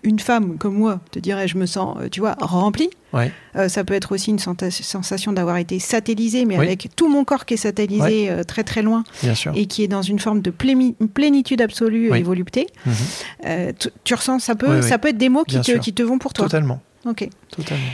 une 0.03 0.19
femme 0.19 0.59
comme 0.59 0.75
moi 0.75 1.01
te 1.13 1.21
dirait, 1.21 1.47
je 1.47 1.57
me 1.57 1.67
sens, 1.67 1.97
euh, 2.01 2.09
tu 2.09 2.19
vois, 2.19 2.35
remplie. 2.41 2.91
Ouais. 3.13 3.33
Euh, 3.57 3.69
ça 3.69 3.85
peut 3.85 3.95
être 3.95 4.13
aussi 4.13 4.31
une 4.31 4.39
sensation 4.41 5.33
d'avoir 5.33 5.57
été 5.59 5.79
satellisée, 5.79 6.45
mais 6.45 6.59
Oui. 6.59 6.67
avec 6.67 6.89
tout 6.97 7.09
mon 7.09 7.23
corps 7.25 7.47
qui 7.47 7.55
est 7.55 7.59
satellisé 7.59 8.29
euh, 8.31 8.43
très 8.43 8.65
très 8.65 8.83
loin 8.83 9.05
Bien 9.23 9.35
sûr. 9.37 9.53
et 9.55 9.67
qui 9.67 9.83
est 9.85 9.89
dans 9.89 10.03
une 10.03 10.19
forme 10.19 10.41
de 10.43 10.51
plénitude 10.51 11.61
absolue 11.63 12.11
Oui. 12.11 12.19
et 12.19 12.23
volupté. 12.23 12.67
Mhm. 12.87 13.73
Tu, 13.79 13.89
tu 14.03 14.15
ressens, 14.15 14.41
ça 14.41 14.57
peut, 14.57 14.83
ça 14.83 14.99
peut 14.99 15.09
être 15.09 15.17
des 15.19 15.29
mots 15.29 15.45
qui 15.45 15.61
te, 15.61 15.79
qui 15.79 15.93
te 15.95 16.03
vont 16.03 16.19
pour 16.19 16.33
toi. 16.33 16.47
Totalement. 16.47 16.81
Ok. 17.07 17.29
Totalement. 17.57 17.85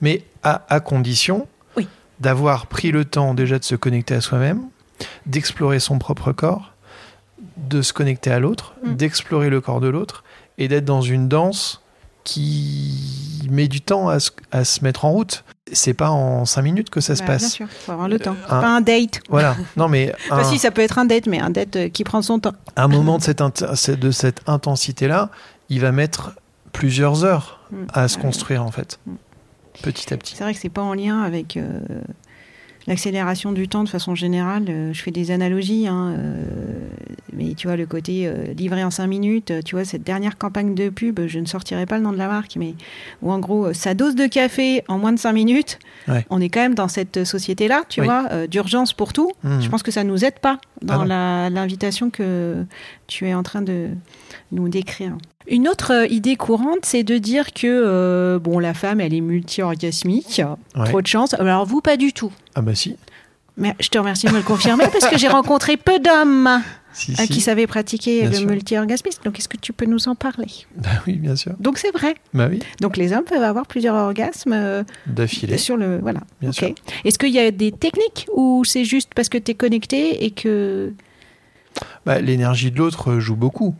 Mais 0.00 0.24
à, 0.42 0.62
à 0.68 0.80
condition 0.80 1.46
Oui. 1.76 1.88
d'avoir 2.20 2.66
pris 2.66 2.90
le 2.92 3.04
temps 3.04 3.34
déjà 3.34 3.58
de 3.58 3.64
se 3.64 3.74
connecter 3.74 4.14
à 4.14 4.20
soi-même, 4.20 4.62
d'explorer 5.26 5.80
son 5.80 5.98
propre 5.98 6.32
corps, 6.32 6.72
de 7.56 7.82
se 7.82 7.92
connecter 7.92 8.30
à 8.30 8.38
l'autre, 8.38 8.74
Mm. 8.84 8.94
d'explorer 8.94 9.50
le 9.50 9.60
corps 9.60 9.80
de 9.80 9.88
l'autre 9.88 10.24
et 10.58 10.68
d'être 10.68 10.84
dans 10.84 11.02
une 11.02 11.28
danse 11.28 11.80
qui 12.24 13.48
met 13.50 13.68
du 13.68 13.80
temps 13.80 14.08
à 14.08 14.20
se, 14.20 14.30
à 14.52 14.64
se 14.64 14.82
mettre 14.84 15.04
en 15.04 15.10
route. 15.12 15.44
C'est 15.72 15.94
pas 15.94 16.10
en 16.10 16.44
cinq 16.44 16.62
minutes 16.62 16.90
que 16.90 17.00
ça 17.00 17.14
se 17.16 17.20
Bah, 17.22 17.26
Bien 17.28 17.34
passe. 17.38 17.52
sûr, 17.52 17.66
faut 17.68 17.92
avoir 17.92 18.08
le 18.08 18.18
temps. 18.18 18.36
Un- 18.48 18.60
pas 18.60 18.68
un 18.76 18.80
date. 18.80 19.20
Voilà. 19.28 19.56
Non, 19.76 19.88
mais 19.88 20.14
Enfin, 20.30 20.42
un, 20.42 20.44
si, 20.44 20.58
ça 20.58 20.70
peut 20.70 20.82
être 20.82 20.98
un 20.98 21.04
date, 21.04 21.26
mais 21.26 21.40
un 21.40 21.50
date 21.50 21.76
euh, 21.76 21.88
qui 21.88 22.04
prend 22.04 22.20
son 22.22 22.38
temps. 22.38 22.52
un 22.76 22.88
moment 22.96 23.18
de 23.18 23.22
cette, 23.22 23.42
de 23.90 24.10
cette 24.10 24.40
intensité-là, 24.48 25.30
il 25.68 25.80
va 25.80 25.92
mettre 25.92 26.32
plusieurs 26.72 27.24
heures 27.24 27.58
Mm. 27.70 27.86
à 27.94 28.06
se 28.08 28.18
construire, 28.18 28.62
en 28.64 28.70
fait. 28.70 28.98
Petit 29.82 30.12
à 30.14 30.16
petit. 30.16 30.34
C'est 30.36 30.44
vrai 30.44 30.54
que 30.54 30.60
c'est 30.60 30.68
pas 30.68 30.82
en 30.82 30.94
lien 30.94 31.20
avec 31.22 31.56
euh, 31.56 31.80
l'accélération 32.86 33.52
du 33.52 33.68
temps 33.68 33.84
de 33.84 33.88
façon 33.88 34.14
générale. 34.14 34.64
Euh, 34.68 34.92
je 34.92 35.02
fais 35.02 35.10
des 35.10 35.30
analogies, 35.30 35.86
hein, 35.86 36.14
euh, 36.18 36.44
mais 37.32 37.54
tu 37.54 37.66
vois, 37.66 37.76
le 37.76 37.86
côté 37.86 38.30
livré 38.56 38.84
en 38.84 38.90
5 38.90 39.06
minutes, 39.06 39.52
tu 39.64 39.74
vois, 39.74 39.84
cette 39.84 40.02
dernière 40.02 40.36
campagne 40.38 40.74
de 40.74 40.88
pub, 40.88 41.20
je 41.26 41.38
ne 41.38 41.46
sortirai 41.46 41.86
pas 41.86 41.96
le 41.96 42.02
nom 42.04 42.12
de 42.12 42.18
la 42.18 42.28
marque, 42.28 42.56
mais 42.56 42.74
où 43.22 43.32
en 43.32 43.38
gros, 43.38 43.72
sa 43.72 43.94
dose 43.94 44.14
de 44.14 44.26
café 44.26 44.82
en 44.88 44.98
moins 44.98 45.12
de 45.12 45.18
5 45.18 45.32
minutes, 45.32 45.78
Ouais. 46.08 46.26
on 46.30 46.40
est 46.40 46.48
quand 46.48 46.60
même 46.60 46.74
dans 46.74 46.88
cette 46.88 47.24
société-là, 47.24 47.82
tu 47.88 48.00
Oui. 48.00 48.06
vois, 48.06 48.46
d'urgence 48.48 48.92
pour 48.92 49.12
tout. 49.12 49.30
Mm. 49.44 49.60
Je 49.60 49.68
pense 49.68 49.82
que 49.82 49.90
ça 49.92 50.04
nous 50.04 50.24
aide 50.24 50.38
pas 50.40 50.58
dans 50.82 51.08
Ah 51.10 51.48
l'invitation 51.48 52.10
que 52.10 52.64
tu 53.12 53.26
es 53.28 53.34
en 53.34 53.42
train 53.42 53.62
de 53.62 53.88
nous 54.52 54.68
décrire. 54.68 55.12
Une 55.48 55.68
autre 55.68 55.92
euh, 55.92 56.06
idée 56.06 56.36
courante, 56.36 56.80
c'est 56.84 57.02
de 57.02 57.18
dire 57.18 57.52
que 57.52 57.66
euh, 57.66 58.38
bon, 58.38 58.58
la 58.58 58.74
femme, 58.74 59.00
elle 59.00 59.12
est 59.14 59.20
multi-orgasmique, 59.20 60.40
Ouais. 60.76 60.84
trop 60.86 61.02
de 61.02 61.06
chance. 61.06 61.34
Alors 61.34 61.66
vous, 61.66 61.80
pas 61.80 61.96
du 61.96 62.12
tout. 62.12 62.32
Ah 62.54 62.62
bah 62.62 62.74
si. 62.74 62.96
Mais 63.56 63.74
je 63.80 63.88
te 63.88 63.98
remercie 63.98 64.26
de 64.26 64.32
me 64.32 64.38
le 64.38 64.42
confirmer 64.42 64.84
parce 64.90 65.06
que 65.08 65.18
j'ai 65.18 65.28
rencontré 65.28 65.76
peu 65.76 65.98
d'hommes 65.98 66.48
Si, 66.94 67.12
euh, 67.12 67.14
si. 67.22 67.28
qui 67.28 67.40
savaient 67.40 67.66
pratiquer 67.66 68.28
Bien 68.28 68.40
le 68.40 68.46
multi-orgasmisme. 68.46 69.22
Donc 69.24 69.38
est-ce 69.38 69.48
que 69.48 69.56
tu 69.56 69.72
peux 69.72 69.86
nous 69.86 70.08
en 70.08 70.14
parler? 70.14 70.46
Bah 70.76 70.90
oui, 71.06 71.14
bien 71.14 71.36
sûr. 71.36 71.52
Donc 71.58 71.78
c'est 71.78 71.90
vrai. 71.90 72.14
Bah 72.34 72.48
oui, 72.50 72.60
Donc 72.82 72.96
les 72.98 73.12
hommes 73.14 73.24
peuvent 73.24 73.42
avoir 73.42 73.66
plusieurs 73.66 73.94
orgasmes 73.94 74.52
euh, 74.52 74.84
d'affilée. 75.06 75.56
sur 75.58 75.76
le 75.78 75.98
voilà. 76.00 76.20
Bien 76.42 76.50
Ok. 76.50 76.56
sûr. 76.56 76.74
Est-ce 77.04 77.18
qu'il 77.18 77.30
y 77.32 77.38
a 77.38 77.50
des 77.50 77.72
techniques 77.72 78.26
ou 78.34 78.62
c'est 78.66 78.84
juste 78.84 79.10
parce 79.14 79.28
que 79.30 79.38
tu 79.38 79.52
es 79.52 79.54
connecté 79.54 80.24
et 80.24 80.30
que 80.32 80.92
Bah, 82.06 82.20
L'énergie 82.20 82.70
de 82.70 82.78
l'autre 82.78 83.12
euh, 83.12 83.20
joue 83.20 83.36
beaucoup. 83.36 83.74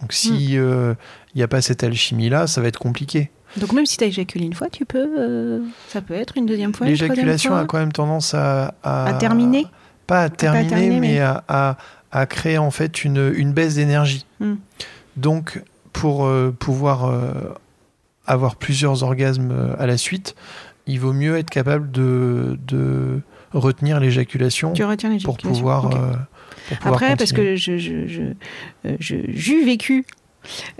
Donc 0.00 0.12
si 0.12 0.56
Hmm. 0.56 0.60
euh, 0.60 0.94
il 1.34 1.38
n'y 1.38 1.42
a 1.42 1.48
pas 1.48 1.60
cette 1.60 1.82
alchimie-là, 1.82 2.46
ça 2.46 2.60
va 2.60 2.68
être 2.68 2.78
compliqué. 2.78 3.30
Donc 3.56 3.72
même 3.72 3.86
si 3.86 3.96
tu 3.96 4.04
as 4.04 4.06
éjaculé 4.08 4.44
une 4.44 4.52
fois, 4.54 4.68
tu 4.70 4.84
peux, 4.84 5.08
euh, 5.18 5.60
ça 5.88 6.00
peut 6.02 6.14
être 6.14 6.36
une 6.36 6.46
deuxième 6.46 6.74
fois, 6.74 6.86
L'éjaculation 6.86 7.56
a 7.56 7.64
quand 7.64 7.78
même 7.78 7.92
tendance 7.92 8.34
à... 8.34 8.74
À, 8.82 9.06
À 9.06 9.12
terminer 9.14 9.66
Pas 10.06 10.22
à 10.22 10.28
terminer, 10.28 10.68
terminer, 10.68 11.00
mais, 11.00 11.14
mais- 11.14 11.20
À, 11.20 11.76
à, 12.12 12.26
créer 12.26 12.58
en 12.58 12.70
fait 12.70 13.04
une, 13.04 13.32
une 13.36 13.52
baisse 13.52 13.74
d'énergie. 13.74 14.24
Hmm. 14.40 14.54
Donc 15.16 15.62
pour 15.92 16.26
euh, 16.26 16.54
pouvoir 16.56 17.06
euh, 17.06 17.32
avoir 18.26 18.54
plusieurs 18.56 19.02
orgasmes 19.02 19.50
euh, 19.50 19.74
à 19.78 19.86
la 19.86 19.96
suite, 19.96 20.36
il 20.86 21.00
vaut 21.00 21.12
mieux 21.12 21.36
être 21.38 21.50
capable 21.50 21.90
de, 21.90 22.58
de 22.68 23.20
retenir 23.52 23.98
l'éjaculation 23.98 24.72
pour 25.24 25.38
pouvoir... 25.38 25.86
Ok. 25.86 25.94
Après, 26.84 27.16
parce 27.16 27.32
que 27.32 27.56
je, 27.56 27.78
je, 27.78 28.06
je, 28.06 28.22
euh, 28.86 28.96
je- 29.00 29.16
j'eus 29.28 29.64
vécu 29.64 30.04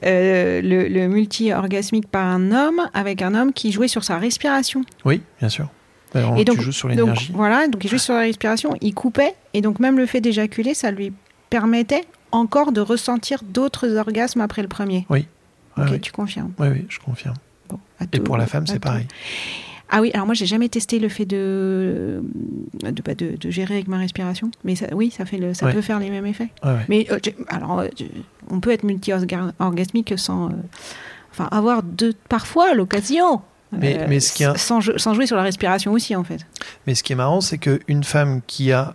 euh, 0.04 0.60
le, 0.62 0.88
le 0.88 1.08
multi-orgasmique 1.08 2.08
par 2.08 2.24
un 2.26 2.52
homme 2.52 2.80
avec 2.94 3.22
un 3.22 3.34
homme 3.34 3.52
qui 3.52 3.72
jouait 3.72 3.88
sur 3.88 4.04
sa 4.04 4.18
respiration. 4.18 4.82
Oui, 5.04 5.20
bien 5.40 5.48
sûr. 5.48 5.68
Alors, 6.14 6.34
Et 6.38 6.44
tu 6.44 6.44
donc- 6.46 6.60
joues 6.60 6.72
sur 6.72 6.88
Donc 6.88 6.96
l'énergie. 6.98 7.32
voilà, 7.34 7.68
donc 7.68 7.84
il 7.84 7.88
jouait 7.90 7.98
sur 7.98 8.14
la 8.14 8.20
respiration, 8.20 8.74
il 8.80 8.94
coupait, 8.94 9.34
et 9.52 9.60
donc 9.60 9.78
même 9.78 9.98
le 9.98 10.06
fait 10.06 10.20
d'éjaculer, 10.22 10.72
ça 10.74 10.90
lui 10.90 11.12
permettait 11.50 12.04
encore 12.32 12.72
de 12.72 12.80
ressentir 12.80 13.42
d'autres 13.42 13.96
orgasmes 13.96 14.40
après 14.40 14.62
le 14.62 14.68
premier. 14.68 15.06
Ouais, 15.10 15.26
ok, 15.76 15.90
ouais. 15.90 15.98
tu 15.98 16.12
confirmes. 16.12 16.52
Oui, 16.58 16.68
oui, 16.72 16.86
je 16.88 16.98
confirme. 16.98 17.34
Bon, 17.68 17.78
Et 18.00 18.06
tout- 18.06 18.22
pour 18.22 18.38
la 18.38 18.46
femme, 18.46 18.66
c'est 18.66 18.74
tout. 18.74 18.80
pareil. 18.80 19.06
Ah 19.90 20.00
oui, 20.02 20.10
alors 20.12 20.26
moi 20.26 20.34
j'ai 20.34 20.44
jamais 20.46 20.68
testé 20.68 20.98
le 20.98 21.08
fait 21.08 21.24
de 21.24 22.22
de, 22.82 23.02
bah, 23.02 23.14
de, 23.14 23.36
de 23.40 23.50
gérer 23.50 23.74
avec 23.74 23.88
ma 23.88 23.98
respiration, 23.98 24.50
mais 24.64 24.74
ça, 24.76 24.86
oui, 24.92 25.10
ça 25.10 25.24
fait 25.24 25.38
le, 25.38 25.54
ça 25.54 25.66
Ouais. 25.66 25.72
peut 25.72 25.80
faire 25.80 25.98
les 25.98 26.10
mêmes 26.10 26.26
effets. 26.26 26.50
Ouais, 26.62 26.70
ouais. 26.72 26.84
Mais 26.88 27.06
euh, 27.10 27.18
alors, 27.48 27.80
euh, 27.80 27.88
on 28.50 28.60
peut 28.60 28.70
être 28.70 28.82
multi-orgasmique 28.84 30.14
sans, 30.18 30.48
euh, 30.48 30.52
enfin, 31.30 31.48
avoir 31.50 31.82
de, 31.82 32.14
parfois 32.28 32.74
l'occasion. 32.74 33.40
Mais- 33.72 34.06
mais 34.08 34.20
ce 34.20 34.32
qui 34.32 34.44
sans, 34.58 34.80
sans 34.96 35.12
jouer 35.14 35.26
sur 35.26 35.36
la 35.36 35.42
respiration 35.42 35.92
aussi 35.92 36.16
en 36.16 36.24
fait. 36.24 36.40
Mais 36.86 36.94
ce 36.94 37.02
qui 37.02 37.12
est 37.12 37.16
marrant, 37.16 37.40
c'est 37.42 37.58
qu'une 37.58 38.02
femme 38.04 38.40
qui 38.46 38.72
a 38.72 38.94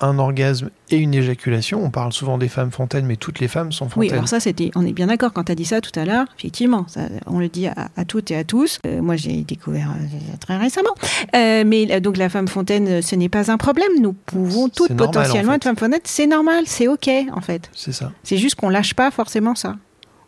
un 0.00 0.18
orgasme 0.18 0.70
et 0.90 0.96
une 0.96 1.14
éjaculation, 1.14 1.82
on 1.84 1.90
parle 1.90 2.12
souvent 2.12 2.38
des 2.38 2.48
femmes 2.48 2.70
fontaines, 2.70 3.06
mais 3.06 3.16
toutes 3.16 3.40
les 3.40 3.48
femmes 3.48 3.72
sont 3.72 3.86
Oui, 3.86 4.06
fontaines. 4.06 4.12
alors 4.12 4.28
ça 4.28 4.40
c'était, 4.40 4.70
on 4.74 4.84
est 4.86 4.92
bien 4.92 5.06
d'accord 5.08 5.32
quand 5.32 5.44
tu 5.44 5.52
as 5.52 5.54
dit 5.54 5.64
ça 5.64 5.80
tout 5.80 5.98
à 5.98 6.04
l'heure. 6.04 6.26
Effectivement, 6.38 6.84
ça, 6.88 7.02
on 7.26 7.38
le 7.38 7.48
dit 7.48 7.66
à, 7.66 7.74
à 7.96 8.04
toutes 8.04 8.30
et 8.30 8.36
à 8.36 8.44
tous. 8.44 8.78
Euh, 8.86 9.02
moi 9.02 9.16
j'ai 9.16 9.42
découvert 9.42 9.90
euh, 9.90 10.36
très 10.40 10.56
récemment. 10.56 10.94
Euh, 11.34 11.64
mais 11.66 12.00
donc 12.00 12.16
la 12.16 12.28
femme 12.28 12.48
fontaine, 12.48 13.02
ce 13.02 13.14
n'est 13.16 13.28
pas 13.28 13.50
un 13.50 13.56
problème. 13.56 13.88
Nous 14.00 14.12
pouvons 14.12 14.68
toutes 14.68 14.90
normal, 14.90 15.06
potentiellement 15.08 15.50
en 15.50 15.52
fait. 15.52 15.56
être 15.56 15.64
femmes 15.64 15.76
fontaines. 15.76 16.00
C'est 16.04 16.26
normal, 16.26 16.64
c'est 16.66 16.88
ok 16.88 17.10
en 17.32 17.40
fait. 17.40 17.70
C'est 17.74 17.92
ça. 17.92 18.12
C'est 18.22 18.36
juste 18.36 18.54
qu'on 18.56 18.68
lâche 18.68 18.94
pas 18.94 19.10
forcément 19.10 19.54
ça. 19.54 19.76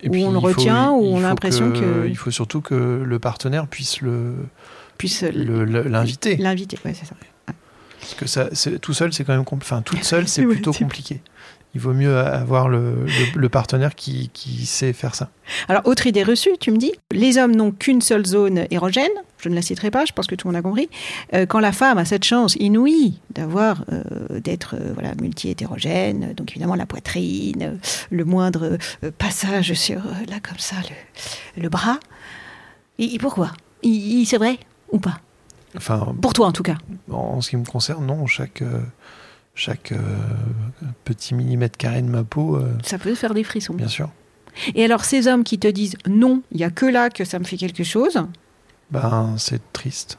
Et 0.02 0.08
Ou 0.08 0.12
puis, 0.12 0.24
on 0.24 0.30
le 0.32 0.40
faut- 0.40 0.46
retient, 0.46 0.90
ou 0.92 1.04
on 1.04 1.18
a 1.18 1.28
l'impression 1.28 1.72
que- 1.72 2.06
Il 2.08 2.16
faut 2.16 2.30
surtout 2.30 2.62
que 2.62 3.02
le 3.04 3.18
partenaire 3.18 3.66
puisse 3.66 4.00
le 4.00 4.34
Puisse 4.96 5.22
l'inviter. 5.22 6.36
l'inviter. 6.36 6.78
Ouais, 6.84 6.94
c'est 6.94 7.06
ça. 7.06 7.14
Parce 8.00 8.14
que 8.14 8.26
ça, 8.26 8.48
tout 8.80 8.92
seul, 8.94 9.12
c'est 9.12 9.24
quand 9.24 9.34
même 9.34 9.42
compl- 9.44 9.58
enfin 9.62 9.82
toute 9.82 10.04
seule, 10.04 10.26
c'est 10.28 10.42
plutôt 10.54 10.72
compliqué. 10.84 11.20
Il 11.72 11.80
vaut 11.80 11.92
mieux 11.92 12.16
avoir 12.18 12.68
le, 12.68 13.04
le- 13.06 13.38
le 13.40 13.48
partenaire 13.48 13.94
qui, 13.94 14.28
qui 14.34 14.66
sait 14.66 14.92
faire 14.92 15.14
ça. 15.14 15.30
Alors, 15.68 15.82
autre 15.86 16.04
idée 16.08 16.24
reçue, 16.24 16.50
tu 16.58 16.72
me 16.72 16.76
dis, 16.78 16.92
les 17.12 17.38
hommes 17.38 17.54
n'ont 17.54 17.70
qu'une 17.70 18.00
seule 18.00 18.26
zone 18.26 18.66
érogène, 18.72 19.10
je 19.38 19.48
ne 19.48 19.54
la 19.54 19.62
citerai 19.62 19.92
pas, 19.92 20.04
je 20.04 20.12
pense 20.12 20.26
que 20.26 20.34
tout 20.34 20.48
le 20.48 20.52
monde 20.52 20.58
a 20.58 20.62
compris. 20.68 20.88
Euh, 21.32 21.46
quand 21.46 21.60
la 21.60 21.70
femme 21.70 21.96
a 21.98 22.04
cette 22.04 22.24
chance 22.24 22.56
inouïe 22.58 23.20
d'avoir, 23.32 23.84
euh, 23.92 24.02
d'être 24.40 24.74
euh, 24.74 24.90
voilà, 24.94 25.12
multi-hétérogène, 25.20 26.32
donc 26.34 26.50
évidemment 26.50 26.74
la 26.74 26.86
poitrine, 26.86 27.78
le 28.10 28.24
moindre 28.24 28.76
passage 29.18 29.72
sur, 29.74 30.00
là 30.28 30.40
comme 30.42 30.58
ça, 30.58 30.74
le, 31.56 31.62
le 31.62 31.68
bras. 31.68 32.00
Et, 32.98 33.14
et 33.14 33.18
pourquoi? 33.18 33.52
C'est 33.84 34.38
vrai 34.38 34.58
ou 34.90 34.98
pas? 34.98 35.20
Enfin, 35.76 36.14
Pour 36.20 36.32
toi 36.32 36.46
en 36.46 36.52
tout 36.52 36.62
cas. 36.62 36.76
en 37.10 37.40
ce 37.40 37.50
qui 37.50 37.56
me 37.56 37.64
concerne, 37.64 38.04
non. 38.06 38.26
Chaque 38.26 38.62
euh, 38.62 38.80
chaque 39.54 39.92
euh, 39.92 39.98
petit 41.04 41.34
millimètre 41.34 41.76
carré 41.78 42.02
de 42.02 42.08
ma 42.08 42.24
peau, 42.24 42.56
euh, 42.56 42.72
Ça 42.84 42.98
peut 42.98 43.14
faire 43.14 43.34
des 43.34 43.44
frissons. 43.44 43.74
bien 43.74 43.88
sûr. 43.88 44.10
Et 44.74 44.84
alors 44.84 45.04
ces 45.04 45.28
hommes 45.28 45.44
qui 45.44 45.58
te 45.58 45.68
disent 45.68 45.94
non, 46.08 46.42
il 46.50 46.58
n'y 46.58 46.64
a 46.64 46.70
que 46.70 46.86
là 46.86 47.08
que 47.10 47.24
ça 47.24 47.38
me 47.38 47.44
fait 47.44 47.56
quelque 47.56 47.84
chose, 47.84 48.18
Ben, 48.90 49.34
c'est 49.38 49.60
triste. 49.72 50.18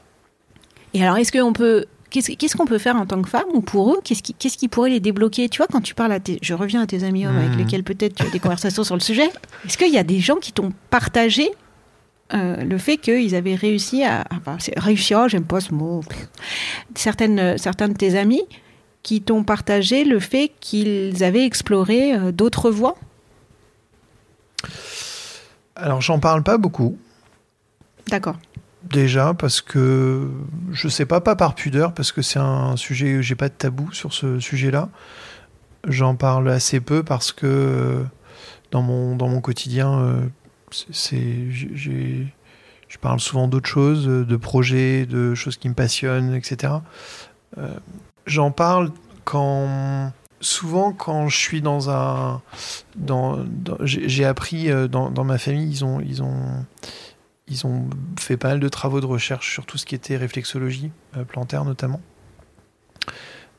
Et 0.94 1.02
alors, 1.02 1.16
est-ce 1.16 1.32
qu'on 1.32 1.52
peut 1.52 1.86
qu'est-ce 2.10 2.54
qu'on 2.56 2.66
peut 2.66 2.76
faire 2.78 2.96
en 2.96 3.06
tant 3.06 3.20
que 3.22 3.28
femme 3.30 3.46
ou 3.54 3.62
pour 3.62 3.92
eux 3.94 4.00
Qu'est-ce 4.04 4.22
qui, 4.22 4.68
pourrait 4.68 4.90
les 4.90 5.00
débloquer? 5.00 5.48
Tu 5.48 5.56
vois, 5.58 5.66
quand 5.66 5.80
tu 5.80 5.94
parles 5.94 6.12
à 6.12 6.20
tes, 6.20 6.38
je 6.42 6.52
reviens 6.52 6.82
à 6.82 6.86
tes 6.86 7.04
amis 7.04 7.26
hommes 7.26 7.38
avec 7.38 7.52
Mhm. 7.52 7.58
lesquels 7.58 7.82
peut-être 7.84 8.14
tu 8.16 8.22
as 8.26 8.28
des 8.30 8.38
conversations 8.38 8.84
sur 8.84 8.94
le 8.94 9.00
sujet. 9.00 9.30
Est-ce 9.66 9.78
qu'il 9.78 9.90
y 9.92 9.96
a 9.98 10.04
des 10.04 10.20
gens 10.20 10.36
qui 10.36 10.52
t'ont 10.52 10.72
partagé 10.90 11.50
euh, 12.34 12.56
le 12.64 12.78
fait 12.78 12.96
qu'ils 12.96 13.34
avaient 13.34 13.54
réussi 13.54 14.04
à, 14.04 14.24
enfin, 14.30 14.56
réussi, 14.76 15.14
oh, 15.14 15.28
j'aime 15.28 15.44
pas 15.44 15.60
ce 15.60 15.74
mot. 15.74 16.02
Certaines, 16.94 17.38
euh, 17.38 17.56
certains 17.56 17.88
de 17.88 17.94
tes 17.94 18.16
amis 18.16 18.42
qui 19.02 19.20
t'ont 19.20 19.44
partagé 19.44 20.04
le 20.04 20.20
fait 20.20 20.52
qu'ils 20.60 21.24
avaient 21.24 21.44
exploré 21.44 22.14
euh, 22.14 22.32
d'autres 22.32 22.70
voies? 22.70 22.96
Alors, 25.76 26.00
j'en 26.00 26.18
parle 26.18 26.42
pas 26.42 26.58
beaucoup. 26.58 26.96
D'accord. 28.08 28.36
Déjà, 28.84 29.34
parce 29.34 29.60
que 29.60 30.28
je 30.72 30.88
sais 30.88 31.06
pas, 31.06 31.20
pas 31.20 31.36
par 31.36 31.54
pudeur, 31.54 31.94
parce 31.94 32.12
que 32.12 32.22
c'est 32.22 32.38
un 32.38 32.76
sujet, 32.76 33.22
j'ai 33.22 33.34
pas 33.34 33.48
de 33.48 33.54
tabou 33.54 33.92
sur 33.92 34.12
ce 34.12 34.40
sujet-là. 34.40 34.88
J'en 35.86 36.14
parle 36.14 36.48
assez 36.48 36.80
peu 36.80 37.02
parce 37.02 37.32
que 37.32 38.04
dans 38.70 38.82
mon, 38.82 39.16
dans 39.16 39.28
mon 39.28 39.40
quotidien, 39.40 40.00
euh, 40.00 40.20
c'est- 40.90 41.50
j'ai- 41.50 42.26
je 42.88 42.98
parle 42.98 43.20
souvent 43.20 43.48
d'autres 43.48 43.68
choses, 43.68 44.06
de 44.06 44.36
projets, 44.36 45.06
de 45.06 45.34
choses 45.34 45.56
qui 45.56 45.68
me 45.68 45.74
passionnent, 45.74 46.34
etc. 46.34 46.74
Euh, 47.58 47.68
J'en 48.26 48.50
parle 48.52 48.92
quand, 49.24 50.12
souvent 50.40 50.92
quand 50.92 51.28
je 51.28 51.36
suis 51.36 51.60
dans 51.60 51.90
un, 51.90 52.40
dans, 52.94 53.44
j'ai 53.82 54.24
appris 54.24 54.70
euh, 54.70 54.86
dans, 54.86 55.10
dans 55.10 55.24
ma 55.24 55.38
famille, 55.38 55.68
ils 55.68 55.84
ont, 55.84 56.00
ils 56.00 56.22
ont, 56.22 56.64
ils 57.48 57.66
ont 57.66 57.88
fait 58.18 58.36
pas 58.36 58.48
mal 58.50 58.60
de 58.60 58.68
travaux 58.68 59.00
de 59.00 59.06
recherche 59.06 59.52
sur 59.52 59.66
tout 59.66 59.76
ce 59.76 59.86
qui 59.86 59.94
était 59.96 60.16
réflexologie 60.16 60.92
euh, 61.16 61.24
plantaire 61.24 61.64
notamment. 61.64 62.00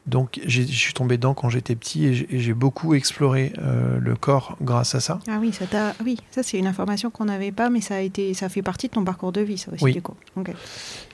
Donc 0.05 0.41
je 0.45 0.61
suis 0.63 0.93
tombé 0.93 1.15
dedans 1.15 1.33
quand 1.33 1.47
j'étais 1.49 1.75
petit 1.75 2.05
et 2.07 2.13
j'ai- 2.39 2.53
beaucoup 2.53 2.93
exploré 2.93 3.53
euh, 3.59 3.97
le 3.99 4.15
corps 4.17 4.57
grâce 4.61 4.95
à 4.95 4.99
ça. 4.99 5.19
Ah 5.29 5.37
oui, 5.39 5.53
ça 5.53 5.65
t'a, 5.65 5.93
oui, 6.03 6.17
ça 6.29 6.43
c'est 6.43 6.59
une 6.59 6.67
information 6.67 7.09
qu'on 7.09 7.25
n'avait 7.25 7.53
pas, 7.53 7.69
mais 7.69 7.79
ça 7.79 7.95
a 7.95 7.99
été, 7.99 8.33
ça 8.33 8.49
fait 8.49 8.61
partie 8.61 8.89
de 8.89 8.93
ton 8.93 9.05
parcours 9.05 9.31
de 9.31 9.39
vie, 9.39 9.57
ça 9.57 9.71
aussi. 9.71 9.83
Oui. 9.83 9.93
Du 9.93 10.01
coup. 10.01 10.15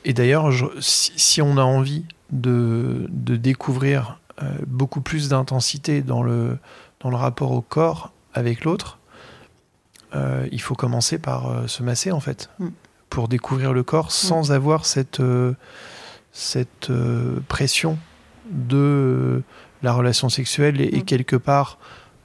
Et 0.05 0.13
d'ailleurs, 0.13 0.49
si, 0.79 1.11
si 1.17 1.39
on 1.41 1.57
a 1.57 1.61
envie 1.63 2.03
de, 2.31 3.05
de 3.09 3.35
découvrir 3.35 4.19
euh, 4.41 4.49
beaucoup 4.65 5.01
plus 5.01 5.29
d'intensité 5.29 6.01
dans 6.01 6.23
le, 6.23 6.57
dans 7.01 7.11
le 7.11 7.15
rapport 7.15 7.51
au 7.51 7.61
corps 7.61 8.11
avec 8.33 8.63
l'autre, 8.63 8.97
euh, 10.15 10.47
il 10.51 10.61
faut 10.61 10.73
commencer 10.75 11.19
par 11.19 11.69
se 11.69 11.83
masser 11.83 12.11
en 12.11 12.19
fait, 12.19 12.49
Mm. 12.57 12.69
pour 13.11 13.27
découvrir 13.27 13.71
le 13.71 13.83
corps 13.83 14.11
sans 14.11 14.51
avoir 14.51 14.85
cette, 14.87 15.21
cette 16.31 16.91
pression 17.47 17.99
de 18.51 19.41
la 19.83 19.93
relation 19.93 20.29
sexuelle 20.29 20.81
et, 20.81 20.97
Mm. 20.99 21.03
quelque 21.03 21.35
part 21.35 21.77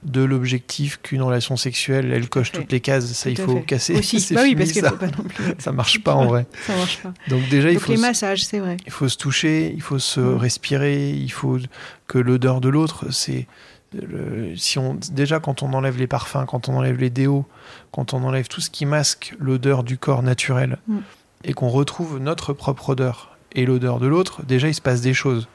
de 0.03 0.21
l'objectif 0.23 0.99
qu'une 1.01 1.23
relation 1.23 1.57
sexuelle, 1.57 2.11
elle 2.13 2.29
coche 2.29 2.51
toutes 2.51 2.71
les 2.71 2.79
cases. 2.79 3.05
Ça, 3.13 3.29
il 3.31 3.37
faut 3.39 3.55
fait. 3.57 3.63
casser. 3.63 3.95
Aussi. 3.97 4.17
Bah 4.35 4.41
oui, 4.43 4.55
parce 4.55 4.71
ça. 4.71 4.89
faut 4.91 4.97
pas 4.97 5.07
non 5.07 5.23
plus. 5.23 5.43
ça 5.57 5.71
marche 5.71 6.03
pas 6.03 6.13
en 6.13 6.25
vrai. 6.31 6.45
Ça 6.67 6.75
marche 6.75 6.99
pas. 7.01 7.11
Donc 7.27 7.47
déjà, 7.49 7.71
il 7.71 7.79
faut 7.79 7.91
les 7.91 7.97
se- 7.97 8.01
massages, 8.01 8.43
c'est 8.45 8.59
vrai. 8.59 8.77
il 8.85 8.91
faut 8.91 9.09
se 9.09 9.17
toucher, 9.17 9.71
il 9.73 9.81
faut 9.81 9.97
se 9.97 10.19
Mm. 10.19 10.37
respirer, 10.37 11.09
il 11.11 11.31
faut 11.31 11.57
que 12.07 12.19
l'odeur 12.19 12.61
de 12.61 12.69
l'autre, 12.69 13.11
c'est 13.11 13.47
le- 13.93 14.55
si 14.57 14.77
on 14.77 14.95
déjà 15.11 15.39
quand 15.39 15.63
on 15.63 15.73
enlève 15.73 15.97
les 15.97 16.07
parfums, 16.07 16.45
quand 16.47 16.69
on 16.69 16.75
enlève 16.77 16.97
les 16.99 17.09
déos, 17.09 17.45
quand 17.91 18.13
on 18.13 18.23
enlève 18.23 18.47
tout 18.47 18.61
ce 18.61 18.69
qui 18.69 18.85
masque 18.85 19.33
l'odeur 19.39 19.83
du 19.83 19.97
corps 19.97 20.21
naturel 20.21 20.77
Mm. 20.87 20.97
et 21.45 21.53
qu'on 21.53 21.69
retrouve 21.69 22.19
notre 22.19 22.53
propre 22.53 22.89
odeur 22.89 23.37
et 23.53 23.65
l'odeur 23.65 23.99
de 23.99 24.05
l'autre, 24.07 24.43
déjà 24.43 24.67
il 24.67 24.75
se 24.75 24.81
passe 24.81 25.01
des 25.01 25.13
choses. 25.15 25.47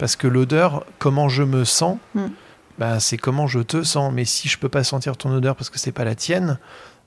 Parce 0.00 0.16
que 0.16 0.26
l'odeur, 0.26 0.86
comment 0.98 1.28
je 1.28 1.42
me 1.42 1.66
sens, 1.66 1.98
Mm. 2.14 2.28
bah, 2.78 3.00
c'est 3.00 3.18
comment 3.18 3.46
je 3.46 3.60
te 3.60 3.82
sens. 3.82 4.10
Mais 4.14 4.24
si 4.24 4.48
je 4.48 4.56
peux 4.58 4.70
pas 4.70 4.82
sentir 4.82 5.18
ton 5.18 5.30
odeur 5.30 5.54
parce 5.56 5.68
que 5.68 5.78
c'est 5.78 5.92
pas 5.92 6.04
la 6.04 6.14
tienne, 6.14 6.58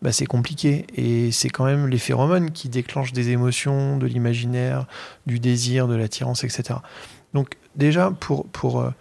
bah, 0.04 0.12
c'est 0.12 0.28
compliqué. 0.28 0.86
Et 0.94 1.32
c'est 1.32 1.50
quand 1.50 1.66
même 1.66 1.88
les 1.88 1.98
phéromones 1.98 2.52
qui 2.52 2.70
déclenchent 2.70 3.12
des 3.12 3.32
émotions, 3.32 3.98
de 3.98 4.06
l'imaginaire, 4.06 4.86
du 5.26 5.40
désir, 5.40 5.88
de 5.88 5.96
l'attirance, 5.96 6.44
etc. 6.44 6.82
Donc 7.34 7.58
déjà, 7.76 8.12
pour, 8.12 8.46
pour 8.50 8.82
euh, 8.82 8.92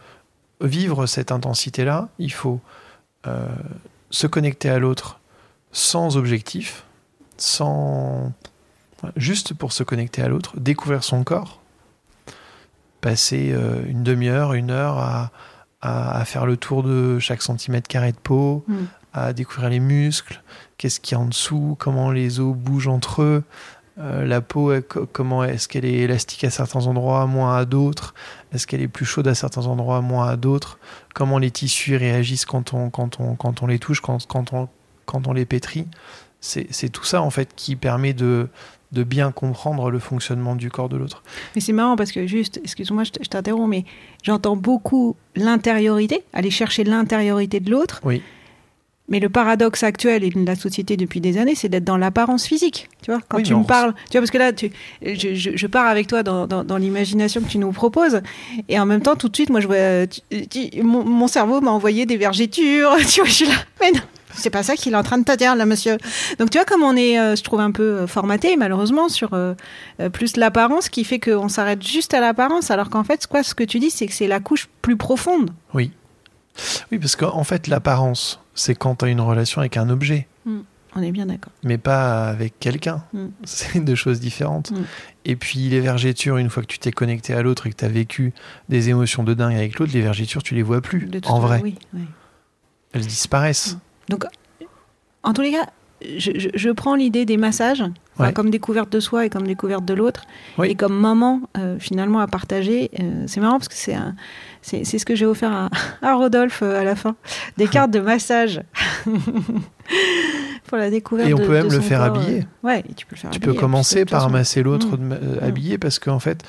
vivre 0.62 1.04
cette 1.06 1.30
intensité-là, 1.30 2.08
il 2.18 2.32
faut 2.32 2.60
euh, 3.26 3.46
se 4.08 4.26
connecter 4.26 4.70
à 4.70 4.78
l'autre 4.78 5.20
sans 5.70 6.16
objectif, 6.16 6.84
sans 7.36 8.32
juste 9.16 9.52
pour 9.52 9.72
se 9.72 9.82
connecter 9.82 10.22
à 10.22 10.28
l'autre, 10.28 10.54
découvrir 10.58 11.04
son 11.04 11.24
corps, 11.24 11.61
passer 13.02 13.52
euh, 13.52 13.82
une 13.86 14.02
demi-heure, 14.02 14.54
une 14.54 14.70
heure 14.70 14.96
à, 14.96 15.30
à, 15.82 16.16
à 16.18 16.24
faire 16.24 16.46
le 16.46 16.56
tour 16.56 16.82
de 16.82 17.18
chaque 17.18 17.42
centimètre 17.42 17.88
carré 17.88 18.12
de 18.12 18.16
peau, 18.16 18.64
Mm. 18.66 18.74
à 19.12 19.32
découvrir 19.34 19.68
les 19.68 19.80
muscles, 19.80 20.42
qu'est-ce 20.78 20.98
qu'il 21.00 21.18
y 21.18 21.20
a 21.20 21.22
en 21.22 21.26
dessous, 21.26 21.76
comment 21.78 22.10
les 22.10 22.40
os 22.40 22.56
bougent 22.56 22.88
entre 22.88 23.20
eux, 23.22 23.42
euh, 23.98 24.24
la 24.24 24.40
peau, 24.40 24.72
comment 25.12 25.44
est-ce 25.44 25.68
qu'elle 25.68 25.84
est 25.84 25.98
élastique 25.98 26.44
à 26.44 26.50
certains 26.50 26.86
endroits, 26.86 27.26
moins 27.26 27.56
à 27.58 27.66
d'autres, 27.66 28.14
est-ce 28.52 28.66
qu'elle 28.66 28.80
est 28.80 28.88
plus 28.88 29.04
chaude 29.04 29.28
à 29.28 29.34
certains 29.34 29.66
endroits, 29.66 30.00
moins 30.00 30.28
à 30.28 30.36
d'autres, 30.36 30.78
comment 31.14 31.36
les 31.38 31.50
tissus 31.50 31.96
réagissent 31.96 32.46
quand 32.46 32.72
on, 32.72 32.88
quand 32.88 33.20
on, 33.20 33.34
quand 33.34 33.62
on 33.62 33.66
les 33.66 33.78
touche, 33.78 34.00
quand, 34.00 34.26
quand, 34.26 34.54
on, 34.54 34.68
quand 35.04 35.26
on 35.26 35.34
les 35.34 35.44
pétrit. 35.44 35.88
C'est 36.40 36.66
c'est 36.70 36.88
tout 36.88 37.04
ça 37.04 37.20
en 37.20 37.30
fait 37.30 37.54
qui 37.54 37.76
permet 37.76 38.14
de, 38.14 38.48
de 38.92 39.02
bien 39.04 39.32
comprendre 39.32 39.90
le 39.90 39.98
fonctionnement 39.98 40.54
du 40.54 40.70
corps 40.70 40.88
de 40.88 40.96
l'autre. 40.96 41.22
Mais 41.54 41.60
c'est 41.60 41.72
marrant 41.72 41.96
parce 41.96 42.12
que 42.12 42.26
juste, 42.26 42.60
excuse-moi, 42.62 43.04
je 43.04 43.10
t'interromps, 43.28 43.68
mais 43.68 43.84
j'entends 44.22 44.56
beaucoup 44.56 45.16
l'intériorité, 45.34 46.22
aller 46.32 46.50
chercher 46.50 46.84
l'intériorité 46.84 47.58
de 47.60 47.70
l'autre. 47.70 48.00
Oui. 48.04 48.22
Mais 49.08 49.18
le 49.18 49.28
paradoxe 49.28 49.82
actuel 49.82 50.22
et 50.24 50.30
de 50.30 50.46
la 50.46 50.54
société 50.54 50.96
depuis 50.96 51.20
des 51.20 51.36
années, 51.36 51.54
c'est 51.54 51.68
d'être 51.68 51.84
dans 51.84 51.96
l'apparence 51.98 52.46
physique. 52.46 52.88
Tu 53.02 53.10
vois, 53.10 53.20
quand 53.28 53.38
Oui, 53.38 53.42
tu 53.42 53.54
me 53.54 53.64
parles, 53.64 53.92
tu 54.10 54.12
vois, 54.12 54.20
parce 54.20 54.30
que 54.30 54.38
là, 54.38 54.52
tu, 54.52 54.70
je, 55.02 55.34
je- 55.34 55.56
je 55.56 55.66
pars 55.66 55.86
avec 55.86 56.06
toi 56.06 56.22
dans, 56.22 56.46
dans- 56.46 56.62
dans 56.64 56.76
l'imagination 56.76 57.40
que 57.42 57.48
tu 57.48 57.58
nous 57.58 57.72
proposes, 57.72 58.20
et 58.68 58.78
en 58.78 58.86
même 58.86 59.02
temps, 59.02 59.16
tout 59.16 59.28
de 59.28 59.34
suite, 59.34 59.50
moi, 59.50 59.60
je 59.60 59.66
vois, 59.66 60.06
tu- 60.06 60.46
tu- 60.46 60.82
mon, 60.82 61.04
mon 61.04 61.26
cerveau 61.26 61.60
m'a 61.60 61.72
envoyé 61.72 62.06
des 62.06 62.16
vergétures. 62.16 62.94
Tu 63.08 63.20
vois, 63.20 63.28
je 63.28 63.34
suis 63.34 63.46
là, 63.46 63.54
mais 63.80 63.90
non, 63.90 64.00
c'est 64.34 64.50
pas 64.50 64.62
ça 64.62 64.74
qu'il 64.76 64.92
est 64.92 64.96
en 64.96 65.02
train 65.02 65.18
de 65.18 65.24
te 65.24 65.36
dire 65.36 65.54
là, 65.54 65.66
monsieur. 65.66 65.98
Donc 66.38 66.50
tu 66.50 66.58
vois, 66.58 66.64
comme 66.64 66.82
on 66.82 66.96
est, 66.96 67.18
euh, 67.18 67.36
je 67.36 67.42
trouve 67.42 67.60
un 67.60 67.70
peu 67.70 67.82
euh, 67.82 68.06
formaté, 68.06 68.56
malheureusement, 68.56 69.08
sur 69.08 69.30
euh, 69.34 69.54
plus 70.12 70.36
l'apparence, 70.36 70.88
qui 70.88 71.04
fait 71.04 71.20
qu'on 71.20 71.48
s'arrête 71.48 71.86
juste 71.86 72.14
à 72.14 72.20
l'apparence, 72.20 72.70
alors 72.70 72.90
qu'en 72.90 73.04
fait, 73.04 73.26
quoi, 73.26 73.42
ce 73.42 73.54
que 73.54 73.64
tu 73.64 73.78
dis, 73.78 73.90
c'est 73.90 74.06
que 74.06 74.12
c'est 74.12 74.26
la 74.28 74.40
couche 74.40 74.68
plus 74.80 74.96
profonde. 74.96 75.50
Oui. 75.74 75.92
Oui, 76.90 76.98
parce 76.98 77.16
qu'en 77.16 77.44
fait, 77.44 77.66
l'apparence, 77.66 78.40
c'est 78.54 78.74
quand 78.74 78.96
tu 78.96 79.04
as 79.06 79.08
une 79.08 79.20
relation 79.20 79.60
avec 79.60 79.76
un 79.76 79.88
objet, 79.88 80.26
On 80.94 81.02
est 81.02 81.12
bien 81.12 81.24
d'accord. 81.24 81.52
mais 81.62 81.78
pas 81.78 82.28
avec 82.28 82.58
quelqu'un. 82.60 83.02
Mm. 83.14 83.26
C'est 83.44 83.80
deux 83.82 83.94
choses 83.94 84.20
différentes. 84.20 84.70
Mm. 84.70 84.84
Et 85.24 85.36
puis, 85.36 85.70
les 85.70 85.80
vergétures, 85.80 86.36
une 86.36 86.50
fois 86.50 86.62
que 86.62 86.68
tu 86.68 86.78
t'es 86.78 86.92
connecté 86.92 87.32
à 87.32 87.40
l'autre 87.42 87.66
et 87.66 87.70
que 87.70 87.76
tu 87.76 87.84
as 87.86 87.88
vécu 87.88 88.34
des 88.68 88.90
émotions 88.90 89.22
de 89.22 89.32
dingue 89.32 89.54
avec 89.54 89.78
l'autre, 89.78 89.92
les 89.94 90.02
vergétures, 90.02 90.42
tu 90.42 90.54
les 90.54 90.62
vois 90.62 90.82
plus. 90.82 91.06
De 91.06 91.20
En 91.26 91.38
vrai, 91.40 91.60
oui, 91.62 91.76
oui. 91.94 92.02
elles 92.92 93.06
disparaissent. 93.06 93.78
Donc, 94.08 94.24
en 95.22 95.32
tous 95.32 95.42
les 95.42 95.52
cas, 95.52 95.66
je, 96.18 96.32
je- 96.36 96.48
je 96.54 96.70
prends 96.70 96.94
l'idée 96.96 97.24
des 97.24 97.36
massages 97.36 97.84
Ouais. 98.18 98.32
comme 98.34 98.50
découverte 98.50 98.90
de 98.92 99.00
soi 99.00 99.24
et 99.24 99.30
comme 99.30 99.46
découverte 99.46 99.84
de 99.86 99.94
l'autre, 99.94 100.24
Oui. 100.58 100.68
et 100.68 100.74
comme 100.74 100.92
moment 100.94 101.40
euh, 101.56 101.78
finalement 101.78 102.18
à 102.20 102.26
partager. 102.26 102.90
Euh, 103.00 103.24
c'est 103.26 103.40
marrant 103.40 103.56
parce 103.58 103.68
que 103.68 103.74
c'est 103.74 103.94
un- 103.94 104.14
c'est 104.60 104.84
c'est 104.84 104.98
ce 104.98 105.06
que 105.06 105.14
j'ai 105.14 105.24
offert 105.26 105.50
à, 105.52 105.70
à 106.02 106.14
Rodolphe 106.14 106.60
euh, 106.62 106.78
à 106.80 106.84
la 106.84 106.94
fin, 106.94 107.16
des 107.56 107.66
cartes 107.68 107.90
de 107.90 108.00
massage 108.00 108.60
pour 110.66 110.76
la 110.78 110.90
découverte. 110.90 111.28
Et 111.28 111.34
on 111.34 111.38
de- 111.38 111.44
peut 111.46 111.52
même 111.52 111.68
de 111.68 111.74
le 111.74 111.80
faire 111.80 112.00
corps, 112.00 112.16
habiller. 112.18 112.46
ouais, 112.62 112.82
tu 112.96 113.06
peux 113.06 113.14
le 113.16 113.20
faire. 113.20 113.30
Tu 113.30 113.36
habiller, 113.38 113.52
peux 113.54 113.58
commencer 113.60 114.04
par 114.04 114.28
masser 114.30 114.62
l'autre 114.62 114.88
Mm. 114.88 114.96
de 114.96 115.02
ma- 115.04 115.14
euh, 115.16 115.40
Mm. 115.40 115.44
habillé 115.44 115.78
parce 115.78 115.98
qu'en 115.98 116.18
fait, 116.18 116.42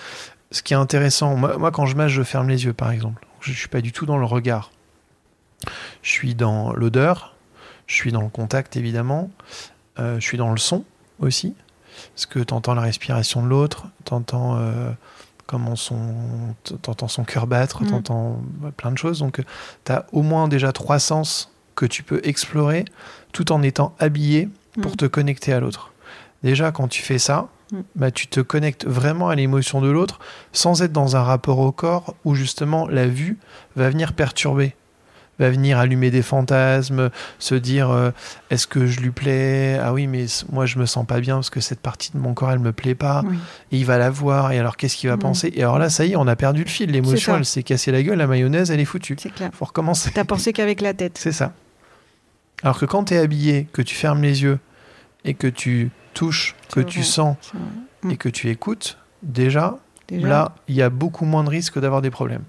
ce 0.52 0.62
qui 0.64 0.74
est 0.74 0.78
intéressant, 0.78 1.36
moi, 1.36 1.58
moi, 1.58 1.72
quand 1.72 1.86
je 1.86 1.96
masse, 1.96 2.12
je 2.12 2.24
ferme 2.24 2.50
les 2.50 2.66
yeux 2.66 2.74
par 2.74 2.92
exemple. 2.92 3.26
Je 3.42 3.52
ne 3.52 3.56
suis 3.56 3.68
pas 3.70 3.82
du 3.82 3.92
tout 3.92 4.06
dans 4.06 4.18
le 4.18 4.26
regard. 4.26 4.72
Je 6.02 6.10
suis 6.12 6.36
dans 6.36 6.74
l'odeur, 6.74 7.33
je 7.88 7.96
suis 7.96 8.12
dans 8.12 8.22
le 8.22 8.30
contact 8.30 8.76
évidemment, 8.78 9.30
euh, 10.00 10.16
je 10.20 10.26
suis 10.26 10.38
dans 10.38 10.52
le 10.52 10.58
son 10.58 10.84
aussi. 11.20 11.54
Parce 12.16 12.26
que 12.26 12.40
tu 12.40 12.54
entends 12.54 12.74
la 12.74 12.82
respiration 12.82 13.44
de 13.44 13.48
l'autre, 13.48 13.86
tu 14.06 14.14
entends 14.14 14.60
comment 15.46 15.76
son, 15.76 16.16
t'entends 16.82 17.08
son 17.08 17.24
cœur 17.24 17.46
battre, 17.48 17.84
Mm. 17.84 17.88
tu 17.88 17.94
entends 17.94 18.42
plein 18.78 18.92
de 18.92 18.98
choses. 18.98 19.20
Donc 19.20 19.42
tu 19.86 19.92
as 19.92 20.06
au 20.12 20.22
moins 20.24 20.48
déjà 20.48 20.72
trois 20.72 20.98
sens 21.00 21.52
que 21.76 21.86
tu 21.86 22.02
peux 22.04 22.20
explorer 22.24 22.86
tout 23.32 23.52
en 23.52 23.62
étant 23.62 23.94
habillé 24.00 24.50
pour 24.82 24.94
Mm. 24.94 24.96
te 24.96 25.06
connecter 25.06 25.54
à 25.54 25.60
l'autre. 25.60 25.92
Déjà, 26.44 26.72
quand 26.72 26.88
tu 26.88 27.02
fais 27.04 27.20
ça, 27.20 27.50
Mm. 27.72 27.82
bah, 27.96 28.12
tu 28.12 28.26
te 28.28 28.40
connectes 28.40 28.86
vraiment 28.88 29.30
à 29.30 29.36
l'émotion 29.36 29.80
de 29.82 29.90
l'autre 29.90 30.20
sans 30.52 30.82
être 30.82 30.92
dans 30.94 31.16
un 31.16 31.22
rapport 31.24 31.60
au 31.60 31.72
corps 31.72 32.16
où 32.26 32.34
justement 32.36 32.88
la 32.88 33.08
vue 33.08 33.38
va 33.76 33.90
venir 33.90 34.14
perturber. 34.14 34.76
Va 35.40 35.50
venir 35.50 35.80
allumer 35.80 36.12
des 36.12 36.22
fantasmes, 36.22 37.10
se 37.40 37.56
dire 37.56 37.90
euh, 37.90 38.12
est-ce 38.52 38.68
que 38.68 38.86
je 38.86 39.00
lui 39.00 39.10
plais? 39.12 39.80
Ah 39.82 39.92
oui, 39.94 40.08
mais 40.08 40.26
moi 40.52 40.66
je 40.66 40.78
me 40.78 40.86
sens 40.86 41.06
pas 41.08 41.20
bien 41.20 41.36
parce 41.36 41.50
que 41.50 41.60
cette 41.60 41.80
partie 41.80 42.12
de 42.14 42.18
mon 42.20 42.34
corps 42.34 42.52
elle 42.52 42.60
me 42.60 42.72
plaît 42.72 42.96
pas. 42.96 43.24
Oui. 43.26 43.38
Et 43.72 43.78
il 43.80 43.86
va 43.86 43.98
la 43.98 44.10
voir 44.10 44.52
et 44.52 44.60
alors 44.60 44.78
qu'est-ce 44.78 44.96
qu'il 44.96 45.10
va 45.10 45.16
Mm. 45.16 45.20
penser? 45.20 45.52
Et 45.56 45.62
alors 45.64 45.80
là, 45.80 45.90
ça 45.90 46.06
y 46.06 46.12
est, 46.12 46.16
on 46.16 46.28
a 46.28 46.36
perdu 46.36 46.64
le 46.64 46.70
fil. 46.70 46.92
L'émotion, 46.92 47.36
elle 47.36 47.46
s'est 47.46 47.64
cassée 47.64 47.92
la 47.92 48.04
gueule, 48.04 48.18
la 48.18 48.28
mayonnaise, 48.28 48.70
elle 48.72 48.80
est 48.80 48.86
foutue. 48.86 49.16
C'est 49.20 49.34
clair. 49.34 49.50
Faut 49.54 49.66
recommencer. 49.66 50.12
T'as 50.14 50.24
pensé 50.24 50.54
qu'avec 50.54 50.82
la 50.82 50.94
tête. 50.94 51.18
C'est 51.18 51.32
ça. 51.32 51.54
Alors 52.62 52.78
que 52.80 52.86
quand 52.86 53.06
tu 53.06 53.14
es 53.16 53.18
habillé, 53.18 53.68
que 53.74 53.82
tu 53.82 53.96
fermes 53.96 54.22
les 54.22 54.44
yeux 54.44 54.60
et 55.26 55.34
que 55.34 55.48
tu 55.48 55.90
touches, 56.14 56.56
que 56.72 56.80
tu 56.80 57.04
sens. 57.04 57.36
Mm. 58.04 58.12
et 58.12 58.18
que 58.18 58.30
tu 58.30 58.50
écoutes, 58.50 58.98
déjà, 59.24 59.78
Déjà. 60.10 60.28
là, 60.28 60.56
il 60.68 60.76
y 60.76 60.82
a 60.82 60.90
beaucoup 60.90 61.24
moins 61.26 61.44
de 61.44 61.50
risques 61.50 61.80
d'avoir 61.80 62.02
des 62.02 62.12
problèmes. 62.12 62.44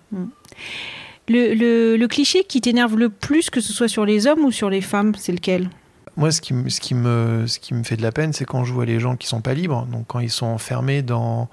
Le, 1.28 1.54
le- 1.54 1.96
le 1.96 2.08
cliché 2.08 2.44
qui 2.44 2.60
t'énerve 2.60 2.96
le 2.96 3.08
plus, 3.08 3.48
que 3.50 3.60
ce 3.60 3.72
soit 3.72 3.88
sur 3.88 4.04
les 4.04 4.26
hommes 4.26 4.44
ou 4.44 4.52
sur 4.52 4.68
les 4.70 4.80
femmes, 4.82 5.14
c'est 5.16 5.32
lequel? 5.32 5.70
Moi, 6.16 6.30
ce 6.30 6.40
qui, 6.40 6.52
me- 6.54 6.68
ce, 6.68 6.80
qui 6.80 6.94
me, 6.94 7.46
ce 7.46 7.58
qui 7.58 7.74
me 7.74 7.82
fait 7.82 7.96
de 7.96 8.02
la 8.02 8.12
peine, 8.12 8.32
c'est 8.32 8.44
quand 8.44 8.64
je 8.64 8.72
vois 8.72 8.84
les 8.84 9.00
gens 9.00 9.16
qui 9.16 9.26
sont 9.26 9.40
pas 9.40 9.54
libres, 9.54 9.86
donc 9.90 10.06
quand 10.06 10.20
ils 10.20 10.30
sont 10.30 10.46
enfermés 10.46 11.02
dans, 11.02 11.48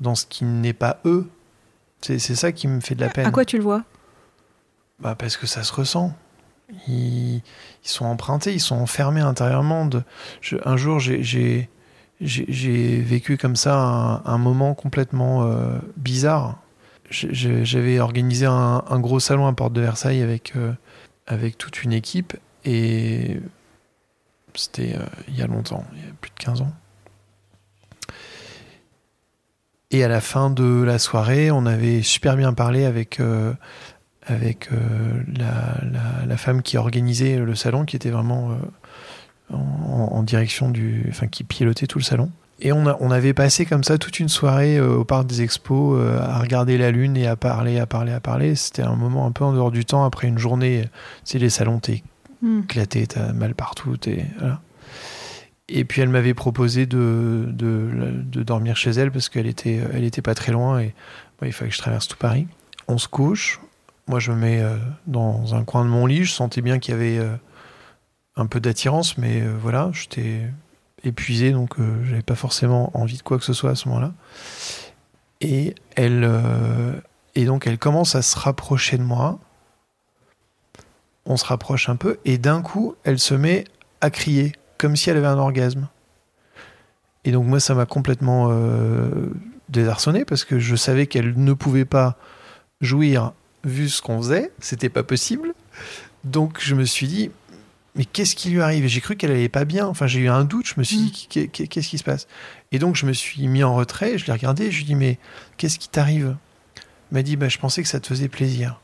dans 0.00 0.14
ce 0.14 0.26
qui 0.26 0.44
n'est 0.44 0.72
pas 0.74 1.00
eux. 1.06 1.26
C'est 2.02 2.18
c'est 2.18 2.34
ça 2.36 2.52
qui 2.52 2.68
me 2.68 2.80
fait 2.80 2.94
de 2.94 3.00
la 3.00 3.08
peine. 3.08 3.26
À 3.26 3.30
quoi 3.30 3.44
tu 3.44 3.56
le 3.56 3.62
vois? 3.62 3.82
Bah, 5.00 5.14
parce 5.18 5.36
que 5.36 5.46
ça 5.46 5.62
se 5.62 5.72
ressent. 5.72 6.14
Ils, 6.88 7.36
ils 7.36 7.42
sont 7.88 8.04
empruntés, 8.04 8.52
ils 8.52 8.60
sont 8.60 8.76
enfermés 8.76 9.20
intérieurement. 9.22 9.86
De... 9.86 10.02
je- 10.40 10.56
un 10.64 10.76
jour, 10.76 11.00
j'ai- 11.00 11.22
j'ai 11.22 11.68
j'ai- 12.20 12.46
j'ai 12.48 13.00
vécu 13.00 13.36
comme 13.36 13.56
ça 13.56 13.76
un, 13.78 14.24
un 14.24 14.38
moment 14.38 14.74
complètement 14.74 15.44
euh, 15.44 15.78
bizarre. 15.96 16.58
J'avais 17.10 18.00
organisé 18.00 18.46
un, 18.46 18.82
gros 19.00 19.20
salon 19.20 19.46
à 19.46 19.52
Porte 19.52 19.72
de 19.72 19.80
Versailles 19.80 20.22
avec, 20.22 20.54
euh, 20.56 20.72
avec 21.26 21.56
toute 21.56 21.82
une 21.82 21.92
équipe 21.92 22.36
et 22.64 23.40
c'était 24.54 24.96
euh, 24.96 25.04
il 25.28 25.36
y 25.36 25.42
a 25.42 25.46
longtemps, 25.46 25.84
il 25.92 25.98
y 25.98 26.02
a 26.02 26.12
plus 26.20 26.30
de 26.30 26.34
15 26.44 26.62
ans. 26.62 26.72
Et 29.92 30.02
à 30.02 30.08
la 30.08 30.20
fin 30.20 30.50
de 30.50 30.82
la 30.82 30.98
soirée, 30.98 31.50
on 31.52 31.64
avait 31.64 32.02
super 32.02 32.36
bien 32.36 32.52
parlé 32.52 32.84
avec, 32.84 33.20
euh, 33.20 33.54
avec 34.26 34.68
la, 34.72 35.80
la- 36.26 36.36
femme 36.36 36.62
qui 36.62 36.76
organisait 36.76 37.38
le 37.38 37.54
salon, 37.54 37.84
qui 37.84 37.94
était 37.94 38.10
vraiment 38.10 38.58
en, 39.52 39.56
en 39.58 40.22
direction 40.24 40.70
du. 40.70 41.06
Enfin, 41.08 41.28
qui 41.28 41.44
pilotait 41.44 41.86
tout 41.86 41.98
le 41.98 42.04
salon. 42.04 42.30
Et 42.60 42.72
on, 42.72 42.86
a- 42.86 42.96
on 43.00 43.10
avait 43.10 43.34
passé 43.34 43.66
comme 43.66 43.84
ça 43.84 43.98
toute 43.98 44.18
une 44.18 44.28
soirée 44.30 44.78
euh, 44.78 44.96
au 44.96 45.04
parc 45.04 45.26
des 45.26 45.42
expos 45.42 45.98
euh, 46.00 46.18
à 46.20 46.38
regarder 46.38 46.78
la 46.78 46.90
lune 46.90 47.16
et 47.16 47.26
à 47.26 47.36
parler, 47.36 47.78
à 47.78 47.86
parler, 47.86 48.12
à 48.12 48.20
parler. 48.20 48.54
C'était 48.54 48.82
un 48.82 48.96
moment 48.96 49.26
un 49.26 49.32
peu 49.32 49.44
en 49.44 49.52
dehors 49.52 49.70
du 49.70 49.84
temps 49.84 50.04
après 50.04 50.26
une 50.26 50.38
journée. 50.38 50.84
Tu 50.84 51.32
sais, 51.32 51.38
les 51.38 51.50
salons, 51.50 51.78
t'es 51.80 52.02
Hmm. 52.42 52.60
éclaté, 52.64 53.06
t'as 53.06 53.32
mal 53.32 53.54
partout. 53.54 53.96
voilà. 54.38 54.60
Et 55.68 55.84
puis 55.86 56.02
elle 56.02 56.10
m'avait 56.10 56.34
proposé 56.34 56.84
de, 56.84 57.46
de, 57.48 57.88
de 58.24 58.42
dormir 58.42 58.76
chez 58.76 58.90
elle 58.90 59.10
parce 59.10 59.30
qu'elle 59.30 59.46
était, 59.46 59.80
elle 59.94 60.04
était 60.04 60.20
pas 60.22 60.34
très 60.34 60.52
loin 60.52 60.80
et 60.80 60.94
il 61.42 61.52
fallait 61.52 61.70
que 61.70 61.74
je 61.76 61.80
traverse 61.80 62.06
tout 62.08 62.18
Paris. 62.18 62.46
On 62.88 62.98
se 62.98 63.08
couche. 63.08 63.58
Moi, 64.06 64.18
je 64.20 64.32
me 64.32 64.36
mets 64.36 64.60
euh, 64.62 64.76
dans 65.06 65.54
un 65.54 65.64
coin 65.64 65.82
de 65.84 65.88
mon 65.88 66.04
lit. 66.06 66.24
Je 66.24 66.32
sentais 66.32 66.60
bien 66.60 66.78
qu'il 66.78 66.92
y 66.92 66.96
avait 66.96 67.20
un 68.36 68.46
peu 68.46 68.60
d'attirance, 68.60 69.16
mais 69.18 69.42
voilà, 69.60 69.90
j'étais 69.94 70.42
épuisé, 71.02 71.52
donc 71.52 71.78
euh, 71.78 72.04
j'avais 72.04 72.22
pas 72.22 72.34
forcément 72.34 72.90
envie 72.94 73.16
de 73.16 73.22
quoi 73.22 73.38
que 73.38 73.44
ce 73.44 73.52
soit 73.52 73.70
à 73.70 73.74
ce 73.74 73.88
moment-là. 73.88 74.12
Et 75.40 75.74
elle, 75.94 76.24
euh, 76.24 76.92
et 77.34 77.44
donc 77.44 77.66
elle 77.66 77.78
commence 77.78 78.14
à 78.14 78.22
se 78.22 78.38
rapprocher 78.38 78.98
de 78.98 79.02
moi. 79.02 79.38
On 81.26 81.36
se 81.36 81.44
rapproche 81.44 81.88
un 81.88 81.96
peu, 81.96 82.18
et 82.24 82.38
d'un 82.38 82.62
coup, 82.62 82.94
elle 83.04 83.18
se 83.18 83.34
met 83.34 83.64
à 84.00 84.10
crier, 84.10 84.52
comme 84.78 84.96
si 84.96 85.10
elle 85.10 85.16
avait 85.16 85.26
un 85.26 85.38
orgasme. 85.38 85.88
Et 87.24 87.32
donc 87.32 87.46
moi, 87.46 87.58
ça 87.58 87.74
m'a 87.74 87.86
complètement 87.86 88.48
euh, 88.50 89.30
désarçonné 89.68 90.24
parce 90.24 90.44
que 90.44 90.60
je 90.60 90.76
savais 90.76 91.08
qu'elle 91.08 91.34
ne 91.36 91.52
pouvait 91.52 91.84
pas 91.84 92.16
jouir 92.80 93.32
vu 93.64 93.88
ce 93.88 94.00
qu'on 94.00 94.18
faisait, 94.18 94.52
c'était 94.60 94.88
pas 94.88 95.02
possible. 95.02 95.52
Donc 96.22 96.58
je 96.60 96.74
me 96.74 96.84
suis 96.84 97.08
dit, 97.08 97.30
mais 97.96 98.04
qu'est-ce 98.04 98.36
qui 98.36 98.50
lui 98.50 98.60
arrive? 98.62 98.86
J'ai 98.86 99.00
cru 99.00 99.16
qu'elle 99.16 99.30
allait 99.32 99.48
pas 99.48 99.64
bien. 99.64 99.86
Enfin, 99.86 100.06
j'ai 100.06 100.20
eu 100.20 100.28
un 100.28 100.44
doute. 100.44 100.66
Je 100.66 100.74
me 100.78 100.84
suis 100.84 100.96
dit, 100.98 101.26
qu'est- 101.28 101.48
qu'est-ce 101.48 101.88
qui 101.88 101.98
se 101.98 102.04
passe? 102.04 102.28
Et 102.72 102.78
donc 102.78 102.94
je 102.96 103.06
me 103.06 103.12
suis 103.12 103.48
mis 103.48 103.64
en 103.64 103.74
retrait. 103.74 104.18
Je 104.18 104.26
l'ai 104.26 104.32
regardé. 104.32 104.70
Je 104.70 104.76
lui 104.78 104.84
ai 104.84 104.86
dit, 104.86 104.94
mais 104.94 105.18
qu'est-ce 105.56 105.78
qui 105.78 105.88
t'arrive? 105.88 106.36
Elle 107.10 107.18
m'a 107.18 107.22
dit, 107.22 107.36
bah, 107.36 107.48
je 107.48 107.58
pensais 107.58 107.82
que 107.82 107.88
ça 107.88 108.00
te 108.00 108.06
faisait 108.08 108.28
plaisir. 108.28 108.80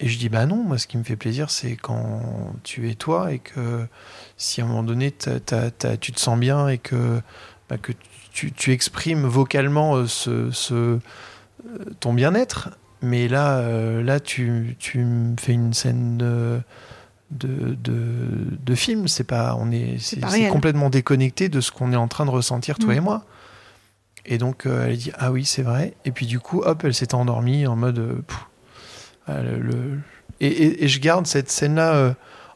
Et 0.00 0.08
je 0.08 0.18
dis, 0.18 0.28
bah 0.28 0.46
non, 0.46 0.64
moi 0.64 0.78
ce 0.78 0.86
qui 0.88 0.96
me 0.96 1.04
fait 1.04 1.16
plaisir, 1.16 1.48
c'est 1.50 1.76
quand 1.76 2.54
tu 2.64 2.90
es 2.90 2.94
toi 2.94 3.32
et 3.32 3.38
que 3.38 3.86
si 4.36 4.60
à 4.60 4.64
un 4.64 4.66
moment 4.66 4.82
donné 4.82 5.12
tu 5.12 6.12
te 6.12 6.20
sens 6.20 6.38
bien 6.38 6.66
et 6.68 6.78
que, 6.78 7.20
bah, 7.68 7.78
que 7.78 7.92
tu, 8.32 8.50
tu 8.52 8.72
exprimes 8.72 9.26
vocalement 9.26 9.94
euh, 9.96 10.06
ce, 10.08 10.50
ce, 10.50 10.74
euh, 10.74 10.98
ton 12.00 12.14
bien-être. 12.14 12.70
Mais 13.00 13.28
là, 13.28 13.58
euh, 13.58 14.02
là 14.02 14.18
tu, 14.18 14.76
tu 14.80 14.98
me 15.04 15.36
fais 15.38 15.52
une 15.52 15.72
scène 15.72 16.18
de, 17.38 17.74
de, 17.82 17.92
de 18.64 18.74
film. 18.74 19.08
C'est 19.08 19.24
pas, 19.24 19.56
on 19.58 19.70
est, 19.70 19.96
c'est 19.98 20.20
complètement 20.50 20.90
déconnecté 20.90 21.48
de 21.48 21.60
ce 21.60 21.70
qu'on 21.72 21.92
est 21.92 21.96
en 21.96 22.08
train 22.08 22.24
de 22.26 22.30
ressentir, 22.30 22.78
toi 22.78 22.94
Mm. 22.94 22.96
et 22.96 23.00
moi. 23.00 23.24
Et 24.24 24.38
donc, 24.38 24.66
euh, 24.66 24.84
elle 24.86 24.92
a 24.92 24.96
dit, 24.96 25.10
ah 25.18 25.32
oui, 25.32 25.44
c'est 25.44 25.62
vrai. 25.62 25.94
Et 26.04 26.12
puis 26.12 26.26
du 26.26 26.38
coup, 26.38 26.60
hop, 26.62 26.82
elle 26.84 26.94
s'est 26.94 27.14
endormie 27.14 27.66
en 27.66 27.74
mode... 27.76 27.98
euh, 27.98 28.14
pff, 28.26 28.38
le- 29.28 29.58
le- 29.58 30.00
Et, 30.40 30.46
et- 30.48 30.84
et 30.84 30.88
je 30.88 31.00
garde 31.00 31.26
cette 31.26 31.50
scène-là 31.50 31.94
euh, 31.94 32.12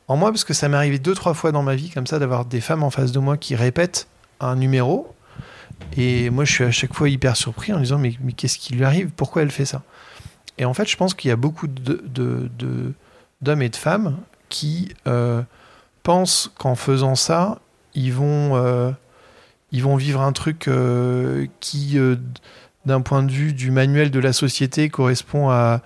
en 0.08 0.16
moi 0.16 0.30
parce 0.30 0.44
que 0.44 0.54
ça 0.54 0.68
m'est 0.68 0.76
arrivé 0.76 0.98
deux, 0.98 1.14
trois 1.14 1.34
fois 1.34 1.52
dans 1.52 1.62
ma 1.62 1.74
vie 1.74 1.90
comme 1.90 2.06
ça 2.06 2.18
d'avoir 2.18 2.44
des 2.44 2.60
femmes 2.60 2.82
en 2.84 2.90
face 2.90 3.12
de 3.12 3.18
moi 3.18 3.36
qui 3.36 3.54
répètent 3.56 4.06
un 4.40 4.54
numéro. 4.56 5.12
Et 5.96 6.30
moi, 6.30 6.44
je 6.44 6.52
suis 6.52 6.64
à 6.64 6.70
chaque 6.70 6.94
fois 6.94 7.08
hyper 7.08 7.36
surpris 7.36 7.72
en 7.72 7.78
disant, 7.80 7.98
mais, 7.98 8.14
mais 8.22 8.32
qu'est-ce 8.32 8.58
qui 8.58 8.72
lui 8.74 8.84
arrive? 8.84 9.10
Pourquoi 9.16 9.42
elle 9.42 9.50
fait 9.50 9.64
ça? 9.66 9.82
Et 10.58 10.64
en 10.64 10.72
fait, 10.74 10.88
je 10.88 10.96
pense 10.96 11.14
qu'il 11.14 11.28
y 11.28 11.32
a 11.32 11.36
beaucoup 11.36 11.66
de, 11.66 12.02
de- 12.06 12.48
de- 12.58 12.92
d'hommes 13.42 13.62
et 13.62 13.68
de 13.68 13.76
femmes 13.76 14.16
qui 14.48 14.94
euh, 15.06 15.42
pensent 16.02 16.50
qu'en 16.58 16.74
faisant 16.74 17.14
ça, 17.14 17.58
ils 17.94 18.12
vont, 18.12 18.56
euh, 18.56 18.90
ils 19.72 19.82
vont 19.82 19.96
vivre 19.96 20.20
un 20.20 20.32
truc 20.32 20.68
euh, 20.68 21.46
qui, 21.60 21.98
d'un 22.84 23.00
point 23.00 23.22
de 23.22 23.32
vue 23.32 23.52
du 23.52 23.70
manuel 23.70 24.10
de 24.10 24.20
la 24.20 24.32
société, 24.32 24.88
correspond 24.88 25.50
à, 25.50 25.80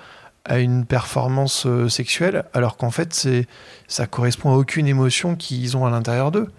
à 0.44 0.58
une 0.58 0.84
performance 0.84 1.66
sexuelle, 1.88 2.44
alors 2.52 2.76
qu'en 2.76 2.90
fait, 2.90 3.14
c'est, 3.14 3.46
ça 3.88 4.06
correspond 4.06 4.52
à 4.52 4.56
aucune 4.56 4.86
émotion 4.86 5.36
qu'ils 5.36 5.76
ont 5.76 5.86
à 5.86 5.90
l'intérieur 5.90 6.30
d'eux. 6.30 6.50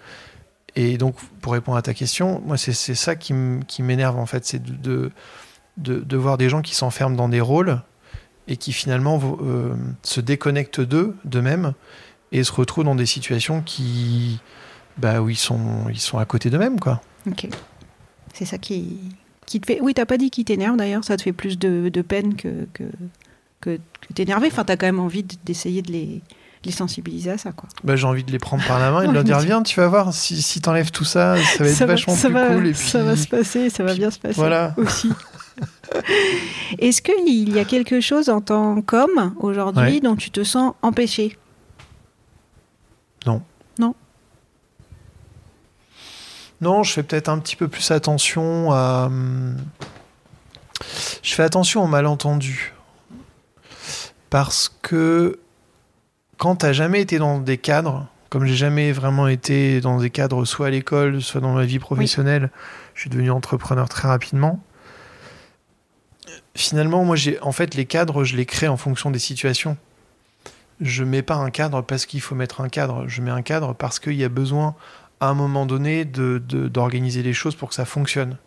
Et 0.76 0.98
donc, 0.98 1.16
pour 1.42 1.54
répondre 1.54 1.78
à 1.78 1.82
ta 1.82 1.94
question, 1.94 2.42
moi, 2.46 2.58
c'est, 2.58 2.74
ça 2.74 3.16
qui, 3.16 3.34
m'énerve, 3.34 4.18
en 4.18 4.26
fait, 4.26 4.46
c'est 4.46 4.64
de- 4.64 5.12
de 5.78 6.18
voir 6.18 6.38
des 6.38 6.48
gens 6.50 6.62
qui 6.62 6.76
s'enferment 6.76 7.16
dans 7.16 7.30
des 7.30 7.42
rôles 7.42 7.82
et 8.48 8.58
qui 8.58 8.74
finalement 8.74 9.20
euh, 9.42 9.74
se 10.04 10.20
déconnectent 10.22 10.82
d'eux, 10.82 11.16
d'eux-mêmes, 11.26 11.74
et 12.32 12.44
se 12.44 12.52
retrouvent 12.52 12.86
dans 12.86 12.96
des 12.96 13.06
situations 13.06 13.62
qui, 13.62 14.40
bah, 14.98 15.22
où 15.22 15.30
ils 15.30 15.36
sont, 15.38 15.88
ils 15.90 16.00
sont 16.00 16.18
à 16.18 16.26
côté 16.26 16.50
d'eux-mêmes, 16.50 16.80
quoi. 16.80 17.02
Ok. 17.28 17.48
C'est 18.34 18.46
ça 18.46 18.58
qui, 18.58 18.98
qui 19.46 19.60
te 19.60 19.66
fait. 19.68 19.80
Oui, 19.82 19.94
t'as 19.94 20.06
pas 20.06 20.18
dit 20.18 20.30
qui 20.30 20.46
t'énerve 20.46 20.78
d'ailleurs, 20.78 21.04
ça 21.04 21.18
te 21.18 21.22
fait 21.22 21.34
plus 21.34 21.60
de, 21.60 21.90
de 21.90 22.02
peine 22.02 22.36
que, 22.36 22.66
que, 22.74 22.84
que, 23.60 23.78
que 24.08 24.14
t'énerver. 24.14 24.48
Enfin, 24.48 24.64
t'as 24.64 24.78
quand 24.78 24.86
même 24.86 25.00
envie 25.00 25.26
d'essayer 25.46 25.82
de 25.82 25.92
les, 25.92 26.22
les 26.64 26.72
sensibiliser 26.72 27.32
à 27.32 27.38
ça, 27.38 27.52
quoi. 27.52 27.68
Bah, 27.84 27.96
j'ai 27.98 28.08
envie 28.08 28.24
de 28.24 28.32
les 28.32 28.40
prendre 28.40 28.66
par 28.66 28.80
la 28.80 28.92
main 28.92 29.02
et 29.04 29.08
de 29.08 29.12
leur 29.14 29.24
dire 29.24 29.40
viens 29.40 29.62
tu 29.64 29.80
vas 29.80 29.88
voir 29.88 30.14
si, 30.14 30.42
si 30.42 30.62
t'enlèves 30.62 30.92
tout 30.92 31.04
ça 31.04 31.36
ça 31.38 31.64
va 31.64 31.70
être 31.70 31.76
ça 31.76 31.86
va, 31.86 31.94
vachement 31.94 32.16
ça 32.16 32.30
plus 32.30 32.34
va- 32.36 32.48
cool 32.56 32.68
et 32.68 32.72
puis 32.72 32.88
ça 32.88 33.04
va 33.04 33.16
se 33.16 33.28
passer, 33.28 33.70
ça 33.70 33.84
va 33.84 33.94
bien 33.94 34.10
se 34.12 34.20
passer 34.20 34.36
voilà. 34.36 34.74
aussi. 34.78 35.10
Est-ce 36.80 37.02
qu'il 37.02 37.50
y 37.54 37.60
a 37.60 37.66
quelque 37.66 38.02
chose 38.02 38.30
en 38.30 38.42
tant 38.42 38.82
qu'homme 38.82 39.34
aujourd'hui 39.40 39.96
Ouais. 39.96 40.00
dont 40.00 40.16
tu 40.16 40.32
te 40.32 40.44
sens 40.44 40.74
empêché? 40.82 41.38
Non. 46.60 46.84
Je 46.84 46.92
fais 46.94 47.02
peut-être 47.02 47.28
un 47.30 47.40
petit 47.40 47.56
peu 47.56 47.68
plus 47.68 47.90
attention 47.90 48.72
à 48.72 49.06
hum, 49.08 49.58
je 51.24 51.34
fais 51.34 51.42
attention 51.42 51.84
aux 51.84 51.88
malentendus 51.88 52.74
parce 54.30 54.72
que 54.84 55.40
quand 56.38 56.58
t'as 56.58 56.72
jamais 56.72 57.02
été 57.02 57.18
dans 57.18 57.40
des 57.40 57.58
cadres 57.58 58.06
comme 58.30 58.46
j'ai 58.46 58.56
jamais 58.56 58.92
vraiment 58.92 59.28
été 59.28 59.82
dans 59.82 59.98
des 59.98 60.12
cadres 60.12 60.46
soit 60.46 60.68
à 60.68 60.70
l'école 60.70 61.22
soit 61.24 61.42
dans 61.42 61.54
ma 61.54 61.66
vie 61.66 61.80
professionnelle 61.80 62.52
je 62.94 63.02
suis 63.02 63.10
devenu 63.10 63.32
entrepreneur 63.32 63.90
très 63.90 64.08
rapidement 64.08 64.60
finalement 66.56 67.04
moi 67.06 67.16
j'ai 67.16 67.40
en 67.42 67.52
fait 67.52 67.76
les 67.76 67.86
cadres 67.86 68.24
je 68.24 68.36
les 68.36 68.46
crée 68.46 68.68
en 68.68 68.78
fonction 68.78 69.12
des 69.12 69.20
situations 69.20 69.78
je 70.82 71.04
mets 71.04 71.22
pas 71.22 71.36
un 71.36 71.50
cadre 71.52 71.82
parce 71.82 72.06
qu'il 72.06 72.22
faut 72.22 72.36
mettre 72.36 72.62
un 72.62 72.70
cadre 72.70 73.08
je 73.08 73.22
mets 73.22 73.32
un 73.32 73.42
cadre 73.42 73.74
parce 73.74 74.00
qu'il 74.00 74.14
y 74.16 74.24
a 74.24 74.30
besoin 74.30 74.76
à 75.20 75.28
un 75.28 75.34
moment 75.34 75.66
donné 75.66 76.04
de- 76.06 76.42
de- 76.46 76.68
d'organiser 76.68 77.24
les 77.24 77.34
choses 77.34 77.56
pour 77.56 77.70
que 77.70 77.76
ça 77.76 77.86
fonctionne 77.86 78.38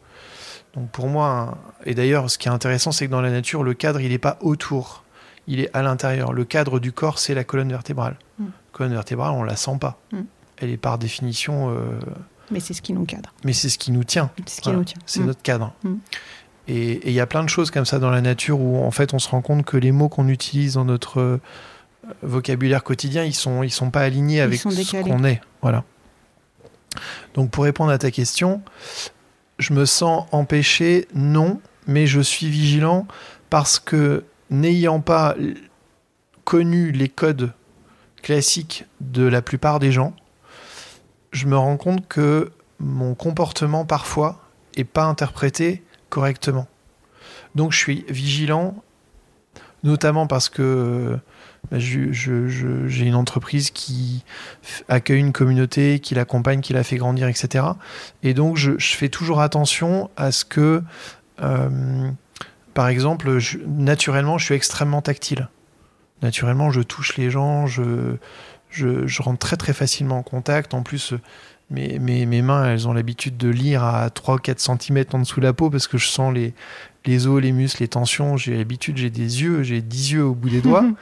donc 0.75 0.91
pour 0.91 1.09
moi 1.09 1.57
et 1.87 1.95
d'ailleurs 1.95 2.29
ce 2.31 2.37
qui 2.39 2.49
est 2.49 2.53
intéressant 2.53 2.93
c'est 2.93 3.07
que 3.07 3.11
dans 3.11 3.21
la 3.23 3.31
nature 3.31 3.63
le 3.63 3.75
cadre 3.75 4.01
il 4.01 4.11
n'est 4.11 4.19
pas 4.19 4.39
autour 4.41 5.03
il 5.47 5.61
est 5.61 5.69
à 5.77 5.83
l'intérieur. 5.83 6.33
Le 6.33 6.47
cadre 6.47 6.81
du 6.81 6.91
corps, 6.91 7.19
c'est 7.19 7.35
la 7.35 7.45
colonne 7.45 7.69
vertébrale. 7.69 8.17
Mm. 8.39 8.45
colonne 8.73 8.95
vertébrale, 8.95 9.33
on 9.33 9.43
la 9.43 9.57
sent 9.57 9.77
pas. 9.79 10.01
Mm. 10.11 10.21
Elle 10.57 10.71
est 10.71 10.79
par 10.79 10.97
définition, 10.97 11.69
euh, 11.69 12.01
Mais 12.51 12.61
c'est 12.61 12.73
ce 12.73 12.81
qui 12.81 12.95
nous 12.95 13.05
cadre. 13.05 13.29
mais 13.45 13.53
c'est 13.53 13.69
ce 13.69 13.77
qui 13.77 13.93
nous 13.93 14.05
tient. 14.05 14.31
C'est 14.47 14.49
ce 14.49 14.61
qui 14.63 14.69
Voilà. 14.71 14.79
nous 14.79 14.85
tient. 14.87 15.03
C'est 15.05 15.21
Mm. 15.21 15.27
notre 15.27 15.43
cadre. 15.43 15.75
Et 16.67 17.09
il 17.09 17.13
y 17.13 17.21
a 17.21 17.27
plein 17.27 17.45
de 17.45 17.49
choses 17.49 17.71
comme 17.71 17.85
ça 17.85 17.99
dans 17.99 18.11
la 18.11 18.21
nature 18.21 18.61
où 18.61 18.83
en 18.83 18.91
fait 18.91 19.13
on 19.13 19.19
se 19.19 19.29
rend 19.29 19.43
compte 19.43 19.65
que 19.65 19.77
les 19.77 19.93
mots 19.93 20.09
qu'on 20.09 20.29
utilise 20.29 20.75
dans 20.75 20.85
notre 20.85 21.21
euh, 21.21 21.41
vocabulaire 22.23 22.83
quotidien, 22.83 23.25
ils 23.25 23.35
sont 23.35 23.63
ils 23.63 23.71
sont 23.71 23.91
pas 23.91 24.01
alignés 24.01 24.41
avec 24.41 24.61
ce 24.61 25.03
qu'on 25.03 25.25
est. 25.25 25.41
Voilà. 25.61 25.85
Donc 27.35 27.51
pour 27.51 27.65
répondre 27.65 27.91
à 27.91 27.99
ta 27.99 28.11
question, 28.11 28.63
je 29.59 29.73
me 29.73 29.85
sens 29.85 30.27
empêché, 30.33 31.07
non, 31.15 31.61
mais 31.87 32.07
je 32.07 32.21
suis 32.21 32.49
vigilant 32.49 33.07
parce 33.51 33.79
que 33.79 34.25
n'ayant 34.51 35.01
pas 35.01 35.37
connu 36.45 36.93
les 36.93 37.09
codes 37.09 37.53
classiques 38.23 38.87
de 39.01 39.25
la 39.25 39.43
plupart 39.43 39.81
des 39.81 39.93
gens, 39.93 40.15
je 41.33 41.47
me 41.47 41.57
rends 41.57 41.77
compte 41.77 42.09
que 42.09 42.53
mon 42.79 43.15
comportement 43.15 43.85
parfois 43.85 44.41
est 44.77 44.85
pas 44.85 45.05
interprété 45.05 45.84
correctement. 46.15 46.69
Donc 47.57 47.73
je 47.73 47.79
suis 47.79 48.05
vigilant, 48.09 48.77
notamment 49.83 50.29
parce 50.29 50.49
que 50.49 51.19
bah, 51.73 51.79
j'ai 51.79 53.05
une 53.05 53.17
entreprise 53.17 53.73
qui 53.73 54.25
accueille 54.89 55.19
une 55.19 55.33
communauté, 55.33 55.99
qui 55.99 56.15
l'accompagne, 56.15 56.61
qui 56.61 56.73
la 56.73 56.85
fait 56.85 56.97
grandir, 56.99 57.27
etc. 57.27 57.65
Et 58.23 58.33
donc 58.33 58.57
je, 58.57 58.77
fais 58.79 59.09
toujours 59.09 59.41
attention 59.41 60.09
à 60.17 60.31
ce 60.31 60.45
que, 60.45 60.85
euh, 61.41 62.11
par 62.75 62.87
exemple, 62.87 63.39
naturellement, 63.67 64.39
je 64.39 64.45
suis 64.45 64.55
extrêmement 64.55 65.03
tactile. 65.03 65.49
Naturellement, 66.23 66.71
je 66.71 66.81
touche 66.81 67.17
les 67.17 67.29
gens, 67.29 67.67
je, 67.67 68.17
je, 68.71 69.23
rentre 69.23 69.41
très 69.41 69.57
très 69.57 69.73
facilement 69.73 70.19
en 70.19 70.23
contact. 70.23 70.75
En 70.75 70.83
plus, 70.83 71.13
mes, 71.71 71.99
mes, 71.99 72.27
mes 72.27 72.43
mains, 72.43 72.71
elles 72.71 72.87
ont 72.89 72.93
l'habitude 72.93 73.37
de 73.37 73.49
lire 73.49 73.83
à 73.85 74.11
3 74.11 74.37
ou 74.37 74.39
4 74.39 74.61
cm 74.61 75.05
en 75.13 75.19
dessous 75.21 75.41
de 75.41 75.45
la 75.47 75.53
peau 75.53 75.71
parce 75.71 75.87
que 75.87 75.99
je 75.99 76.07
sens 76.07 76.33
les, 76.33 76.55
les 77.07 77.27
os, 77.27 77.41
les 77.43 77.53
muscles, 77.53 77.83
les 77.83 77.89
tensions. 77.89 78.37
J'ai 78.37 78.57
l'habitude, 78.57 78.97
j'ai 78.97 79.11
des 79.11 79.43
yeux, 79.43 79.63
j'ai 79.63 79.81
10 79.81 80.13
yeux 80.13 80.25
au 80.25 80.35
bout 80.35 80.51
des 80.51 80.61
doigts. 80.61 80.85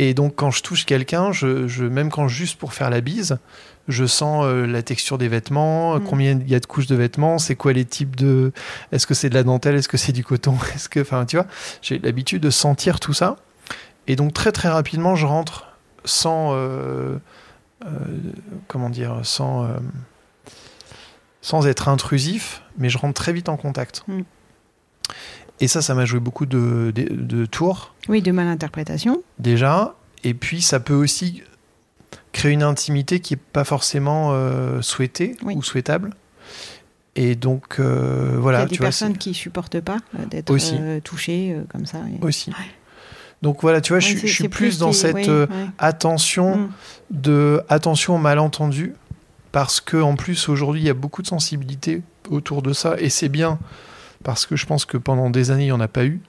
Et 0.00 0.14
donc, 0.14 0.34
quand 0.36 0.52
je 0.52 0.62
touche 0.62 0.84
quelqu'un, 0.86 1.32
je, 1.32 1.66
je, 1.66 1.84
même 1.84 2.08
quand 2.10 2.28
juste 2.28 2.56
pour 2.56 2.72
faire 2.72 2.88
la 2.88 3.00
bise, 3.00 3.38
je 3.88 4.04
sens 4.06 4.44
euh, 4.46 4.64
la 4.64 4.82
texture 4.82 5.18
des 5.18 5.26
vêtements, 5.26 5.96
Mm. 5.98 6.04
combien 6.04 6.30
il 6.38 6.48
y 6.48 6.54
a 6.54 6.60
de 6.60 6.66
couches 6.66 6.86
de 6.86 6.94
vêtements, 6.94 7.38
c'est 7.38 7.56
quoi 7.56 7.72
les 7.72 7.84
types 7.84 8.14
de. 8.14 8.52
Est-ce 8.92 9.08
que 9.08 9.14
c'est 9.14 9.28
de 9.28 9.34
la 9.34 9.42
dentelle, 9.42 9.74
est-ce 9.74 9.88
que 9.88 9.96
c'est 9.96 10.12
du 10.12 10.22
coton 10.22 10.54
Est-ce 10.74 10.88
que. 10.88 11.00
Enfin, 11.00 11.24
tu 11.26 11.36
vois, 11.36 11.46
j'ai 11.82 11.98
l'habitude 11.98 12.40
de 12.42 12.50
sentir 12.50 13.00
tout 13.00 13.12
ça. 13.12 13.38
Et 14.06 14.14
donc, 14.14 14.32
très 14.34 14.52
très 14.52 14.68
rapidement, 14.68 15.16
je 15.16 15.26
rentre 15.26 15.66
sans. 16.04 16.50
euh, 16.52 17.16
comment 18.66 18.90
dire 18.90 19.20
Sans. 19.24 19.64
euh, 19.64 19.68
sans 21.40 21.66
être 21.68 21.88
intrusif, 21.88 22.62
mais 22.78 22.90
je 22.90 22.98
rentre 22.98 23.14
très 23.14 23.32
vite 23.32 23.48
en 23.48 23.56
contact. 23.56 24.02
Mm. 24.08 24.20
Et 25.60 25.68
ça, 25.68 25.80
ça 25.82 25.94
m'a 25.94 26.04
joué 26.04 26.20
beaucoup 26.20 26.46
de, 26.46 26.92
de, 26.94 27.04
de 27.14 27.46
tours 27.46 27.94
Oui, 28.08 28.22
de 28.22 28.32
malinterprétation. 28.32 29.22
déjà. 29.38 29.94
Et 30.24 30.34
puis, 30.34 30.60
ça 30.60 30.80
peut 30.80 30.94
aussi 30.94 31.42
créer 32.32 32.52
une 32.52 32.64
intimité 32.64 33.20
qui 33.20 33.34
n'est 33.34 33.40
pas 33.52 33.64
forcément 33.64 34.30
euh, 34.32 34.82
souhaitée 34.82 35.36
Oui. 35.42 35.54
ou 35.56 35.62
souhaitable. 35.62 36.10
Et 37.14 37.34
donc, 37.36 37.76
euh, 37.78 38.30
Il 38.34 38.38
voilà. 38.38 38.58
y 38.58 38.62
a 38.62 38.66
des 38.66 38.72
tu 38.72 38.78
vois, 38.78 38.86
personnes 38.86 39.16
qui 39.16 39.32
supportent 39.32 39.80
pas 39.80 39.98
euh, 40.18 40.26
d'être 40.26 40.50
euh, 40.52 41.00
touchées 41.00 41.52
euh, 41.56 41.62
comme 41.68 41.86
ça. 41.86 41.98
et- 42.00 42.22
aussi. 42.24 42.50
Ouais. 42.50 42.56
Donc 43.42 43.62
voilà, 43.62 43.80
tu 43.80 43.92
vois, 43.92 44.00
je, 44.00 44.08
suis- 44.16 44.26
je 44.28 44.46
plus, 44.46 44.78
dans 44.78 44.92
cette 44.92 45.14
oui, 45.14 45.24
euh, 45.28 45.46
ouais. 45.46 45.66
attention 45.78 46.56
Mm. 46.56 46.68
de 47.10 47.62
attention 47.68 48.16
au 48.16 48.18
malentendu 48.18 48.94
parce 49.52 49.80
que 49.80 49.96
en 49.96 50.16
plus 50.16 50.48
aujourd'hui 50.48 50.82
il 50.82 50.86
y 50.86 50.90
a 50.90 50.94
beaucoup 50.94 51.22
de 51.22 51.26
sensibilité 51.26 52.02
autour 52.28 52.60
de 52.62 52.72
ça 52.72 52.96
et 52.98 53.08
c'est 53.08 53.28
bien 53.30 53.58
parce 54.24 54.44
que 54.44 54.56
je 54.56 54.66
pense 54.66 54.84
que 54.84 54.96
pendant 54.98 55.30
des 55.30 55.50
années 55.50 55.62
il 55.64 55.66
n'y 55.66 55.72
en 55.72 55.80
a 55.80 55.88
pas 55.88 56.04
eu 56.04 56.20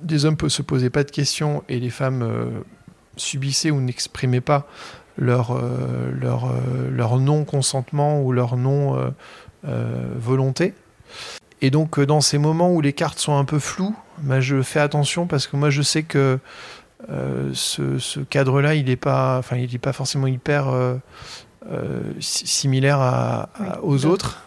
des 0.00 0.24
hommes 0.24 0.36
ne 0.42 0.48
se 0.48 0.62
posaient 0.62 0.88
pas 0.90 1.04
de 1.04 1.10
questions 1.10 1.62
et 1.68 1.78
les 1.80 1.90
femmes 1.90 2.22
euh, 2.22 2.46
subissaient 3.16 3.70
ou 3.70 3.80
n'exprimaient 3.80 4.40
pas 4.40 4.66
leur 5.18 5.50
euh, 5.52 6.10
leur 6.20 6.50
leur 6.90 7.18
non 7.18 7.44
consentement 7.44 8.22
ou 8.22 8.32
leur 8.32 8.56
non 8.56 8.96
euh, 8.98 9.10
euh, 9.66 10.06
volonté 10.18 10.74
et 11.62 11.70
donc 11.70 11.98
euh, 11.98 12.06
dans 12.06 12.20
ces 12.20 12.38
moments 12.38 12.70
où 12.72 12.80
les 12.80 12.92
cartes 12.92 13.18
sont 13.18 13.36
un 13.36 13.44
peu 13.44 13.58
floues 13.58 13.94
bah, 14.18 14.40
je 14.40 14.62
fais 14.62 14.80
attention 14.80 15.26
parce 15.26 15.46
que 15.46 15.56
moi 15.56 15.70
je 15.70 15.82
sais 15.82 16.02
que 16.02 16.38
euh, 17.10 17.50
ce, 17.52 17.98
ce 17.98 18.20
cadre-là, 18.20 18.74
il 18.76 18.86
n'est 18.86 18.96
pas, 18.96 19.36
enfin, 19.38 19.56
il 19.56 19.74
est 19.74 19.78
pas 19.78 19.92
forcément 19.92 20.26
hyper 20.26 20.68
euh, 20.68 20.94
euh, 21.70 22.00
si- 22.18 22.46
similaire 22.46 22.98
à- 22.98 23.50
à- 23.54 23.80
Oui, 23.82 23.96
aux 23.96 24.06
autres. 24.06 24.42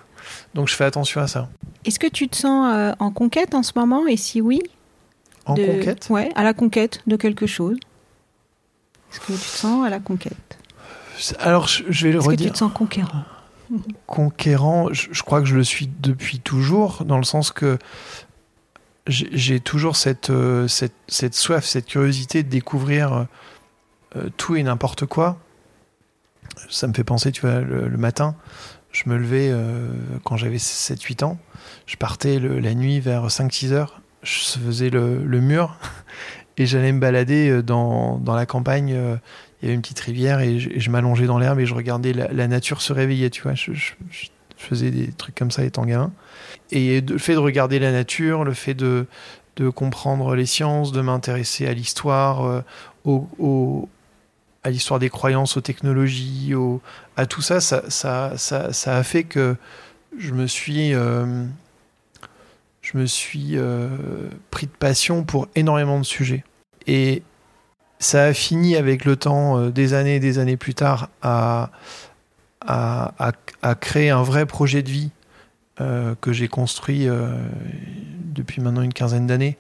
Donc, 0.56 0.68
je 0.68 0.74
fais 0.76 0.86
attention 0.86 1.22
à 1.22 1.28
ça. 1.28 1.50
Est-ce 1.86 2.00
que 2.00 2.08
tu 2.08 2.28
te 2.28 2.36
sens 2.36 2.96
en 2.98 3.12
conquête 3.12 3.54
en 3.54 3.62
ce 3.62 3.74
moment? 3.76 4.08
Et 4.08 4.18
si 4.18 4.42
oui? 4.42 4.60
En 5.46 5.54
de- 5.54 5.64
conquête, 5.68 6.08
Ouais, 6.10 6.32
à 6.36 6.44
la 6.44 6.56
conquête 6.56 7.02
de 7.06 7.16
quelque 7.16 7.46
chose. 7.46 7.78
Est-ce 9.12 9.20
que 9.20 9.34
tu 9.34 9.38
te 9.38 9.44
sens 9.44 9.86
à 9.86 9.90
la 9.92 10.00
conquête? 10.00 10.58
Alors 11.40 11.68
je, 11.68 11.84
je 11.90 12.08
vais 12.08 12.12
le 12.14 12.20
Est-ce 12.20 12.28
que 12.28 12.32
tu 12.34 12.38
redire. 12.40 12.54
te 12.54 12.58
sens 12.58 12.72
conquérant? 12.74 13.24
Conquérant, 14.06 14.94
je, 14.94 15.22
crois 15.24 15.42
que 15.42 15.48
je 15.48 15.56
le 15.56 15.64
suis 15.64 15.90
depuis 16.00 16.40
toujours, 16.40 17.04
dans 17.06 17.18
le 17.18 17.24
sens 17.24 17.52
que 17.52 17.78
j'ai 19.08 19.60
toujours 19.60 19.96
cette, 19.96 20.30
euh, 20.30 20.68
cette, 20.68 20.96
cette 21.08 21.34
soif, 21.34 21.64
cette 21.66 21.86
curiosité 21.86 22.44
de 22.44 22.50
découvrir 22.50 23.28
euh, 24.16 24.30
tout 24.38 24.56
et 24.56 24.64
n'importe 24.64 25.06
quoi. 25.06 25.38
Ça 26.70 26.88
me 26.88 26.94
fait 26.94 27.04
penser, 27.04 27.32
tu 27.32 27.42
vois, 27.42 27.60
le, 27.60 27.98
matin, 27.98 28.36
je 28.92 29.04
me 29.08 29.18
levais 29.18 29.50
euh, 29.52 29.90
quand 30.24 30.38
j'avais 30.38 30.58
7-8 30.58 31.24
ans, 31.24 31.38
je 31.86 31.98
partais 31.98 32.40
la 32.40 32.74
nuit 32.74 33.00
vers 33.00 33.28
5-6 33.28 33.72
heures, 33.72 34.02
je 34.24 34.60
faisais 34.60 34.90
le, 34.90 35.24
le 35.24 35.42
mur 35.42 35.78
et 36.58 36.66
j'allais 36.66 36.92
me 36.92 37.00
balader 37.00 37.50
euh, 37.50 37.64
dans, 37.64 38.18
dans 38.18 38.36
la 38.36 38.46
campagne. 38.46 39.20
Il 39.62 39.66
y 39.66 39.68
avait 39.70 39.76
une 39.76 39.82
petite 39.82 40.00
rivière 40.00 40.40
et 40.40 40.60
je, 40.60 40.90
m'allongeais 40.92 41.26
dans 41.26 41.40
l'herbe 41.40 41.60
et 41.60 41.66
je 41.66 41.74
regardais 41.74 42.14
la, 42.14 42.48
nature 42.48 42.82
se 42.82 42.94
réveiller, 42.94 43.30
tu 43.30 43.42
vois. 43.42 43.56
Je, 43.56 43.72
faisais 44.56 44.90
des 44.90 45.12
trucs 45.12 45.36
comme 45.36 45.52
ça 45.52 45.64
étant 45.64 45.86
gamin. 45.86 46.12
Et 46.72 47.02
le 47.02 47.18
fait 47.18 47.34
de 47.34 47.40
regarder 47.40 47.78
la 47.80 47.92
nature, 47.92 48.44
le 48.44 48.54
fait 48.54 48.74
de, 48.74 49.06
de 49.56 49.70
comprendre 49.70 50.36
les 50.36 50.46
sciences, 50.48 50.92
de 50.92 51.02
m'intéresser 51.02 51.68
à 51.68 51.74
l'histoire, 51.74 52.46
euh, 52.46 52.62
au, 53.06 53.88
à 54.64 54.70
l'histoire 54.70 55.00
des 55.00 55.10
croyances, 55.10 55.58
aux 55.58 55.62
technologies, 55.62 56.54
au- 56.56 56.82
à 57.16 57.26
tout 57.26 57.42
ça 57.42 57.62
ça, 57.62 57.84
ça, 57.90 58.34
ça, 58.38 58.74
ça 58.74 58.98
a 58.98 59.04
fait 59.04 59.24
que 59.24 59.56
je 60.18 60.34
me 60.34 60.48
suis, 60.48 60.94
euh, 60.94 61.46
je 62.82 62.98
me 62.98 63.06
suis 63.06 63.58
euh, 63.58 63.90
pris 64.52 64.68
de 64.68 64.72
passion 64.72 65.24
pour 65.24 65.48
énormément 65.56 66.00
de 66.00 66.06
sujets. 66.06 66.44
Et 66.86 67.24
ça 68.00 68.26
a 68.26 68.34
fini 68.34 68.76
avec 68.76 69.06
le 69.06 69.16
temps, 69.16 69.58
euh, 69.60 69.70
des 69.72 69.94
années 69.94 70.16
et 70.16 70.20
des 70.20 70.40
années 70.40 70.58
plus 70.58 70.74
tard, 70.76 71.10
à, 71.22 71.72
créer 73.80 74.10
un 74.10 74.24
vrai 74.24 74.46
projet 74.46 74.84
de 74.84 74.90
vie 74.90 75.12
euh, 75.80 76.16
que 76.22 76.34
j'ai 76.34 76.48
construit 76.48 77.08
euh, 77.08 77.38
depuis 78.34 78.62
maintenant 78.62 78.82
une 78.82 78.94
quinzaine 78.94 79.28
d'années, 79.28 79.58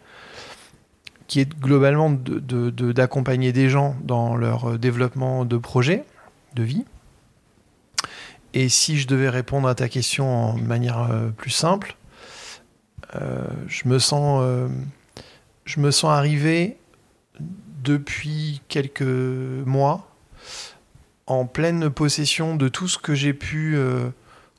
qui 1.27 1.39
est 1.39 1.59
globalement 1.59 2.09
de- 2.09 2.39
de- 2.39 2.69
de- 2.69 2.91
d'accompagner 2.91 3.51
des 3.53 3.69
gens 3.69 3.95
dans 4.03 4.35
leur 4.35 4.77
développement 4.79 5.45
de 5.45 5.57
projet, 5.57 6.03
de 6.55 6.63
vie. 6.63 6.85
Et 8.53 8.69
si 8.69 8.97
je 8.97 9.07
devais 9.07 9.29
répondre 9.29 9.67
à 9.67 9.75
ta 9.75 9.89
question 9.89 10.51
en 10.51 10.53
manière 10.57 11.09
plus 11.37 11.51
simple, 11.51 11.95
je 13.13 13.87
me 13.87 13.99
sens, 13.99 14.43
je 15.65 15.79
me 15.79 15.91
sens 15.91 16.11
arrivé 16.11 16.77
depuis 17.87 18.61
quelques 18.67 19.01
mois 19.01 20.11
en 21.25 21.45
pleine 21.45 21.89
possession 21.89 22.57
de 22.57 22.67
tout 22.67 22.89
ce 22.89 22.97
que 22.97 23.15
j'ai 23.15 23.33
pu 23.33 23.75
euh, 23.77 24.09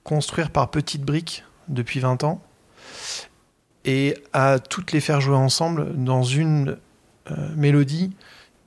construire 0.03 0.51
par 0.51 0.71
petites 0.71 1.03
briques 1.03 1.45
depuis 1.69 2.01
20 2.01 2.25
ans 2.25 2.43
et 3.85 4.17
à 4.33 4.59
toutes 4.59 4.93
les 4.93 5.01
faire 5.01 5.21
jouer 5.21 5.37
ensemble 5.37 5.95
dans 6.03 6.23
une 6.23 6.79
euh, 7.31 7.35
mélodie 7.55 8.17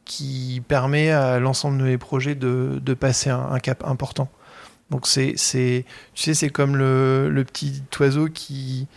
qui 0.05 0.62
permet 0.68 1.09
à 1.09 1.39
l'ensemble 1.39 1.80
de 1.80 1.84
mes 1.84 1.97
projets 1.97 2.36
de, 2.36 2.80
de 2.82 2.93
passer 2.93 3.32
un, 3.32 3.59
cap 3.59 3.84
important. 3.84 4.30
Donc 4.91 5.07
c'est, 5.07 5.34
tu 5.34 5.86
sais, 6.16 6.34
c'est 6.34 6.49
comme 6.49 6.76
le 6.76 7.43
petit 7.45 7.82
oiseau 7.99 8.28
qui, 8.28 8.88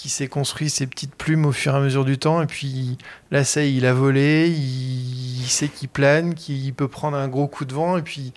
qui 0.00 0.08
s'est 0.08 0.28
construit 0.28 0.70
ses 0.70 0.86
petites 0.86 1.14
plumes 1.14 1.44
au 1.44 1.52
fur 1.52 1.74
et 1.74 1.76
à 1.76 1.80
mesure 1.80 2.06
du 2.06 2.16
temps 2.16 2.40
et 2.40 2.46
puis 2.46 2.96
là 3.30 3.44
ça 3.44 3.62
il 3.62 3.84
a 3.84 3.92
volé, 3.92 4.48
il, 4.48 5.46
sait 5.46 5.68
qu'il 5.68 5.90
plane, 5.90 6.34
qu'il 6.34 6.72
peut 6.72 6.88
prendre 6.88 7.18
un 7.18 7.28
gros 7.28 7.46
coup 7.48 7.66
de 7.66 7.74
vent 7.74 7.98
et 7.98 8.02
puis 8.02 8.32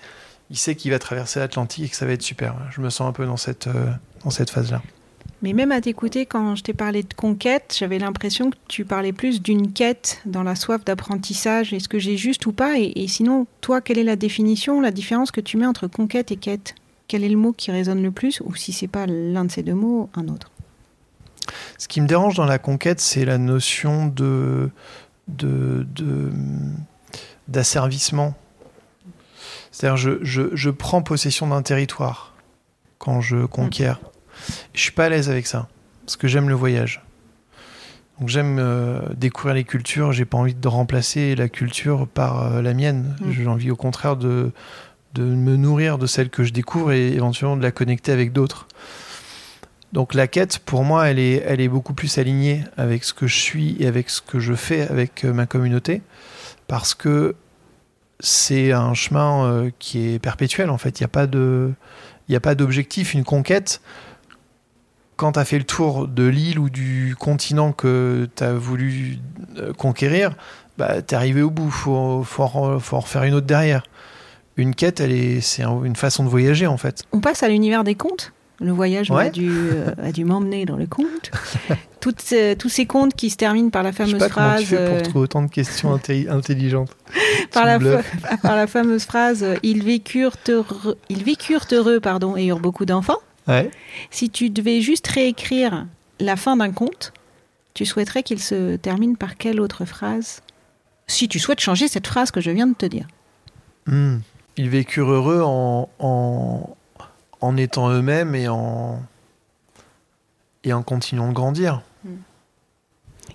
il 0.50 0.58
sait 0.58 0.74
qu'il 0.74 0.90
va 0.90 0.98
traverser 0.98 1.40
l'Atlantique 1.40 1.86
et 1.86 1.88
que 1.88 1.96
ça 1.96 2.04
va 2.04 2.12
être 2.12 2.22
super. 2.22 2.54
Je 2.70 2.82
me 2.82 2.90
sens 2.90 3.08
un 3.08 3.12
peu 3.12 3.24
dans 3.24 3.38
cette, 3.38 3.66
euh, 3.68 3.90
cette 4.28 4.50
phase-là. 4.50 4.82
Mais 5.40 5.54
même 5.54 5.72
à 5.72 5.80
t'écouter, 5.80 6.26
quand 6.26 6.54
je 6.54 6.62
t'ai 6.62 6.74
parlé 6.74 7.02
de 7.02 7.14
conquête, 7.14 7.74
j'avais 7.78 7.98
l'impression 7.98 8.50
que 8.50 8.56
tu 8.68 8.84
parlais 8.84 9.12
plus 9.12 9.40
d'une 9.40 9.72
quête 9.72 10.20
dans 10.26 10.42
la 10.42 10.56
soif 10.56 10.84
d'apprentissage. 10.84 11.72
Est-ce 11.72 11.88
que 11.88 11.98
j'ai 11.98 12.18
juste 12.18 12.44
ou 12.44 12.52
pas? 12.52 12.78
Et, 12.78 12.92
et 12.96 13.08
sinon, 13.08 13.46
toi, 13.62 13.80
quelle 13.80 13.98
est 13.98 14.04
la 14.04 14.16
définition, 14.16 14.82
la 14.82 14.90
différence 14.90 15.30
que 15.30 15.40
tu 15.40 15.56
mets 15.56 15.66
entre 15.66 15.86
conquête 15.86 16.30
et 16.30 16.36
quête? 16.36 16.74
Quel 17.08 17.24
est 17.24 17.28
le 17.30 17.36
mot 17.38 17.52
qui 17.52 17.70
résonne 17.70 18.02
le 18.02 18.10
plus? 18.10 18.42
Ou 18.44 18.54
si 18.54 18.72
c'est 18.72 18.86
pas 18.86 19.06
l'un 19.06 19.46
de 19.46 19.50
ces 19.50 19.62
deux 19.62 19.74
mots, 19.74 20.10
un 20.14 20.28
autre? 20.28 20.50
Ce 21.78 21.88
qui 21.88 22.00
me 22.00 22.06
dérange 22.06 22.34
dans 22.34 22.46
la 22.46 22.58
conquête, 22.58 23.00
c'est 23.00 23.24
la 23.24 23.38
notion 23.38 24.06
de 24.06 24.70
d'asservissement. 27.48 28.34
C'est-à-dire, 29.70 29.96
je, 29.96 30.18
je, 30.22 30.42
je 30.54 30.70
prends 30.70 31.02
possession 31.02 31.48
d'un 31.48 31.62
territoire 31.62 32.34
quand 32.98 33.20
je 33.20 33.44
conquiers. 33.44 33.94
Je 34.72 34.80
suis 34.80 34.92
pas 34.92 35.06
à 35.06 35.08
l'aise 35.08 35.28
avec 35.28 35.46
ça, 35.46 35.68
parce 36.04 36.16
que 36.16 36.28
j'aime 36.28 36.48
le 36.48 36.54
voyage. 36.54 37.02
Donc 38.20 38.28
j'aime 38.28 38.58
euh, 38.60 39.00
découvrir 39.16 39.54
les 39.54 39.64
cultures, 39.64 40.12
j'ai 40.12 40.24
pas 40.24 40.38
envie 40.38 40.54
de 40.54 40.68
remplacer 40.68 41.34
la 41.34 41.48
culture 41.48 42.06
par 42.06 42.44
euh, 42.44 42.62
la 42.62 42.72
mienne. 42.72 43.16
Mm. 43.20 43.30
J'ai 43.32 43.46
envie 43.46 43.70
au 43.70 43.76
contraire 43.76 44.16
de, 44.16 44.52
de 45.14 45.22
me 45.22 45.56
nourrir 45.56 45.98
de 45.98 46.06
celle 46.06 46.30
que 46.30 46.44
je 46.44 46.52
découvre 46.52 46.92
et 46.92 47.08
éventuellement 47.08 47.56
de 47.56 47.62
la 47.62 47.72
connecter 47.72 48.12
avec 48.12 48.32
d'autres. 48.32 48.68
Donc 49.94 50.12
la 50.12 50.26
quête, 50.26 50.58
pour 50.58 50.82
moi, 50.82 51.08
elle 51.08 51.20
est, 51.20 51.42
elle 51.46 51.60
est 51.60 51.68
beaucoup 51.68 51.94
plus 51.94 52.18
alignée 52.18 52.64
avec 52.76 53.04
ce 53.04 53.14
que 53.14 53.28
je 53.28 53.36
suis 53.36 53.76
et 53.80 53.86
avec 53.86 54.10
ce 54.10 54.20
que 54.20 54.40
je 54.40 54.54
fais 54.54 54.82
avec 54.88 55.24
euh, 55.24 55.32
ma 55.32 55.46
communauté, 55.46 56.02
parce 56.66 56.94
que 56.94 57.36
c'est 58.18 58.72
un 58.72 58.92
chemin 58.94 59.46
euh, 59.46 59.70
qui 59.78 60.08
est 60.14 60.18
perpétuel 60.18 60.68
en 60.70 60.78
fait. 60.78 60.98
Il 61.00 61.04
n'y 62.28 62.36
a 62.36 62.40
pas 62.40 62.54
d'objectif. 62.56 63.14
Une 63.14 63.22
conquête, 63.22 63.80
quand 65.14 65.32
tu 65.32 65.38
as 65.38 65.44
fait 65.44 65.58
le 65.58 65.64
tour 65.64 66.08
de 66.08 66.26
l'île 66.26 66.58
ou 66.58 66.70
du 66.70 67.14
continent 67.16 67.70
que 67.70 68.28
tu 68.34 68.42
as 68.42 68.52
voulu 68.52 69.18
euh, 69.58 69.72
conquérir, 69.74 70.34
bah, 70.76 71.02
tu 71.02 71.14
es 71.14 71.16
arrivé 71.16 71.40
au 71.42 71.50
bout. 71.50 71.70
faut, 71.70 72.24
faut, 72.24 72.42
en, 72.42 72.80
faut 72.80 72.96
en 72.96 73.00
refaire 73.00 73.22
une 73.22 73.34
autre 73.34 73.46
derrière. 73.46 73.84
Une 74.56 74.74
quête, 74.74 74.98
elle 74.98 75.12
est, 75.12 75.40
c'est 75.40 75.62
un- 75.62 75.84
une 75.84 75.94
façon 75.96 76.24
de 76.24 76.28
voyager 76.28 76.66
en 76.66 76.78
fait. 76.78 77.04
On 77.12 77.20
passe 77.20 77.44
à 77.44 77.48
l'univers 77.48 77.84
des 77.84 77.94
contes? 77.94 78.32
Le 78.64 78.72
voyage 78.72 79.10
Ouais. 79.10 79.26
a 79.26 79.30
dû, 79.30 79.50
euh, 79.52 79.92
a 80.02 80.10
dû 80.10 80.24
m'emmener 80.24 80.64
dans 80.64 80.76
le 80.76 80.86
conte. 80.86 81.30
Toutes 82.00 82.34
tous 82.58 82.68
ces 82.68 82.86
contes 82.86 83.14
qui 83.14 83.30
se 83.30 83.36
terminent 83.36 83.70
par 83.70 83.82
la 83.82 83.90
Je 83.92 83.96
sais 83.96 84.04
fameuse 84.04 84.18
pas 84.18 84.28
comment 84.28 84.48
phrase. 84.50 84.60
tu 84.60 84.66
fais 84.68 84.84
pour 84.86 84.94
euh, 84.96 85.00
trouver 85.00 85.18
autant 85.24 85.42
de 85.42 85.50
questions 85.50 85.94
intelli- 85.96 86.28
intelligentes. 86.30 86.90
par, 87.52 87.64
la 87.66 87.78
fa- 87.80 88.36
par 88.42 88.56
la 88.56 88.66
fameuse 88.66 89.04
phrase 89.04 89.42
euh, 89.42 89.54
ils 89.62 89.82
vécurent 89.84 90.36
heureux, 90.48 90.98
ils 91.08 91.22
vécurent 91.24 91.66
heureux 91.72 92.00
pardon, 92.00 92.36
et 92.36 92.46
eurent 92.46 92.60
beaucoup 92.60 92.84
d'enfants. 92.84 93.18
Ouais. 93.48 93.70
Si 94.10 94.30
tu 94.30 94.48
devais 94.50 94.80
juste 94.80 95.06
réécrire 95.08 95.86
la 96.20 96.36
fin 96.36 96.56
d'un 96.56 96.72
conte, 96.72 97.12
tu 97.74 97.84
souhaiterais 97.86 98.22
qu'il 98.22 98.40
se 98.40 98.76
termine 98.76 99.16
par 99.16 99.36
quelle 99.36 99.60
autre 99.60 99.84
phrase? 99.84 100.40
Si 101.06 101.28
tu 101.28 101.38
souhaites 101.38 101.60
changer 101.60 101.88
cette 101.88 102.06
phrase 102.06 102.30
que 102.30 102.40
je 102.40 102.50
viens 102.50 102.66
de 102.66 102.74
te 102.74 102.86
dire. 102.86 103.06
Hmm. 103.86 104.18
Ils 104.56 104.68
vécurent 104.70 105.10
heureux 105.10 105.42
en, 105.44 105.88
en, 105.98 106.76
en 107.44 107.56
étant 107.56 107.90
eux-mêmes 107.90 108.34
et 108.34 108.48
en, 108.48 109.02
et 110.64 110.72
en 110.72 110.82
continuant 110.82 111.28
de 111.28 111.34
grandir. 111.34 111.82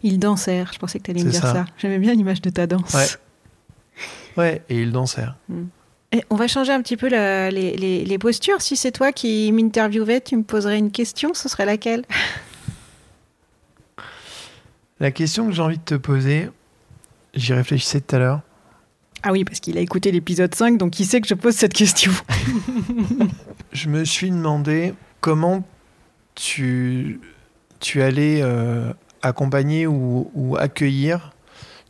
Ils 0.03 0.19
dansèrent. 0.19 0.71
Je 0.73 0.79
pensais 0.79 0.99
que 0.99 1.03
tu 1.05 1.11
allais 1.11 1.23
me 1.23 1.29
dire 1.29 1.41
ça. 1.41 1.53
ça. 1.53 1.65
J'aimais 1.77 1.99
bien 1.99 2.13
l'image 2.13 2.41
de 2.41 2.49
ta 2.49 2.65
danse. 2.67 2.93
Ouais. 2.93 3.07
Ouais, 4.37 4.61
et 4.69 4.81
ils 4.81 4.91
dansèrent. 4.91 5.35
Et 6.11 6.23
on 6.29 6.35
va 6.35 6.47
changer 6.47 6.71
un 6.71 6.81
petit 6.81 6.97
peu 6.97 7.07
la- 7.09 7.51
les, 7.51 7.75
les- 7.77 8.03
les 8.05 8.17
postures. 8.17 8.61
Si 8.61 8.75
c'est 8.77 8.91
toi 8.91 9.11
qui 9.11 9.51
m'interviewais, 9.51 10.21
tu 10.21 10.37
me 10.37 10.43
poserais 10.43 10.77
une 10.79 10.91
question, 10.91 11.33
ce 11.33 11.47
serait 11.49 11.65
laquelle? 11.65 12.03
La 14.99 15.11
question 15.11 15.45
que 15.47 15.51
j'ai 15.53 15.61
envie 15.61 15.77
de 15.77 15.83
te 15.83 15.95
poser, 15.95 16.49
j'y 17.33 17.53
réfléchissais 17.53 18.01
tout 18.01 18.15
à 18.15 18.19
l'heure. 18.19 18.41
Ah 19.23 19.31
oui, 19.31 19.43
parce 19.43 19.59
qu'il 19.59 19.77
a 19.77 19.81
écouté 19.81 20.11
l'épisode 20.11 20.53
5, 20.55 20.77
donc 20.77 20.99
il 20.99 21.05
sait 21.05 21.19
que 21.19 21.27
je 21.27 21.33
pose 21.33 21.55
cette 21.55 21.73
question. 21.73 22.11
Je 23.71 23.89
me 23.89 24.05
suis 24.05 24.31
demandé 24.31 24.93
comment 25.19 25.63
tu, 26.35 27.19
tu 27.79 28.01
allais 28.01 28.39
euh, 28.41 28.91
accompagner 29.21 29.87
ou, 29.87 30.31
ou 30.33 30.55
accueillir 30.57 31.33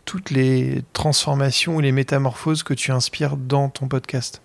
toutes 0.05 0.32
les 0.32 0.84
transformations 0.93 1.75
ou 1.75 1.82
les 1.82 1.91
métamorphoses 1.91 2.63
que 2.63 2.73
tu 2.73 2.91
inspires 2.91 3.38
dans 3.38 3.69
ton 3.69 3.88
podcast. 3.88 4.41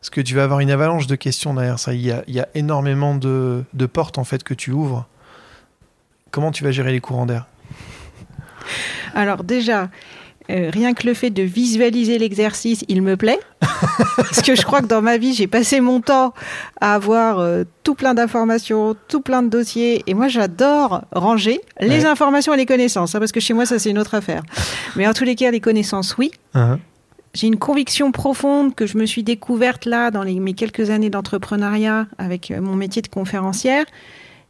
Parce 0.00 0.10
que 0.10 0.20
tu 0.20 0.34
vas 0.34 0.44
avoir 0.44 0.60
une 0.60 0.70
avalanche 0.70 1.06
de 1.06 1.16
questions 1.16 1.54
derrière 1.54 1.78
ça. 1.78 1.94
Il 1.94 2.02
y 2.02 2.12
a, 2.12 2.22
il 2.26 2.34
y 2.34 2.40
a 2.40 2.48
énormément 2.54 3.14
de, 3.14 3.64
de 3.72 3.86
portes 3.86 4.18
en 4.18 4.24
fait 4.24 4.44
que 4.44 4.52
tu 4.52 4.70
ouvres. 4.70 5.08
Comment 6.30 6.50
tu 6.50 6.64
vas 6.64 6.70
gérer 6.70 6.92
les 6.92 7.00
courants 7.00 7.24
d'air? 7.24 7.46
Alors 9.14 9.44
déjà, 9.44 9.88
euh, 10.50 10.70
rien 10.70 10.92
que 10.94 11.06
le 11.06 11.14
fait 11.14 11.30
de 11.30 11.42
visualiser 11.42 12.18
l'exercice, 12.18 12.84
il 12.88 13.00
me 13.02 13.16
plaît. 13.16 13.38
Parce 14.16 14.42
que 14.42 14.54
je 14.54 14.62
crois 14.62 14.80
que 14.82 14.86
dans 14.86 15.00
ma 15.02 15.16
vie, 15.16 15.32
j'ai 15.34 15.46
passé 15.46 15.80
mon 15.80 16.00
temps 16.00 16.34
à 16.80 16.94
avoir 16.94 17.38
euh, 17.38 17.64
tout 17.82 17.94
plein 17.94 18.14
d'informations, 18.14 18.94
tout 19.08 19.20
plein 19.20 19.42
de 19.42 19.48
dossiers. 19.48 20.02
Et 20.06 20.14
moi, 20.14 20.28
j'adore 20.28 21.02
ranger 21.12 21.60
les 21.80 22.00
Ouais. 22.00 22.06
informations 22.06 22.52
et 22.54 22.56
les 22.58 22.66
connaissances. 22.66 23.14
hein, 23.14 23.18
parce 23.20 23.32
que 23.32 23.40
chez 23.40 23.54
moi, 23.54 23.64
ça, 23.66 23.78
c'est 23.78 23.90
une 23.90 23.98
autre 23.98 24.14
affaire. 24.14 24.42
Mais 24.96 25.06
en 25.08 25.12
tous 25.14 25.24
les 25.24 25.34
cas, 25.34 25.50
les 25.50 25.60
connaissances, 25.60 26.16
oui. 26.18 26.30
J'ai 27.34 27.48
une 27.48 27.58
conviction 27.58 28.12
profonde 28.12 28.76
que 28.76 28.86
je 28.86 28.96
me 28.96 29.06
suis 29.06 29.24
découverte 29.24 29.86
là 29.86 30.12
dans 30.12 30.22
les- 30.22 30.38
mes 30.38 30.52
quelques 30.54 30.90
années 30.90 31.10
d'entrepreneuriat 31.10 32.06
avec 32.16 32.50
euh, 32.52 32.60
mon 32.60 32.76
métier 32.76 33.02
de 33.02 33.08
conférencière. 33.08 33.86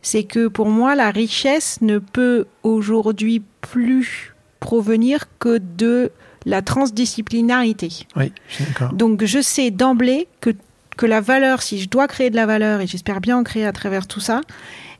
C'est 0.03 0.25
que 0.25 0.49
pour 0.49 0.69
moi, 0.69 0.95
la 0.95 1.11
richesse 1.11 1.79
ne 1.81 1.99
peut 1.99 2.45
aujourd'hui 2.63 3.43
plus 3.63 4.34
provenir 4.65 5.27
que 5.39 5.59
de 5.59 6.11
la 6.47 6.63
transdisciplinarité. 6.63 7.91
Oui, 8.17 8.33
d'accord. 8.59 8.95
Donc 8.95 9.23
je 9.23 9.43
sais 9.43 9.71
d'emblée 9.71 10.27
que, 10.41 10.51
que 10.97 11.05
la 11.05 11.21
valeur, 11.21 11.61
si 11.61 11.79
je 11.83 11.89
dois 11.91 12.09
créer 12.09 12.31
de 12.31 12.37
la 12.37 12.47
valeur, 12.47 12.81
et 12.81 12.87
j'espère 12.87 13.21
bien 13.21 13.37
en 13.37 13.45
créer 13.45 13.67
à 13.67 13.73
travers 13.73 14.07
tout 14.07 14.21
ça, 14.21 14.41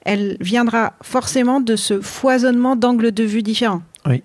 elle 0.03 0.37
viendra 0.39 0.93
forcément 1.01 1.61
de 1.63 1.77
ce 1.77 2.03
foisonnement 2.03 2.77
d'angles 2.77 3.11
de 3.11 3.25
vue 3.25 3.43
différents. 3.43 3.83
Oui. 4.05 4.23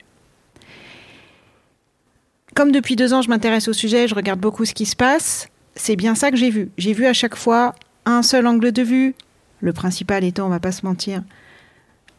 Comme 2.54 2.74
depuis 2.74 2.98
deux 2.98 3.14
ans, 3.14 3.22
je 3.22 3.30
m'intéresse 3.30 3.70
au 3.70 3.74
sujet, 3.74 4.10
je 4.10 4.16
regarde 4.16 4.42
beaucoup 4.42 4.66
ce 4.66 4.74
qui 4.74 4.86
se 4.86 4.98
passe, 4.98 5.48
c'est 5.74 5.96
bien 5.96 6.16
ça 6.16 6.32
que 6.32 6.38
j'ai 6.38 6.50
vu. 6.50 6.70
J'ai 6.78 6.92
vu 6.92 7.06
à 7.06 7.14
chaque 7.14 7.36
fois 7.36 7.76
un 8.06 8.24
seul 8.24 8.46
angle 8.46 8.74
de 8.74 8.82
vue, 8.82 9.16
le 9.62 9.72
principal 9.72 10.26
étant, 10.26 10.48
on 10.48 10.50
va 10.50 10.60
pas 10.60 10.74
se 10.74 10.86
mentir, 10.86 11.24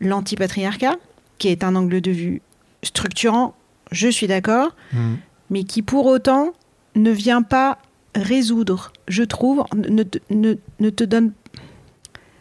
l'antipatriarcat, 0.01 0.97
qui 1.37 1.49
est 1.49 1.65
un 1.65 1.77
angle 1.77 2.01
de 2.01 2.11
vue 2.11 2.41
structurant, 2.83 3.55
je 3.93 4.09
suis 4.09 4.27
d'accord, 4.27 4.75
Hmm. 4.93 5.17
mais 5.51 5.65
qui 5.65 5.83
pour 5.83 6.07
autant 6.07 6.53
ne 6.95 7.11
vient 7.11 7.43
pas 7.43 7.79
résoudre, 8.15 8.93
je 9.09 9.23
trouve, 9.23 9.65
ne, 9.75 10.03
te- 10.03 10.19
ne, 10.31 10.55
ne 10.81 10.91
te 10.91 11.05
donne... 11.05 11.33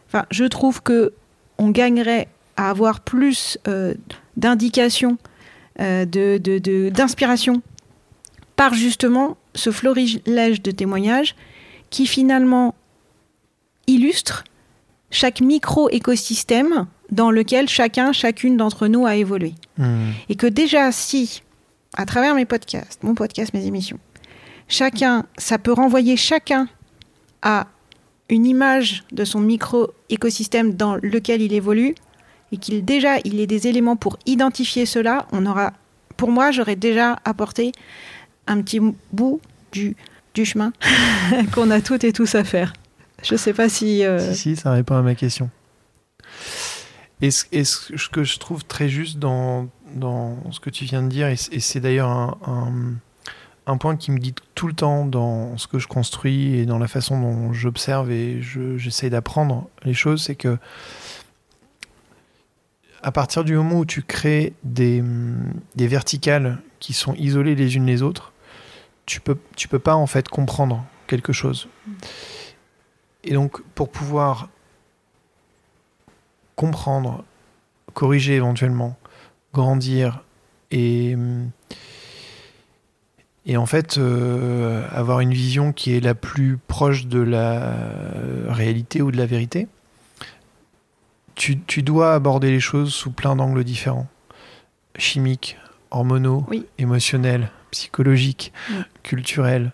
Enfin, 0.07 0.25
je 0.31 0.45
trouve 0.45 0.81
que 0.81 1.13
on 1.57 1.69
gagnerait 1.69 2.27
à 2.57 2.69
avoir 2.69 3.01
plus 3.01 3.57
euh, 3.67 3.93
d'indications, 4.37 5.17
euh, 5.79 6.05
de, 6.05 6.37
de- 6.37 6.57
de- 6.57 6.89
d'inspiration, 6.89 7.61
par 8.55 8.73
justement 8.73 9.37
ce 9.55 9.71
florilège 9.71 10.61
de 10.61 10.71
témoignages 10.71 11.35
qui 11.89 12.05
finalement 12.07 12.75
illustre 13.87 14.43
chaque 15.11 15.41
micro-écosystème 15.41 16.85
dans 17.11 17.31
lequel 17.31 17.67
chacun, 17.67 18.11
chacune 18.13 18.57
d'entre 18.57 18.87
nous 18.87 19.05
a 19.05 19.15
évolué. 19.15 19.53
Hmm. 19.77 20.11
Et 20.29 20.35
que 20.35 20.47
déjà, 20.47 20.91
si, 20.91 21.41
à 21.95 22.05
travers 22.05 22.35
mes 22.35 22.45
podcasts, 22.45 23.01
mon 23.03 23.15
podcast, 23.15 23.53
mes 23.53 23.65
émissions, 23.65 23.99
chacun, 24.67 25.25
ça 25.37 25.57
peut 25.57 25.73
renvoyer 25.73 26.17
chacun 26.17 26.67
à 27.41 27.67
une 28.29 28.45
image 28.45 29.03
de 29.11 29.25
son 29.25 29.39
micro-écosystème 29.39 30.73
dans 30.75 30.95
lequel 30.95 31.41
il 31.41 31.53
évolue, 31.53 31.95
et 32.51 32.57
qu'il 32.57 32.83
déjà, 32.85 33.17
il 33.25 33.39
ait 33.39 33.47
des 33.47 33.67
éléments 33.67 33.95
pour 33.95 34.17
identifier 34.25 34.85
cela, 34.85 35.27
on 35.31 35.45
aura, 35.45 35.73
pour 36.17 36.29
moi, 36.31 36.51
j'aurais 36.51 36.75
déjà 36.75 37.17
apporté 37.25 37.71
un 38.47 38.61
petit 38.61 38.79
bout 39.13 39.39
du, 39.71 39.95
du 40.33 40.45
chemin 40.45 40.71
qu'on 41.53 41.69
a 41.71 41.81
toutes 41.81 42.03
et 42.03 42.11
tous 42.13 42.35
à 42.35 42.43
faire. 42.43 42.73
Je 43.23 43.35
sais 43.35 43.53
pas 43.53 43.69
si... 43.69 44.03
euh, 44.03 44.33
Si, 44.33 44.39
si, 44.39 44.55
ça 44.55 44.71
répond 44.71 44.95
à 44.95 45.01
ma 45.01 45.13
question. 45.15 45.49
Et 47.21 47.31
ce, 47.31 47.45
et 47.51 47.63
ce- 47.65 47.97
ce 47.97 48.09
que 48.09 48.23
je 48.23 48.37
trouve 48.39 48.63
très 48.65 48.87
juste 48.89 49.19
dans, 49.19 49.67
dans 49.93 50.37
ce 50.51 50.59
que 50.59 50.69
tu 50.69 50.85
viens 50.85 51.01
de 51.03 51.09
dire, 51.09 51.27
et 51.27 51.35
c'est 51.35 51.79
d'ailleurs 51.79 52.09
un, 52.09 52.37
un- 52.47 52.93
un 53.71 53.77
point 53.77 53.97
qui 53.97 54.11
me 54.11 54.17
guide 54.17 54.39
tout 54.55 54.67
le 54.67 54.73
temps 54.73 55.05
dans 55.05 55.57
ce 55.57 55.67
que 55.67 55.79
je 55.79 55.87
construis 55.87 56.55
et 56.55 56.65
dans 56.65 56.79
la 56.79 56.87
façon 56.87 57.19
dont 57.19 57.53
j'observe 57.53 58.09
et 58.11 58.41
je- 58.41 58.77
j'essaye 58.77 59.09
d'apprendre 59.09 59.67
les 59.83 59.93
choses, 59.93 60.23
c'est 60.23 60.35
que 60.35 60.57
à 63.01 63.11
partir 63.11 63.43
du 63.43 63.55
moment 63.55 63.79
où 63.79 63.85
tu 63.85 64.01
crées 64.01 64.53
des, 64.63 65.03
des 65.75 65.87
verticales 65.87 66.59
qui 66.79 66.93
sont 66.93 67.13
isolées 67.15 67.55
les 67.55 67.75
unes 67.75 67.85
les 67.85 68.01
autres, 68.01 68.33
tu 69.05 69.21
peux, 69.21 69.37
tu 69.55 69.67
peux 69.67 69.79
pas 69.79 69.95
en 69.95 70.07
fait 70.07 70.27
comprendre 70.27 70.83
quelque 71.07 71.31
chose. 71.33 71.67
Et 73.23 73.33
donc, 73.33 73.61
pour 73.75 73.89
pouvoir 73.89 74.49
comprendre, 76.59 77.23
corriger 77.93 78.35
éventuellement, 78.35 78.97
grandir 79.53 80.25
et, 80.71 81.15
et 83.45 83.55
en 83.55 83.65
fait 83.65 83.97
euh, 83.97 84.85
avoir 84.91 85.21
une 85.21 85.31
vision 85.31 85.71
qui 85.71 85.95
est 85.95 86.01
la 86.01 86.15
plus 86.15 86.57
proche 86.57 87.05
de 87.07 87.21
la 87.21 87.77
réalité 88.49 89.01
ou 89.01 89.09
de 89.09 89.15
la 89.17 89.25
vérité, 89.25 89.69
tu, 91.35 91.57
tu 91.61 91.81
dois 91.81 92.13
aborder 92.13 92.51
les 92.51 92.59
choses 92.59 92.93
sous 92.93 93.11
plein 93.11 93.37
d'angles 93.37 93.63
différents. 93.63 94.07
Chimiques, 94.97 95.57
hormonaux, 95.91 96.45
Oui. 96.49 96.65
émotionnels, 96.77 97.51
psychologiques, 97.71 98.51
culturels. 99.01 99.71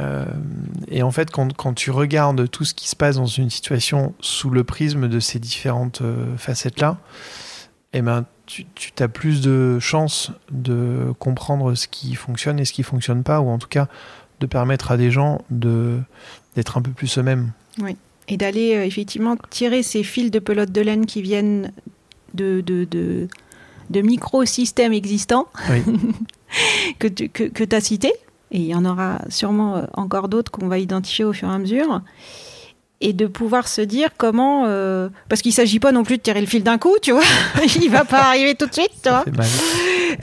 Euh, 0.00 0.24
et 0.88 1.02
en 1.02 1.10
fait, 1.10 1.30
quand, 1.30 1.54
quand 1.54 1.74
tu 1.74 1.90
regardes 1.90 2.48
tout 2.50 2.64
ce 2.64 2.74
qui 2.74 2.88
se 2.88 2.96
passe 2.96 3.16
dans 3.16 3.26
une 3.26 3.50
situation 3.50 4.14
sous 4.20 4.50
le 4.50 4.64
prisme 4.64 5.08
de 5.08 5.20
ces 5.20 5.38
différentes 5.38 6.00
euh, 6.02 6.36
facettes-là, 6.36 6.98
eh 7.92 8.02
ben, 8.02 8.24
tu, 8.46 8.66
tu 8.74 8.90
as 9.02 9.08
plus 9.08 9.40
de 9.40 9.78
chances 9.78 10.32
de 10.50 11.12
comprendre 11.18 11.74
ce 11.74 11.88
qui 11.88 12.14
fonctionne 12.14 12.58
et 12.60 12.64
ce 12.64 12.72
qui 12.72 12.82
fonctionne 12.82 13.22
pas, 13.22 13.40
ou 13.40 13.48
en 13.48 13.58
tout 13.58 13.68
cas 13.68 13.88
de 14.40 14.46
permettre 14.46 14.90
à 14.90 14.96
des 14.96 15.10
gens 15.10 15.42
de 15.50 15.98
d'être 16.56 16.78
un 16.78 16.82
peu 16.82 16.90
plus 16.90 17.18
eux-mêmes. 17.18 17.52
Et 18.28 18.36
d'aller 18.36 18.74
euh, 18.74 18.84
effectivement 18.84 19.36
tirer 19.50 19.82
ces 19.82 20.02
fils 20.02 20.30
de 20.30 20.38
pelote 20.38 20.72
de 20.72 20.80
laine 20.80 21.06
qui 21.06 21.22
viennent 21.22 21.72
de, 22.34 22.60
de, 22.60 22.84
de, 22.84 23.28
de 23.90 24.00
microsystèmes 24.00 24.92
existants 24.92 25.48
Oui. 25.68 25.82
que 26.98 27.06
tu 27.08 27.28
que, 27.28 27.44
que 27.44 27.74
as 27.74 27.80
cités. 27.80 28.12
Et 28.52 28.58
il 28.58 28.66
y 28.66 28.74
en 28.74 28.84
aura 28.84 29.18
sûrement 29.28 29.76
euh, 29.76 29.82
encore 29.94 30.28
d'autres 30.28 30.50
qu'on 30.50 30.68
va 30.68 30.78
identifier 30.78 31.24
au 31.24 31.32
fur 31.32 31.48
et 31.48 31.52
à 31.52 31.58
mesure. 31.58 32.02
Et 33.00 33.12
de 33.12 33.26
pouvoir 33.26 33.66
se 33.68 33.80
dire 33.80 34.10
comment. 34.16 34.64
euh, 34.66 35.08
parce 35.28 35.40
qu'il 35.40 35.50
ne 35.50 35.54
s'agit 35.54 35.78
pas 35.80 35.92
non 35.92 36.02
plus 36.02 36.18
de 36.18 36.22
tirer 36.22 36.40
le 36.40 36.46
fil 36.46 36.62
d'un 36.62 36.76
coup, 36.78 36.96
tu 37.00 37.12
vois. 37.12 37.22
il 37.80 37.90
va 37.90 38.04
pas 38.04 38.22
arriver 38.24 38.54
tout 38.54 38.66
de 38.66 38.74
suite, 38.74 38.90
tu 39.02 39.08
vois. 39.08 39.24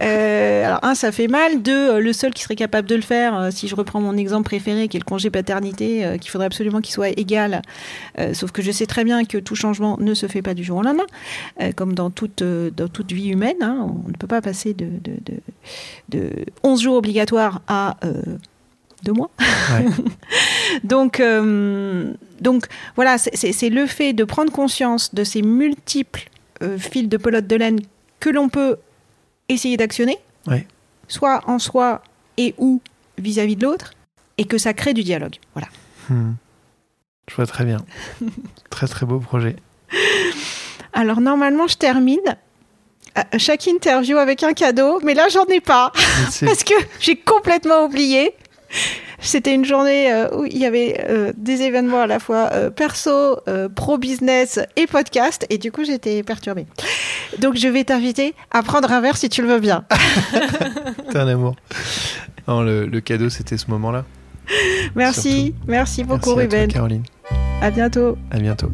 Euh, 0.01 0.65
alors, 0.65 0.79
un, 0.83 0.95
ça 0.95 1.11
fait 1.11 1.27
mal. 1.27 1.61
Deux, 1.61 1.89
euh, 1.91 1.99
le 1.99 2.13
seul 2.13 2.33
qui 2.33 2.43
serait 2.43 2.55
capable 2.55 2.87
de 2.87 2.95
le 2.95 3.01
faire, 3.01 3.37
euh, 3.39 3.51
si 3.51 3.67
je 3.67 3.75
reprends 3.75 4.01
mon 4.01 4.15
exemple 4.17 4.43
préféré, 4.45 4.87
qui 4.87 4.97
est 4.97 4.99
le 4.99 5.05
congé 5.05 5.29
paternité, 5.29 6.17
qu'il 6.19 6.29
faudrait 6.31 6.47
absolument 6.47 6.81
qu'il 6.81 6.93
soit 6.93 7.09
égal. 7.09 7.61
Euh, 8.19 8.33
sauf 8.33 8.51
que 8.51 8.61
je 8.61 8.71
sais 8.71 8.85
très 8.85 9.03
bien 9.03 9.23
que 9.25 9.37
tout 9.37 9.55
changement 9.55 9.97
ne 9.99 10.13
se 10.13 10.27
fait 10.27 10.41
pas 10.41 10.53
du 10.53 10.63
jour 10.63 10.77
au 10.79 10.81
lendemain, 10.83 11.05
euh, 11.61 11.71
comme 11.75 11.93
dans 11.93 12.09
toute, 12.09 12.43
dans 12.43 12.87
toute 12.87 13.11
vie 13.11 13.29
humaine. 13.29 13.55
hein. 13.61 13.77
on 14.05 14.07
ne 14.09 14.13
peut 14.13 14.27
pas 14.27 14.41
passer 14.41 14.73
de, 14.73 14.85
de, 14.85 15.13
de, 15.25 15.39
de 16.09 16.31
11 16.63 16.81
jours 16.81 16.95
obligatoires 16.95 17.61
à 17.67 17.97
deux 19.03 19.13
mois. 19.13 19.29
Ouais. 19.39 19.85
donc, 20.83 21.19
euh, 21.19 22.13
donc, 22.41 22.65
voilà, 22.95 23.17
c'est- 23.17 23.69
le 23.69 23.85
fait 23.85 24.13
de 24.13 24.23
prendre 24.23 24.51
conscience 24.51 25.13
de 25.13 25.23
ces 25.23 25.41
multiples 25.41 26.29
euh, 26.63 26.77
fils 26.77 27.07
de 27.07 27.17
pelote 27.17 27.45
de 27.47 27.55
laine 27.55 27.79
que 28.19 28.29
l'on 28.29 28.49
peut 28.49 28.77
essayer 29.49 29.77
d'actionner, 29.77 30.17
Ouais. 30.47 30.67
soit 31.07 31.41
en 31.47 31.59
soi 31.59 32.01
et 32.37 32.53
ou 32.57 32.81
vis-à-vis 33.17 33.55
de 33.55 33.63
l'autre, 33.65 33.93
et 34.37 34.45
que 34.45 34.57
ça 34.57 34.73
crée 34.73 34.93
du 34.93 35.03
dialogue. 35.03 35.35
Voilà. 35.53 35.67
Hmm. 36.09 36.33
Je 37.29 37.35
vois 37.35 37.45
très 37.47 37.65
bien. 37.65 37.83
très 38.69 38.87
très 38.87 39.05
beau 39.05 39.19
projet. 39.19 39.55
Alors 40.93 41.19
normalement, 41.21 41.67
je 41.67 41.75
termine 41.75 42.37
euh, 43.17 43.21
chaque 43.37 43.67
interview 43.67 44.17
avec 44.17 44.43
un 44.43 44.53
cadeau, 44.53 44.99
mais 45.03 45.13
là, 45.13 45.27
j'en 45.29 45.45
ai 45.45 45.59
pas. 45.61 45.91
Parce 46.41 46.63
que 46.63 46.73
j'ai 46.99 47.15
complètement 47.15 47.83
oublié. 47.85 48.33
C'était 49.19 49.53
une 49.53 49.65
journée 49.65 50.11
euh, 50.13 50.29
où 50.35 50.45
il 50.45 50.57
y 50.57 50.65
avait 50.65 51.03
euh, 51.09 51.33
des 51.35 51.61
événements 51.63 52.01
à 52.01 52.07
la 52.07 52.19
fois 52.19 52.49
euh, 52.53 52.69
perso, 52.69 53.37
pro-business 53.75 54.59
et 54.75 54.87
podcast, 54.87 55.45
et 55.49 55.57
du 55.57 55.71
coup 55.71 55.83
j'étais 55.83 56.23
perturbée. 56.23 56.67
Donc 57.39 57.55
je 57.55 57.67
vais 57.67 57.83
t'inviter 57.83 58.35
à 58.51 58.63
prendre 58.63 58.91
un 58.91 59.01
verre 59.01 59.17
si 59.17 59.29
tu 59.29 59.41
le 59.41 59.47
veux 59.47 59.59
bien. 59.59 59.85
T'es 61.11 61.17
un 61.17 61.27
amour. 61.27 61.55
Non, 62.47 62.61
le, 62.61 62.85
le 62.85 63.01
cadeau, 63.01 63.29
c'était 63.29 63.57
ce 63.57 63.69
moment-là. 63.71 64.05
Merci, 64.95 65.53
merci 65.67 66.03
beaucoup 66.03 66.35
Merci 66.35 66.45
à 66.45 66.47
toi, 66.47 66.59
Ruben. 66.59 66.71
Caroline. 66.71 67.03
À 67.61 67.71
bientôt. 67.71 68.17
À 68.31 68.39
bientôt. 68.39 68.71